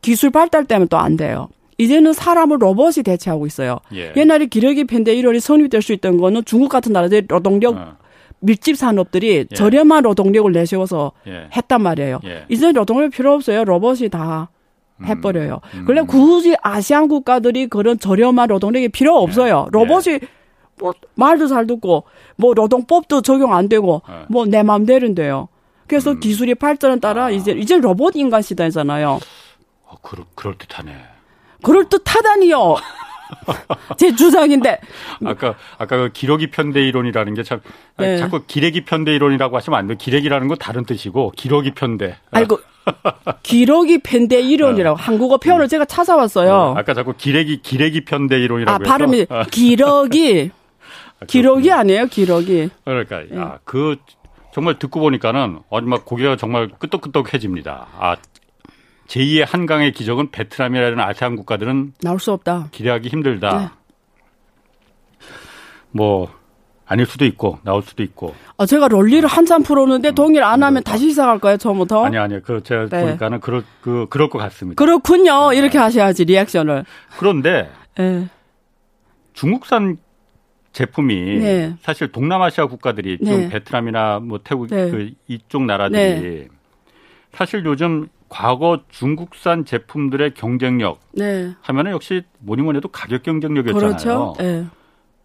기술 0.00 0.30
발달 0.30 0.64
때문에 0.64 0.86
또 0.88 0.96
안 0.96 1.18
돼요. 1.18 1.48
이제는 1.78 2.12
사람을 2.12 2.58
로봇이 2.60 3.02
대체하고 3.04 3.46
있어요. 3.46 3.78
예. 3.94 4.12
옛날에 4.16 4.46
기러기 4.46 4.84
팬데 4.84 5.14
1월이 5.16 5.40
성립될 5.40 5.82
수 5.82 5.92
있던 5.92 6.18
거는 6.18 6.44
중국 6.44 6.68
같은 6.68 6.92
나라들이 6.92 7.26
노동력 7.26 7.76
어. 7.76 7.96
밀집 8.40 8.76
산업들이 8.76 9.46
예. 9.50 9.54
저렴한 9.54 10.02
노동력을 10.02 10.50
내세워서 10.52 11.12
예. 11.26 11.48
했단 11.54 11.82
말이에요. 11.82 12.20
예. 12.24 12.44
이제 12.48 12.72
노동력 12.72 13.10
필요 13.10 13.32
없어요. 13.32 13.64
로봇이 13.64 14.08
다 14.08 14.50
해버려요. 15.04 15.60
음. 15.74 15.84
그래 15.86 16.02
굳이 16.02 16.54
아시안 16.62 17.08
국가들이 17.08 17.66
그런 17.66 17.98
저렴한 17.98 18.48
노동력이 18.48 18.88
필요 18.90 19.16
없어요. 19.16 19.66
예. 19.66 19.70
로봇이 19.70 20.20
뭐 20.78 20.92
말도 21.14 21.46
잘 21.46 21.66
듣고 21.66 22.04
뭐 22.36 22.54
노동법도 22.54 23.22
적용 23.22 23.54
안 23.54 23.68
되고 23.68 24.02
네. 24.08 24.14
뭐내 24.28 24.62
맘대로인데요. 24.62 25.48
그래서 25.86 26.12
음. 26.12 26.20
기술이 26.20 26.54
발전에 26.54 27.00
따라 27.00 27.26
아. 27.26 27.30
이제 27.30 27.52
이제 27.52 27.78
로봇 27.78 28.16
인간 28.16 28.42
시대잖아요. 28.42 29.20
어, 29.86 29.94
그럴 30.02 30.24
그럴 30.34 30.56
듯하네. 30.58 30.92
그럴 31.62 31.88
듯하다니요. 31.88 32.76
제 33.96 34.14
주장인데. 34.14 34.78
아까 35.24 35.54
아까 35.78 35.96
그 35.96 36.10
기러기 36.12 36.48
편대 36.50 36.82
이론이라는 36.86 37.34
게참 37.34 37.60
네. 37.98 38.18
자꾸 38.18 38.42
기레기 38.46 38.84
편대 38.84 39.14
이론이라고 39.14 39.56
하시면 39.56 39.78
안 39.78 39.86
돼요. 39.86 39.96
기레기라는 39.98 40.48
건 40.48 40.58
다른 40.58 40.84
뜻이고 40.84 41.32
기러기 41.36 41.72
편대. 41.72 42.16
아이고 42.30 42.60
기러기 43.42 43.98
편대 44.02 44.40
이론이라고 44.40 44.98
어. 44.98 45.00
한국어 45.00 45.38
표현을 45.38 45.66
음. 45.66 45.68
제가 45.68 45.84
찾아왔어요. 45.84 46.52
어, 46.52 46.74
아까 46.76 46.94
자꾸 46.94 47.14
기레기 47.16 47.62
기레기 47.62 48.04
편대 48.04 48.38
이론이라고 48.40 48.74
아, 48.74 48.78
해서. 48.82 48.90
발음이 48.90 49.26
어. 49.30 49.44
기러기 49.50 50.50
아, 51.20 51.24
기러기 51.26 51.70
아니에요, 51.72 52.06
기러기. 52.06 52.70
그러니까 52.84 53.20
네. 53.30 53.38
아, 53.40 53.58
그 53.64 53.96
정말 54.52 54.78
듣고 54.78 55.00
보니까는 55.00 55.60
막 55.70 56.04
고개가 56.04 56.36
정말 56.36 56.68
끄덕끄덕해집니다. 56.78 57.86
아 57.98 58.16
제2의 59.12 59.46
한강의 59.46 59.92
기적은 59.92 60.30
베트남이라는 60.30 60.98
아세안 60.98 61.36
국가들은 61.36 61.94
나올 62.00 62.18
수 62.18 62.32
없다. 62.32 62.68
기대하기 62.72 63.08
힘들다. 63.08 63.58
네. 63.58 63.68
뭐 65.90 66.32
아닐 66.86 67.04
수도 67.04 67.26
있고 67.26 67.58
나올 67.62 67.82
수도 67.82 68.02
있고. 68.02 68.34
아 68.56 68.64
제가 68.64 68.88
롤리를 68.88 69.28
한참 69.28 69.62
풀었는데 69.62 70.10
음, 70.10 70.14
동일 70.14 70.42
안 70.42 70.62
하면 70.62 70.82
다시 70.82 71.10
시작할까요 71.10 71.58
처음부터? 71.58 72.06
아니 72.06 72.16
아니 72.16 72.40
그 72.40 72.62
제가 72.62 72.86
네. 72.88 73.02
보니까는 73.02 73.40
그럴 73.40 73.64
그 73.82 74.06
그럴 74.08 74.30
것 74.30 74.38
같습니다. 74.38 74.82
그렇군요. 74.82 75.50
네. 75.50 75.58
이렇게 75.58 75.76
하셔야지 75.76 76.24
리액션을. 76.24 76.86
그런데 77.18 77.70
네. 77.98 78.28
중국산 79.34 79.98
제품이 80.72 81.14
네. 81.38 81.74
사실 81.82 82.10
동남아시아 82.10 82.66
국가들이 82.66 83.18
좀 83.18 83.26
네. 83.26 83.48
베트남이나 83.50 84.20
뭐 84.20 84.40
태국 84.42 84.68
네. 84.68 84.90
그 84.90 85.10
이쪽 85.28 85.64
나라들이 85.64 86.48
사실 87.34 87.62
요즘 87.66 88.08
과거 88.32 88.80
중국산 88.88 89.66
제품들의 89.66 90.32
경쟁력 90.32 91.00
네. 91.12 91.52
하면은 91.60 91.90
역시 91.90 92.22
뭐니 92.38 92.62
뭐니 92.62 92.78
해도 92.78 92.88
가격 92.88 93.22
경쟁력이었잖아요. 93.24 93.88
그렇죠. 93.88 94.34
네. 94.38 94.64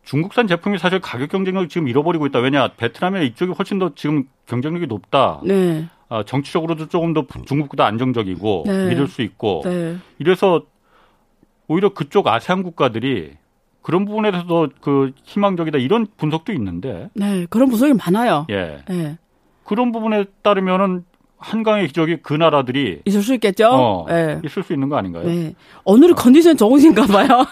중국산 0.03 0.45
제품이 0.45 0.77
사실 0.77 0.99
가격 0.99 1.29
경쟁력을 1.29 1.69
지금 1.69 1.87
잃어버리고 1.87 2.25
있다. 2.25 2.39
왜냐 2.39 2.67
베트남의 2.75 3.25
이쪽이 3.27 3.53
훨씬 3.53 3.79
더 3.79 3.95
지금 3.95 4.25
경쟁력이 4.45 4.87
높다. 4.87 5.39
네. 5.45 5.87
아, 6.09 6.23
정치적으로도 6.23 6.89
조금 6.89 7.13
더 7.13 7.25
중국보다 7.45 7.85
안정적이고 7.85 8.63
네. 8.67 8.89
믿을 8.89 9.07
수 9.07 9.21
있고 9.21 9.61
네. 9.63 9.95
이래서 10.19 10.63
오히려 11.69 11.93
그쪽 11.93 12.27
아세안 12.27 12.61
국가들이 12.61 13.37
그런 13.81 14.03
부분에 14.03 14.31
대해서 14.31 14.67
그 14.81 15.13
희망적이다 15.23 15.77
이런 15.77 16.07
분석도 16.17 16.51
있는데. 16.51 17.09
네, 17.13 17.45
그런 17.49 17.69
분석이 17.69 17.93
많아요. 17.93 18.47
예. 18.49 18.83
네. 18.89 19.17
그런 19.63 19.93
부분에 19.93 20.25
따르면은 20.41 21.05
한강의 21.39 21.87
기적이 21.87 22.17
그 22.23 22.33
나라들이 22.33 23.01
있을 23.05 23.21
수 23.21 23.33
있겠죠. 23.35 23.67
어, 23.69 24.05
네. 24.09 24.39
있을 24.43 24.63
수 24.63 24.73
있는 24.73 24.89
거 24.89 24.97
아닌가요? 24.97 25.25
네. 25.25 25.53
오늘 25.83 26.11
어. 26.11 26.15
컨디션 26.15 26.57
좋으신가 26.57 27.05
봐요. 27.05 27.45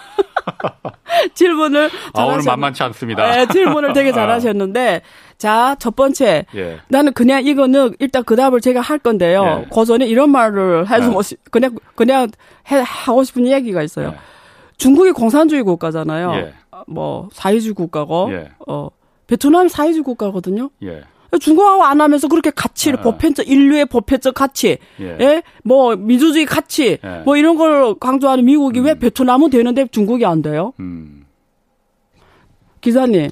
질문을 1.34 1.90
아, 2.14 2.24
오늘 2.24 2.44
만만치 2.46 2.84
않습니다. 2.84 3.32
네, 3.32 3.48
질문을 3.48 3.94
되게 3.94 4.10
아. 4.12 4.14
잘하셨는데 4.14 5.02
자, 5.38 5.76
첫 5.80 5.96
번째. 5.96 6.46
예. 6.56 6.80
나는 6.88 7.14
그냥 7.14 7.46
이거는 7.46 7.96
일단 8.00 8.24
그 8.24 8.36
답을 8.36 8.62
제가 8.62 8.82
할 8.82 8.98
건데요. 9.00 9.64
예. 9.66 9.70
그 9.72 9.86
전에 9.86 10.06
이런 10.08 10.32
말을 10.32 10.90
해주고 10.90 11.20
예. 11.20 11.38
그냥 11.52 11.76
그냥 11.96 12.28
해, 12.72 12.82
하고 12.84 13.24
싶은 13.24 13.48
얘기가 13.48 13.84
있어요. 13.84 14.10
예. 14.10 14.18
중국이 14.78 15.12
공산주의 15.12 15.62
국가잖아요. 15.64 16.34
예. 16.36 16.54
뭐 16.88 17.30
사회주의 17.34 17.74
국가고 17.74 18.30
예. 18.32 18.50
어 18.68 18.90
베트남이 19.28 19.70
사회주의 19.70 20.04
국가거든요. 20.04 20.70
예. 21.34 21.38
중국하고 21.38 21.84
안 21.84 22.02
하면서 22.02 22.28
그렇게 22.28 22.52
가치를 22.52 23.00
아. 23.00 23.02
보편적 23.02 23.48
인류의 23.48 23.86
보편적 23.86 24.34
가치, 24.34 24.78
예. 25.00 25.18
예? 25.20 25.44
뭐 25.64 25.96
민주주의 25.96 26.46
가치, 26.46 26.98
예. 27.04 27.22
뭐 27.26 27.38
이런 27.38 27.58
걸 27.58 27.96
강조하는 28.00 28.46
미국이 28.46 28.80
음. 28.80 28.86
왜 28.86 28.96
베트남은 28.96 29.50
되는데 29.50 29.88
중국이 29.88 30.26
안 30.26 30.42
돼요? 30.42 30.74
음. 30.80 31.26
기자님, 32.82 33.30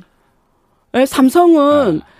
예? 0.96 1.06
삼성은 1.06 2.02
아. 2.04 2.14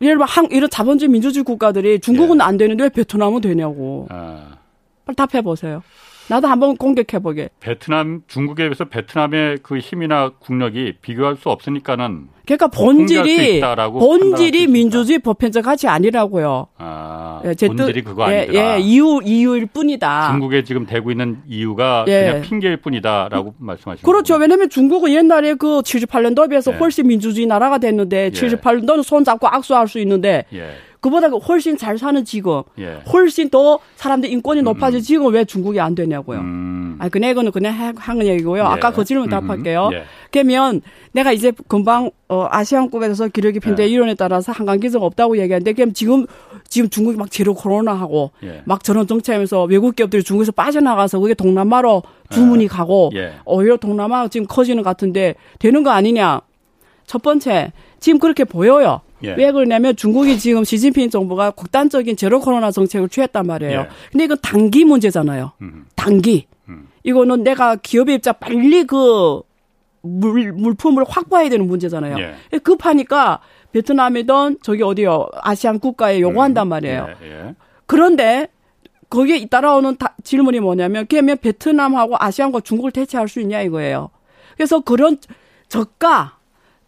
예를 0.00 0.16
들어 0.16 0.24
한 0.26 0.46
이런 0.50 0.70
자본주의 0.70 1.08
민주주의 1.08 1.44
국가들이 1.44 2.00
중국은 2.00 2.38
예. 2.38 2.42
안 2.42 2.56
되는데 2.56 2.84
왜 2.84 2.88
베트남은 2.88 3.40
되냐고. 3.40 4.06
아. 4.10 4.58
빨리 5.04 5.16
답해 5.16 5.42
보세요. 5.42 5.82
나도 6.28 6.46
한번 6.46 6.76
공격해 6.76 7.20
보게. 7.22 7.48
베트남, 7.60 8.22
중국에 8.28 8.64
비해서 8.64 8.84
베트남의 8.84 9.58
그 9.62 9.78
힘이나 9.78 10.30
국력이 10.38 10.94
비교할 11.00 11.36
수 11.36 11.48
없으니까는. 11.48 12.28
그러니까 12.44 12.68
본질이, 12.68 13.60
본질이 13.76 14.68
민주주의 14.68 15.18
보편적 15.18 15.64
가치 15.64 15.86
아니라고요. 15.86 16.68
아, 16.78 17.42
예, 17.44 17.54
본질이 17.66 18.02
그거 18.02 18.32
예, 18.32 18.40
아니라. 18.40 18.76
예, 18.76 18.80
이유, 18.80 19.20
이유일 19.22 19.66
뿐이다. 19.66 20.30
중국에 20.30 20.64
지금 20.64 20.86
되고 20.86 21.10
있는 21.10 21.42
이유가 21.46 22.06
예. 22.08 22.24
그냥 22.24 22.42
핑계일 22.42 22.78
뿐이다라고 22.78 23.54
말씀하시는 23.58 24.02
그렇죠. 24.02 24.34
거군요. 24.34 24.42
왜냐면 24.44 24.70
중국은 24.70 25.12
옛날에 25.12 25.54
그 25.54 25.82
78년도에 25.82 26.48
비해서 26.48 26.72
예. 26.72 26.76
훨씬 26.76 27.06
민주주의 27.06 27.46
나라가 27.46 27.76
됐는데 27.76 28.30
78년도는 28.30 28.98
예. 28.98 29.02
손 29.02 29.24
잡고 29.24 29.46
악수할 29.46 29.86
수 29.86 29.98
있는데 29.98 30.44
예. 30.54 30.70
그보다 31.00 31.28
훨씬 31.28 31.76
잘 31.76 31.96
사는 31.96 32.24
지금, 32.24 32.62
예. 32.78 33.00
훨씬 33.12 33.50
더 33.50 33.78
사람들 33.96 34.30
인권이 34.30 34.60
음, 34.60 34.64
높아진 34.64 34.98
음. 34.98 35.02
지금 35.02 35.32
왜 35.32 35.44
중국이 35.44 35.78
안 35.80 35.94
되냐고요. 35.94 36.40
음. 36.40 36.96
아, 36.98 37.08
그 37.08 37.18
내거는 37.18 37.52
그냥 37.52 37.94
하는 37.96 38.26
얘기고요. 38.26 38.62
예. 38.62 38.66
아까 38.66 38.90
그 38.90 39.04
질문 39.04 39.28
음. 39.28 39.30
답할게요. 39.30 39.90
예. 39.92 40.02
그러면 40.32 40.82
내가 41.12 41.32
이제 41.32 41.52
금방 41.68 42.10
어, 42.28 42.46
아시안급에서 42.50 43.28
기력이 43.28 43.60
편대 43.60 43.84
예. 43.84 43.88
이론에 43.88 44.14
따라서 44.14 44.50
한강 44.50 44.80
기적 44.80 45.02
없다고 45.02 45.38
얘기하는데 45.38 45.72
그럼 45.72 45.92
지금 45.92 46.26
지금 46.68 46.90
중국이 46.90 47.16
막 47.16 47.30
제로 47.30 47.54
코로나 47.54 47.94
하고 47.94 48.32
예. 48.42 48.62
막 48.64 48.82
저런 48.82 49.06
정치하면서 49.06 49.64
외국 49.64 49.94
기업들이 49.94 50.24
중국에서 50.24 50.52
빠져나가서 50.52 51.20
그게 51.20 51.34
동남아로 51.34 52.02
주문이 52.30 52.64
예. 52.64 52.68
가고 52.68 53.10
오히려 53.44 53.76
동남아 53.76 54.26
지금 54.28 54.46
커지는 54.46 54.82
것 54.82 54.90
같은데 54.90 55.36
되는 55.58 55.82
거 55.82 55.90
아니냐? 55.90 56.40
첫 57.06 57.22
번째 57.22 57.72
지금 58.00 58.18
그렇게 58.18 58.44
보여요. 58.44 59.00
예. 59.24 59.34
왜 59.34 59.50
그러냐면 59.52 59.96
중국이 59.96 60.38
지금 60.38 60.64
시진핑 60.64 61.10
정부가 61.10 61.50
극단적인 61.50 62.16
제로 62.16 62.40
코로나 62.40 62.70
정책을 62.70 63.08
취했단 63.08 63.46
말이에요. 63.46 63.80
예. 63.80 63.88
근데 64.12 64.24
이건 64.24 64.38
단기 64.42 64.84
문제잖아요. 64.84 65.52
음. 65.62 65.86
단기. 65.94 66.46
음. 66.68 66.88
이거는 67.02 67.42
내가 67.42 67.76
기업의 67.76 68.16
입장 68.16 68.34
빨리 68.38 68.84
그 68.84 69.42
물, 70.02 70.52
물품을 70.52 71.04
확보해야 71.08 71.48
되는 71.48 71.66
문제잖아요. 71.66 72.18
예. 72.18 72.58
급하니까 72.58 73.40
베트남이든 73.72 74.58
저기 74.62 74.82
어디요 74.82 75.28
아시안 75.42 75.78
국가에 75.78 76.20
요구한단 76.20 76.66
음. 76.66 76.68
말이에요. 76.68 77.08
예, 77.22 77.26
예. 77.26 77.54
그런데 77.86 78.48
거기에 79.10 79.46
따라오는 79.46 79.96
다, 79.96 80.14
질문이 80.22 80.60
뭐냐면 80.60 81.06
그러면 81.08 81.38
베트남하고 81.38 82.16
아시안과 82.18 82.60
중국을 82.60 82.92
대체할 82.92 83.28
수 83.28 83.40
있냐 83.40 83.62
이거예요. 83.62 84.10
그래서 84.56 84.80
그런 84.80 85.18
저가 85.68 86.36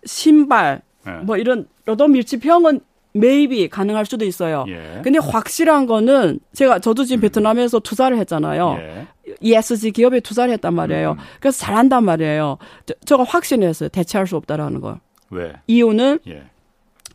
신발 0.04 0.82
네. 1.04 1.12
뭐 1.22 1.36
이런 1.36 1.66
노동 1.90 2.12
밀집형은 2.12 2.80
매입이 3.12 3.68
가능할 3.68 4.06
수도 4.06 4.24
있어요. 4.24 4.64
예. 4.68 5.00
근데 5.02 5.18
확실한 5.18 5.86
거는 5.86 6.38
제가 6.52 6.78
저도 6.78 7.04
지금 7.04 7.18
음. 7.18 7.20
베트남에서 7.22 7.80
투자를 7.80 8.18
했잖아요. 8.18 8.76
예. 8.78 9.06
ESG 9.40 9.90
기업에 9.90 10.20
투자를 10.20 10.52
했단 10.54 10.74
말이에요. 10.74 11.12
음. 11.12 11.16
그래서 11.40 11.58
잘한단 11.58 12.04
말이에요. 12.04 12.58
저, 13.04 13.16
가 13.16 13.24
확신했어요. 13.24 13.88
대체할 13.88 14.26
수 14.26 14.36
없다라는 14.36 14.80
걸. 14.80 15.00
왜? 15.30 15.52
이유는 15.66 16.20
예. 16.28 16.44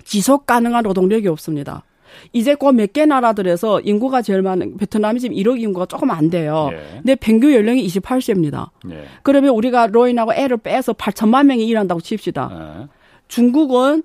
지속 0.04 0.46
가능한 0.46 0.84
노동력이 0.84 1.28
없습니다. 1.30 1.84
이제 2.34 2.56
그몇개 2.56 3.06
나라들에서 3.06 3.82
인구가 3.82 4.22
제일 4.22 4.42
많은 4.42 4.78
베트남이 4.78 5.20
지금 5.20 5.36
1억 5.36 5.60
인구가 5.62 5.86
조금 5.86 6.12
안 6.12 6.30
돼요. 6.30 6.70
예. 6.74 6.78
근데 6.98 7.16
평균 7.16 7.54
연령이 7.54 7.86
28세입니다. 7.88 8.70
예. 8.92 9.06
그러면 9.24 9.52
우리가 9.52 9.88
로인하고 9.88 10.34
애를 10.34 10.58
빼서 10.58 10.94
8천만 10.94 11.46
명이 11.46 11.66
일한다고 11.66 12.02
칩시다. 12.02 12.50
예. 12.52 12.88
중국은 13.28 14.04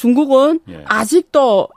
중국은 0.00 0.60
예. 0.70 0.82
아직도 0.86 1.68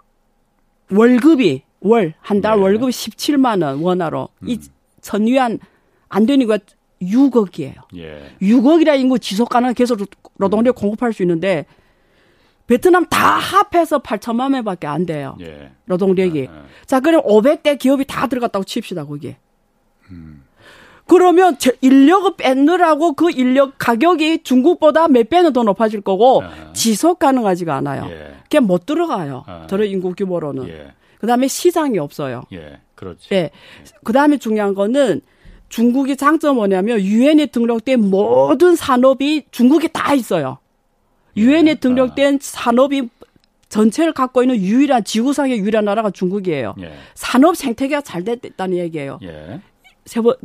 월급이 0.89 1.63
월 1.81 2.13
한달 2.21 2.57
예. 2.57 2.61
월급이 2.61 2.89
17만 2.89 3.61
원 3.61 3.81
원화로 3.81 4.29
음. 4.43 4.49
이 4.49 4.59
전위안 5.01 5.59
안 6.07 6.25
되니까 6.25 6.57
6억이에요. 7.01 7.75
예. 7.97 8.33
6억이라 8.41 8.97
인구 8.97 9.19
지속 9.19 9.49
가능 9.49 9.73
계속 9.73 9.99
노동력 10.37 10.75
공급할 10.75 11.11
수 11.11 11.21
있는데 11.23 11.65
베트남 12.65 13.05
다 13.07 13.35
합해서 13.35 13.99
8천만 13.99 14.51
명밖에 14.51 14.87
안 14.87 15.05
돼요. 15.05 15.37
예. 15.41 15.73
노동력이. 15.83 16.47
아, 16.49 16.53
아. 16.53 16.65
자, 16.85 17.01
그럼 17.01 17.23
500대 17.23 17.77
기업이 17.77 18.05
다 18.07 18.27
들어갔다고 18.27 18.63
칩시다, 18.63 19.03
거기에. 19.03 19.35
음. 20.11 20.42
그러면 21.13 21.57
인력을 21.81 22.37
뺏느라고 22.37 23.13
그 23.13 23.29
인력 23.29 23.75
가격이 23.77 24.41
중국보다 24.41 25.07
몇 25.07 25.29
배는 25.29 25.53
더 25.53 25.61
높아질 25.61 26.01
거고 26.01 26.41
아. 26.41 26.73
지속 26.73 27.19
가능하지가 27.19 27.75
않아요. 27.75 28.07
예. 28.09 28.33
그게 28.41 28.59
못 28.59 28.87
들어가요. 28.87 29.43
아. 29.45 29.67
저런 29.67 29.89
인구 29.89 30.15
규모로는. 30.15 30.67
예. 30.69 30.87
그다음에 31.19 31.47
시장이 31.47 31.99
없어요. 31.99 32.41
예. 32.51 32.79
그렇지. 32.95 33.27
예. 33.31 33.51
그다음에 34.03 34.37
중요한 34.37 34.73
거는 34.73 35.21
중국이 35.69 36.17
장점 36.17 36.55
뭐냐면 36.55 36.99
유엔에 36.99 37.45
등록된 37.45 38.09
모든 38.09 38.75
산업이 38.75 39.45
중국에 39.51 39.89
다 39.89 40.15
있어요. 40.15 40.57
유엔에 41.37 41.69
예. 41.69 41.75
등록된 41.75 42.35
아. 42.35 42.37
산업이 42.41 43.07
전체를 43.69 44.13
갖고 44.13 44.41
있는 44.41 44.55
유일한 44.55 45.03
지구상의 45.03 45.59
유일한 45.59 45.85
나라가 45.85 46.09
중국이에요. 46.09 46.73
예. 46.81 46.91
산업 47.13 47.55
생태계가 47.55 48.01
잘 48.01 48.23
됐다는 48.23 48.77
얘기예요. 48.77 49.19
예. 49.21 49.61
세번 50.05 50.37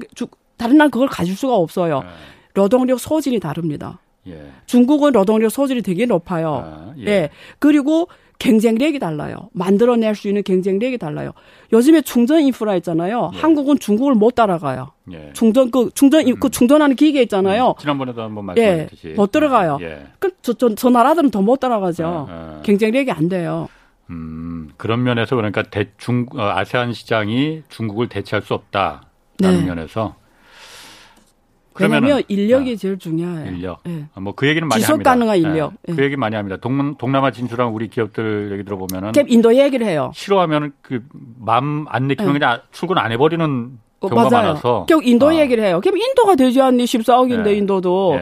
다른 0.58 0.76
나라 0.76 0.90
그걸 0.90 1.08
가질 1.08 1.34
수가 1.36 1.54
없어요. 1.56 2.02
예. 2.04 2.08
노동력 2.54 3.00
소질이 3.00 3.40
다릅니다. 3.40 3.98
예. 4.26 4.50
중국은 4.66 5.12
노동력 5.12 5.50
소질이 5.50 5.82
되게 5.82 6.04
높아요. 6.04 6.64
아, 6.66 6.92
예. 6.98 7.06
예. 7.06 7.30
그리고 7.58 8.08
경쟁력이 8.40 9.00
달라요. 9.00 9.48
만들어낼 9.52 10.14
수 10.14 10.28
있는 10.28 10.44
경쟁력이 10.44 10.96
달라요. 10.98 11.32
요즘에 11.72 12.02
충전 12.02 12.40
인프라 12.42 12.76
있잖아요. 12.76 13.30
예. 13.34 13.38
한국은 13.38 13.78
중국을 13.78 14.14
못 14.14 14.34
따라가요. 14.34 14.92
예. 15.12 15.30
충전 15.32 15.70
그 15.70 15.90
충전 15.94 16.26
음. 16.28 16.34
그 16.38 16.48
충전하는 16.50 16.94
기계 16.94 17.22
있잖아요. 17.22 17.68
음. 17.70 17.80
지난번에도 17.80 18.22
한번 18.22 18.56
예. 18.58 18.88
못 19.16 19.32
들어가요. 19.32 19.78
예. 19.80 20.06
그저 20.20 20.52
저, 20.52 20.74
저 20.74 20.90
나라들은 20.90 21.30
더 21.30 21.40
못 21.40 21.58
따라가죠. 21.60 22.06
아, 22.06 22.26
아. 22.30 22.60
경쟁력이 22.64 23.10
안 23.10 23.28
돼요. 23.28 23.68
음, 24.10 24.70
그런 24.76 25.02
면에서 25.02 25.36
그러니까 25.36 25.62
대중 25.64 26.26
어, 26.34 26.40
아세안 26.42 26.92
시장이 26.92 27.62
중국을 27.68 28.08
대체할 28.08 28.42
수 28.42 28.54
없다라는 28.54 29.00
네. 29.38 29.62
면에서 29.64 30.14
그러면 31.78 32.22
인력이 32.28 32.72
아, 32.72 32.76
제일 32.76 32.98
중요해요. 32.98 33.46
인력. 33.46 33.80
네. 33.84 34.04
뭐그 34.20 34.46
얘기는 34.48 34.66
많이 34.66 34.80
지속 34.80 34.94
합니다. 34.94 35.10
가능한 35.10 35.38
인력. 35.38 35.72
네. 35.86 35.94
그 35.94 36.02
얘기 36.02 36.16
많이 36.16 36.36
합니다. 36.36 36.56
동, 36.60 36.96
동남아 36.96 37.30
진출한 37.30 37.68
우리 37.68 37.88
기업들 37.88 38.50
얘기 38.52 38.64
들어보면은 38.64 39.12
인도 39.28 39.54
얘기를 39.54 39.86
해요. 39.86 40.10
싫어하면 40.14 40.72
그맘 40.82 41.86
안 41.88 42.06
내키면 42.08 42.32
네. 42.34 42.38
그냥 42.38 42.60
출근 42.72 42.98
안 42.98 43.12
해버리는 43.12 43.78
어, 44.00 44.08
경우가 44.08 44.30
맞아요. 44.30 44.48
많아서. 44.48 44.86
결국 44.88 45.06
인도 45.06 45.26
어. 45.26 45.34
얘기를 45.34 45.64
해요. 45.64 45.80
그럼 45.82 45.96
인도가 45.98 46.34
되지 46.34 46.60
않니? 46.60 46.84
14억인데 46.84 47.56
인도도. 47.56 48.18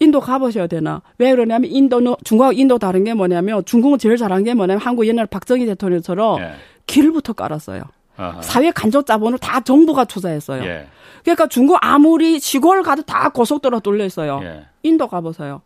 인도 0.00 0.20
가보셔야 0.20 0.66
되나? 0.66 1.02
왜 1.18 1.30
그러냐면 1.30 1.70
인도는 1.70 2.16
중국하고 2.24 2.52
인도 2.52 2.78
다른 2.78 3.04
게 3.04 3.14
뭐냐면 3.14 3.64
중국은 3.64 3.98
제일 3.98 4.16
잘한 4.16 4.44
게 4.44 4.52
뭐냐면 4.52 4.80
한국 4.80 5.06
옛날 5.06 5.26
박정희 5.26 5.66
대통령처럼 5.66 6.40
길부터 6.86 7.32
깔았어요. 7.32 7.82
아하. 8.16 8.42
사회 8.42 8.70
간접 8.70 9.06
자본을 9.06 9.38
다 9.38 9.60
정부가 9.60 10.04
투자했어요. 10.04 10.64
예. 10.64 10.86
그러니까 11.22 11.46
중국 11.48 11.78
아무리 11.80 12.38
시골 12.38 12.82
가도 12.82 13.02
다 13.02 13.28
고속도로 13.30 13.80
뚫려 13.80 14.04
있어요. 14.04 14.40
예. 14.42 14.66
인도 14.82 15.08
가보세요. 15.08 15.62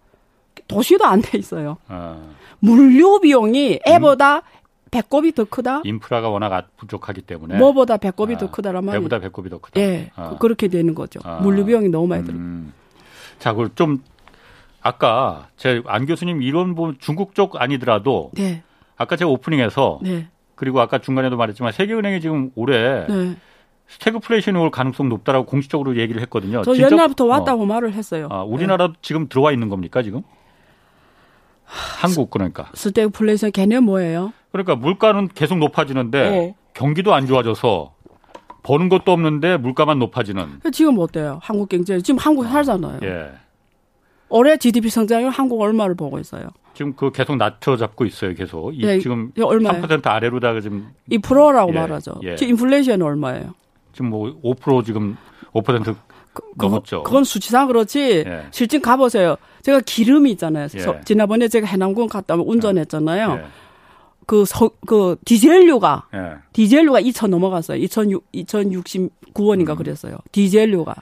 도시도 0.67 1.05
안 1.05 1.21
돼 1.23 1.39
있어요. 1.39 1.79
아. 1.89 2.19
물류 2.61 3.21
비용이 3.21 3.81
애보다 3.87 4.37
음. 4.37 4.43
배꼽이 4.91 5.33
더 5.33 5.45
크다. 5.45 5.83
인프라가 5.85 6.29
워낙 6.31 6.69
부족하기 6.79 7.23
때문에. 7.23 7.59
뭐보다 7.59 7.97
배꼽이 7.99 8.35
아. 8.35 8.39
더 8.39 8.51
크다란 8.51 8.85
말이에요. 8.85 9.01
배보다 9.01 9.19
배꼽이 9.21 9.51
더 9.51 9.59
크다. 9.59 9.81
예, 9.81 10.11
아. 10.17 10.37
그 10.41 10.47
렇게 10.47 10.69
되는 10.69 10.95
거죠. 10.95 11.21
아. 11.25 11.41
물류 11.41 11.65
비용이 11.67 11.89
너무 11.91 12.07
많이 12.07 12.25
들어. 12.25 12.37
음. 12.37 12.73
자, 13.39 13.53
그럼 13.53 13.71
좀 13.75 14.03
아까 14.81 15.49
제 15.57 15.83
안 15.87 16.07
교수님 16.07 16.41
이론 16.43 16.75
보면 16.75 16.97
중국 17.01 17.35
쪽 17.35 17.61
아니더라도 17.61 18.31
네. 18.35 18.63
아까 18.97 19.17
제가 19.17 19.31
오프닝에서 19.31 19.99
네. 20.03 20.29
그리고 20.59 20.81
아까 20.81 20.99
중간에도 20.99 21.37
말했지만 21.37 21.71
세계은행이 21.73 22.21
지금 22.21 22.51
올해 22.57 23.07
네. 23.07 23.37
스태그플레이션이 23.87 24.59
올 24.59 24.71
가능성 24.71 25.09
높다라고 25.09 25.47
공식적으로 25.47 25.97
얘기를 25.97 26.21
했거든요. 26.23 26.63
저 26.63 26.75
진짜, 26.75 26.91
옛날부터 26.91 27.27
왔다고 27.27 27.63
어. 27.63 27.67
말을 27.67 27.93
했어요. 27.93 28.29
아, 28.31 28.43
우리나라도 28.43 28.95
네. 28.95 28.99
지금 29.01 29.29
들어와 29.29 29.53
있는 29.53 29.69
겁니까 29.69 30.03
지금? 30.03 30.23
한국 31.65 32.31
그러니까. 32.31 32.71
스태그플레이션 32.75 33.53
개념 33.53 33.85
뭐예요? 33.85 34.33
그러니까 34.51 34.75
물가는 34.75 35.29
계속 35.29 35.59
높아지는데 35.59 36.31
네. 36.31 36.55
경기도 36.75 37.15
안 37.15 37.27
좋아져서 37.27 37.95
버는 38.65 38.89
것도 38.89 39.13
없는데 39.13 39.59
물가만 39.59 40.01
높아지는. 40.01 40.61
지금 40.73 40.99
어때요? 40.99 41.39
한국 41.41 41.69
경제 41.69 42.01
지금 42.01 42.19
한국 42.19 42.47
살잖아요. 42.47 42.99
예. 43.05 43.31
올해 44.29 44.57
GDP 44.57 44.91
성장률 44.91 45.31
한국 45.31 45.61
얼마를 45.61 45.95
보고 45.95 46.19
있어요? 46.19 46.49
지금 46.75 46.95
그 46.95 47.11
계속 47.11 47.37
낮춰 47.37 47.77
잡고 47.77 48.05
있어요, 48.05 48.35
계속. 48.35 48.73
이 48.73 48.85
네, 48.87 49.01
지금 49.01 49.33
얼마예요? 49.41 49.83
3% 49.83 50.07
아래로다가 50.07 50.61
지금 50.61 50.89
2%라고 51.11 51.73
예, 51.73 51.75
말하죠. 51.75 52.21
예. 52.23 52.37
지금 52.37 52.51
인플레이션은 52.53 53.05
얼마예요? 53.05 53.55
지금 53.93 54.11
뭐 54.11 54.33
5% 54.43 54.85
지금 54.85 55.17
5% 55.53 55.97
그, 56.33 56.43
넘었죠. 56.57 57.03
그건 57.03 57.25
수치상 57.25 57.67
그렇지. 57.67 58.25
예. 58.27 58.47
실제 58.53 58.79
가보세요. 58.79 59.37
제가 59.63 59.81
기름이 59.81 60.31
있잖아요. 60.33 60.69
예. 60.77 61.01
지난번에 61.05 61.49
제가 61.49 61.67
해남군 61.67 62.09
갔다 62.09 62.35
오면 62.35 62.47
운전했잖아요. 62.47 63.41
예. 63.41 63.45
그, 64.27 64.45
서, 64.45 64.71
그, 64.87 65.17
디젤료가, 65.25 66.09
예. 66.15 66.35
디젤료가 66.53 67.01
2천 67.01 67.29
넘어갔어요. 67.29 67.79
2,006, 67.79 68.31
2,069원인가 68.33 69.71
음. 69.71 69.77
그랬어요. 69.77 70.19
디젤료가. 70.33 70.95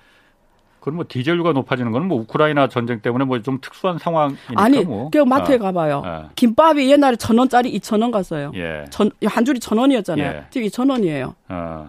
그럼 0.87 0.97
뭐 0.99 1.05
디젤료가 1.09 1.53
높아지는 1.53 1.91
거는 1.91 2.07
뭐 2.07 2.16
우크라이나 2.20 2.68
전쟁 2.68 3.01
때문에 3.01 3.24
뭐 3.24 3.41
좀 3.43 3.59
특수한 3.61 3.99
상황이니까 3.99 4.55
아니, 4.55 4.84
뭐. 4.84 5.11
그 5.11 5.18
마트에 5.18 5.57
아. 5.57 5.59
가봐요. 5.59 6.03
아. 6.07 6.28
김밥이 6.37 6.89
옛날에 6.93 7.16
천 7.16 7.37
원짜리 7.37 7.70
이천 7.70 8.01
원 8.03 8.12
갔어요. 8.12 8.53
예. 8.55 8.84
천, 8.91 9.11
한 9.26 9.45
줄이 9.45 9.59
천 9.59 9.78
원이었잖아요. 9.78 10.26
예. 10.26 10.45
지금 10.51 10.64
이천 10.68 10.89
원이에요. 10.89 11.34
아. 11.49 11.89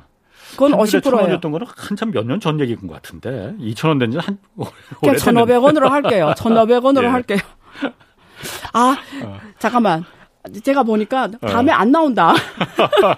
그건 0.54 0.72
50%예요. 0.72 1.16
원이었던 1.22 1.52
거는 1.52 1.68
한참 1.70 2.10
몇 2.12 2.26
년 2.26 2.40
전 2.40 2.60
얘기인 2.60 2.80
것 2.88 2.94
같은데 2.96 3.54
2천 3.60 3.90
원 3.90 4.00
된지한 4.00 4.40
오래 4.58 4.72
1,500원으로 5.14 5.90
할게요. 5.90 6.34
1,500원으로 6.36 7.04
예. 7.04 7.08
할게요. 7.08 7.38
아, 8.74 8.98
어. 9.24 9.38
잠깐만. 9.60 10.06
제가 10.64 10.84
보니까 10.84 11.30
다음에 11.42 11.72
어. 11.72 11.76
안 11.76 11.92
나온다. 11.92 12.34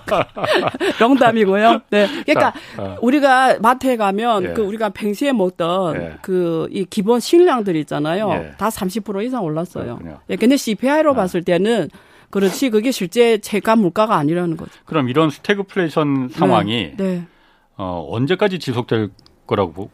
농담이고요. 0.99 1.81
네. 1.89 2.07
그러니까 2.25 2.51
자, 2.51 2.53
어. 2.77 2.97
우리가 3.01 3.59
마트에 3.59 3.97
가면 3.97 4.43
예. 4.43 4.53
그 4.53 4.61
우리가 4.61 4.89
평시에 4.89 5.31
먹던 5.31 5.95
예. 6.01 6.17
그이 6.21 6.85
기본 6.89 7.19
식량들 7.19 7.75
있잖아요. 7.77 8.29
예. 8.31 8.55
다30% 8.57 9.23
이상 9.25 9.43
올랐어요. 9.43 9.99
예. 10.29 10.35
근데 10.35 10.57
CPI로 10.57 11.11
아. 11.11 11.15
봤을 11.15 11.43
때는 11.43 11.89
그렇지 12.29 12.69
그게 12.69 12.91
실제 12.91 13.37
체감 13.39 13.79
물가가 13.79 14.15
아니라는 14.15 14.57
거죠. 14.57 14.71
그럼 14.85 15.09
이런 15.09 15.29
스태그플레이션 15.29 16.29
상황이 16.29 16.93
네. 16.95 17.03
네. 17.03 17.27
어, 17.77 18.05
언제까지 18.09 18.59
지속될 18.59 19.09
거라고 19.47 19.89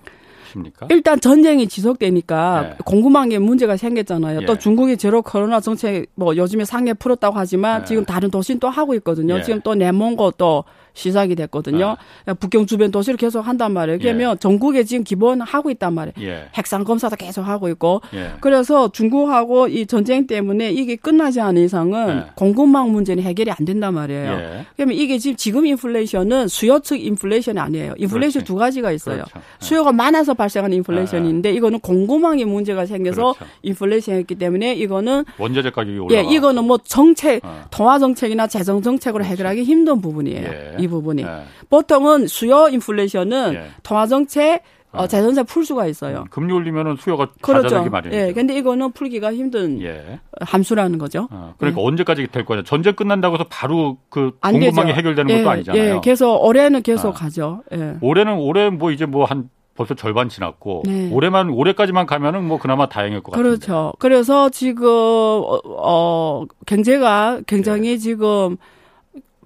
보십니까? 0.56 0.88
일단 0.89 1.20
전쟁이 1.20 1.68
지속되니까 1.68 2.62
네. 2.62 2.76
공급망에 2.86 3.39
문제가 3.39 3.78
생겼잖아요. 3.78 4.41
예. 4.41 4.45
또 4.45 4.58
중국이 4.58 4.97
제로 4.97 5.22
코로나 5.22 5.60
정책 5.60 6.08
뭐 6.16 6.36
요즘에 6.36 6.66
상해 6.66 6.93
풀었다고 6.93 7.38
하지만 7.38 7.82
네. 7.82 7.86
지금 7.86 8.06
다른 8.06 8.32
도시는 8.32 8.60
또 8.60 8.70
하고 8.70 8.93
있거든요. 8.95 9.38
예. 9.38 9.43
지금 9.43 9.62
또 9.62 9.76
내몽고 9.76 10.32
또 10.32 10.64
시작이 10.93 11.36
됐거든요. 11.36 11.97
아. 12.26 12.34
북경 12.34 12.66
주변 12.68 12.89
도시를 12.89 13.18
계속 13.18 13.41
한단 13.41 13.74
말이에요. 13.74 13.99
그러면 13.99 14.32
예. 14.32 14.39
전국에 14.39 14.86
지금 14.86 15.03
기본 15.03 15.41
하고 15.41 15.70
있단 15.70 15.93
말이에요. 15.93 16.14
예. 16.22 16.45
핵상 16.56 16.86
검사도 16.86 17.18
계속 17.18 17.41
하고 17.41 17.68
있고. 17.68 18.01
예. 18.14 18.32
그래서 18.39 18.89
중국하고 18.89 19.68
이 19.68 19.86
전쟁 19.86 20.26
때문에 20.26 20.72
이게 20.72 20.95
끝나지 20.95 21.41
않은 21.41 21.64
이상은 21.64 22.18
예. 22.18 22.32
공급망 22.36 22.93
문제는 22.93 23.24
해결이 23.24 23.51
안 23.51 23.66
된단 23.66 23.93
말이에요. 23.93 24.32
예. 24.32 24.66
그러면 24.78 24.95
이게 24.95 25.18
지금 25.18 25.36
지금 25.36 25.66
인플레이션은 25.66 26.47
수요 26.47 26.80
측 26.80 27.03
인플레이션이 27.06 27.60
아니에요. 27.60 27.95
인플레이션 27.97 28.43
그렇지. 28.43 28.47
두 28.47 28.56
가지가 28.56 28.93
있어요. 28.93 29.18
그렇죠. 29.18 29.39
예. 29.39 29.41
수요가 29.60 29.91
많아서 29.91 30.34
발 30.34 30.45
생하는 30.50 30.78
인플레이션인데 30.78 31.52
이거는 31.54 31.80
공급망에 31.80 32.46
문제가 32.46 32.86
생겨서 32.86 33.34
그렇죠. 33.34 33.52
인플레이션이었기 33.64 34.36
때문에 34.36 34.74
이거는 34.76 35.26
원자재 35.38 35.72
가격이 35.72 35.98
올라. 36.00 36.16
예, 36.16 36.22
이거는 36.24 36.64
뭐 36.66 36.78
정책, 36.78 37.43
어. 37.46 37.64
통화 37.72 38.00
정책이나 38.00 38.48
재정 38.48 38.82
정책으로 38.82 39.24
그렇죠. 39.24 39.32
해결하기 39.32 39.64
힘든 39.64 40.02
부분이에요. 40.02 40.78
이 40.80 40.88
부분이. 40.88 41.24
네. 41.24 41.43
보통은 41.70 42.28
수요 42.28 42.68
인플레이션은 42.70 43.54
예. 43.54 43.64
통화 43.84 44.06
정책 44.08 44.62
어, 44.91 45.04
아. 45.04 45.08
재정세 45.08 45.43
풀 45.43 45.66
수가 45.66 45.88
있어요. 45.88 46.20
음, 46.20 46.26
금리 46.30 46.54
올리면은 46.54 46.96
수요가 46.98 47.28
그렇죠. 47.41 47.84
마련이죠. 47.84 48.16
예. 48.16 48.32
근데 48.32 48.56
이거는 48.58 48.93
풀기가 48.93 49.34
힘든 49.34 49.82
예. 49.82 50.22
함수라는 50.39 50.98
거죠. 51.00 51.28
어, 51.32 51.54
그러니까 51.58 51.82
예. 51.82 51.86
언제까지 51.86 52.28
될 52.28 52.46
거냐? 52.46 52.64
전쟁 52.64 52.96
끝난다고 52.96 53.36
해서 53.36 53.46
바로 53.50 53.98
그 54.10 54.32
공급망이. 54.41 54.93
해결되는 54.93 55.30
예. 55.34 55.38
것도 55.39 55.50
아니잖아요. 55.50 55.96
예. 55.96 56.02
계속 56.02 56.38
올해는 56.46 56.82
계속 56.82 57.10
아. 57.10 57.12
가죠. 57.12 57.64
예. 57.74 57.96
올해는 58.00 58.36
올해 58.36 58.70
뭐 58.70 58.91
이제 58.91 59.06
뭐 59.06 59.26
한 59.26 59.50
벌써 59.76 59.94
절반 59.94 60.30
지났고 60.30 60.84
네. 60.86 61.12
올해만 61.12 61.50
올해까지만 61.50 62.06
가면은 62.06 62.46
뭐 62.46 62.58
그나마 62.58 62.88
다행일 62.88 63.22
것 63.22 63.32
같아요. 63.32 63.44
그렇죠. 63.44 63.94
그래서 64.00 64.50
지금 64.50 64.88
어, 64.88 65.60
어 65.66 66.46
경제가 66.66 67.42
굉장히 67.46 67.92
예. 67.92 67.98
지금 67.98 68.58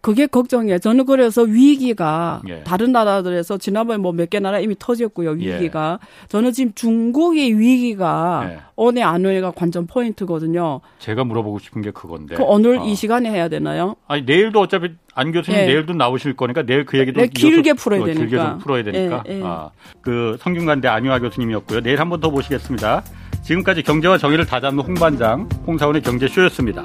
그게 0.01 0.27
걱정이에요. 0.27 0.79
저는 0.79 1.05
그래서 1.05 1.41
위기가 1.43 2.41
예. 2.47 2.63
다른 2.63 2.91
나라들에서 2.91 3.57
지난번에 3.57 3.97
뭐 3.97 4.11
몇 4.13 4.29
개 4.29 4.39
나라 4.39 4.59
이미 4.59 4.75
터졌고요. 4.77 5.31
위기가 5.31 5.99
예. 6.01 6.27
저는 6.27 6.51
지금 6.53 6.73
중국의 6.73 7.57
위기가 7.57 8.47
예. 8.49 8.59
오늘 8.75 9.03
안 9.03 9.25
올가 9.25 9.51
관전 9.51 9.87
포인트거든요. 9.87 10.81
제가 10.99 11.23
물어보고 11.23 11.59
싶은 11.59 11.81
게 11.81 11.91
그건데. 11.91 12.35
그 12.35 12.43
오늘 12.43 12.77
어. 12.79 12.85
이 12.85 12.95
시간에 12.95 13.29
해야 13.29 13.47
되나요? 13.49 13.95
아니 14.07 14.21
내일도 14.23 14.59
어차피 14.61 14.91
안 15.15 15.31
교수님 15.31 15.59
예. 15.59 15.65
내일도 15.65 15.93
나오실 15.93 16.35
거니까 16.35 16.63
내일 16.63 16.85
그 16.85 16.97
얘기도 16.97 17.21
네, 17.21 17.27
길게 17.27 17.73
풀어야 17.73 18.03
되니까. 18.05 18.19
길게 18.21 18.37
좀 18.37 18.57
풀어야 18.59 18.83
되니까. 18.83 19.23
예, 19.27 19.39
예. 19.39 19.41
아, 19.43 19.69
그 20.01 20.37
성균관대 20.39 20.87
안유아 20.87 21.19
교수님이었고요. 21.19 21.81
내일 21.81 21.99
한 21.99 22.09
번더 22.09 22.29
모시겠습니다. 22.29 23.03
지금까지 23.43 23.83
경제와 23.83 24.17
정의를 24.17 24.45
다잡는 24.45 24.83
홍반장 24.83 25.49
홍사원의 25.65 26.01
경제쇼였습니다. 26.03 26.83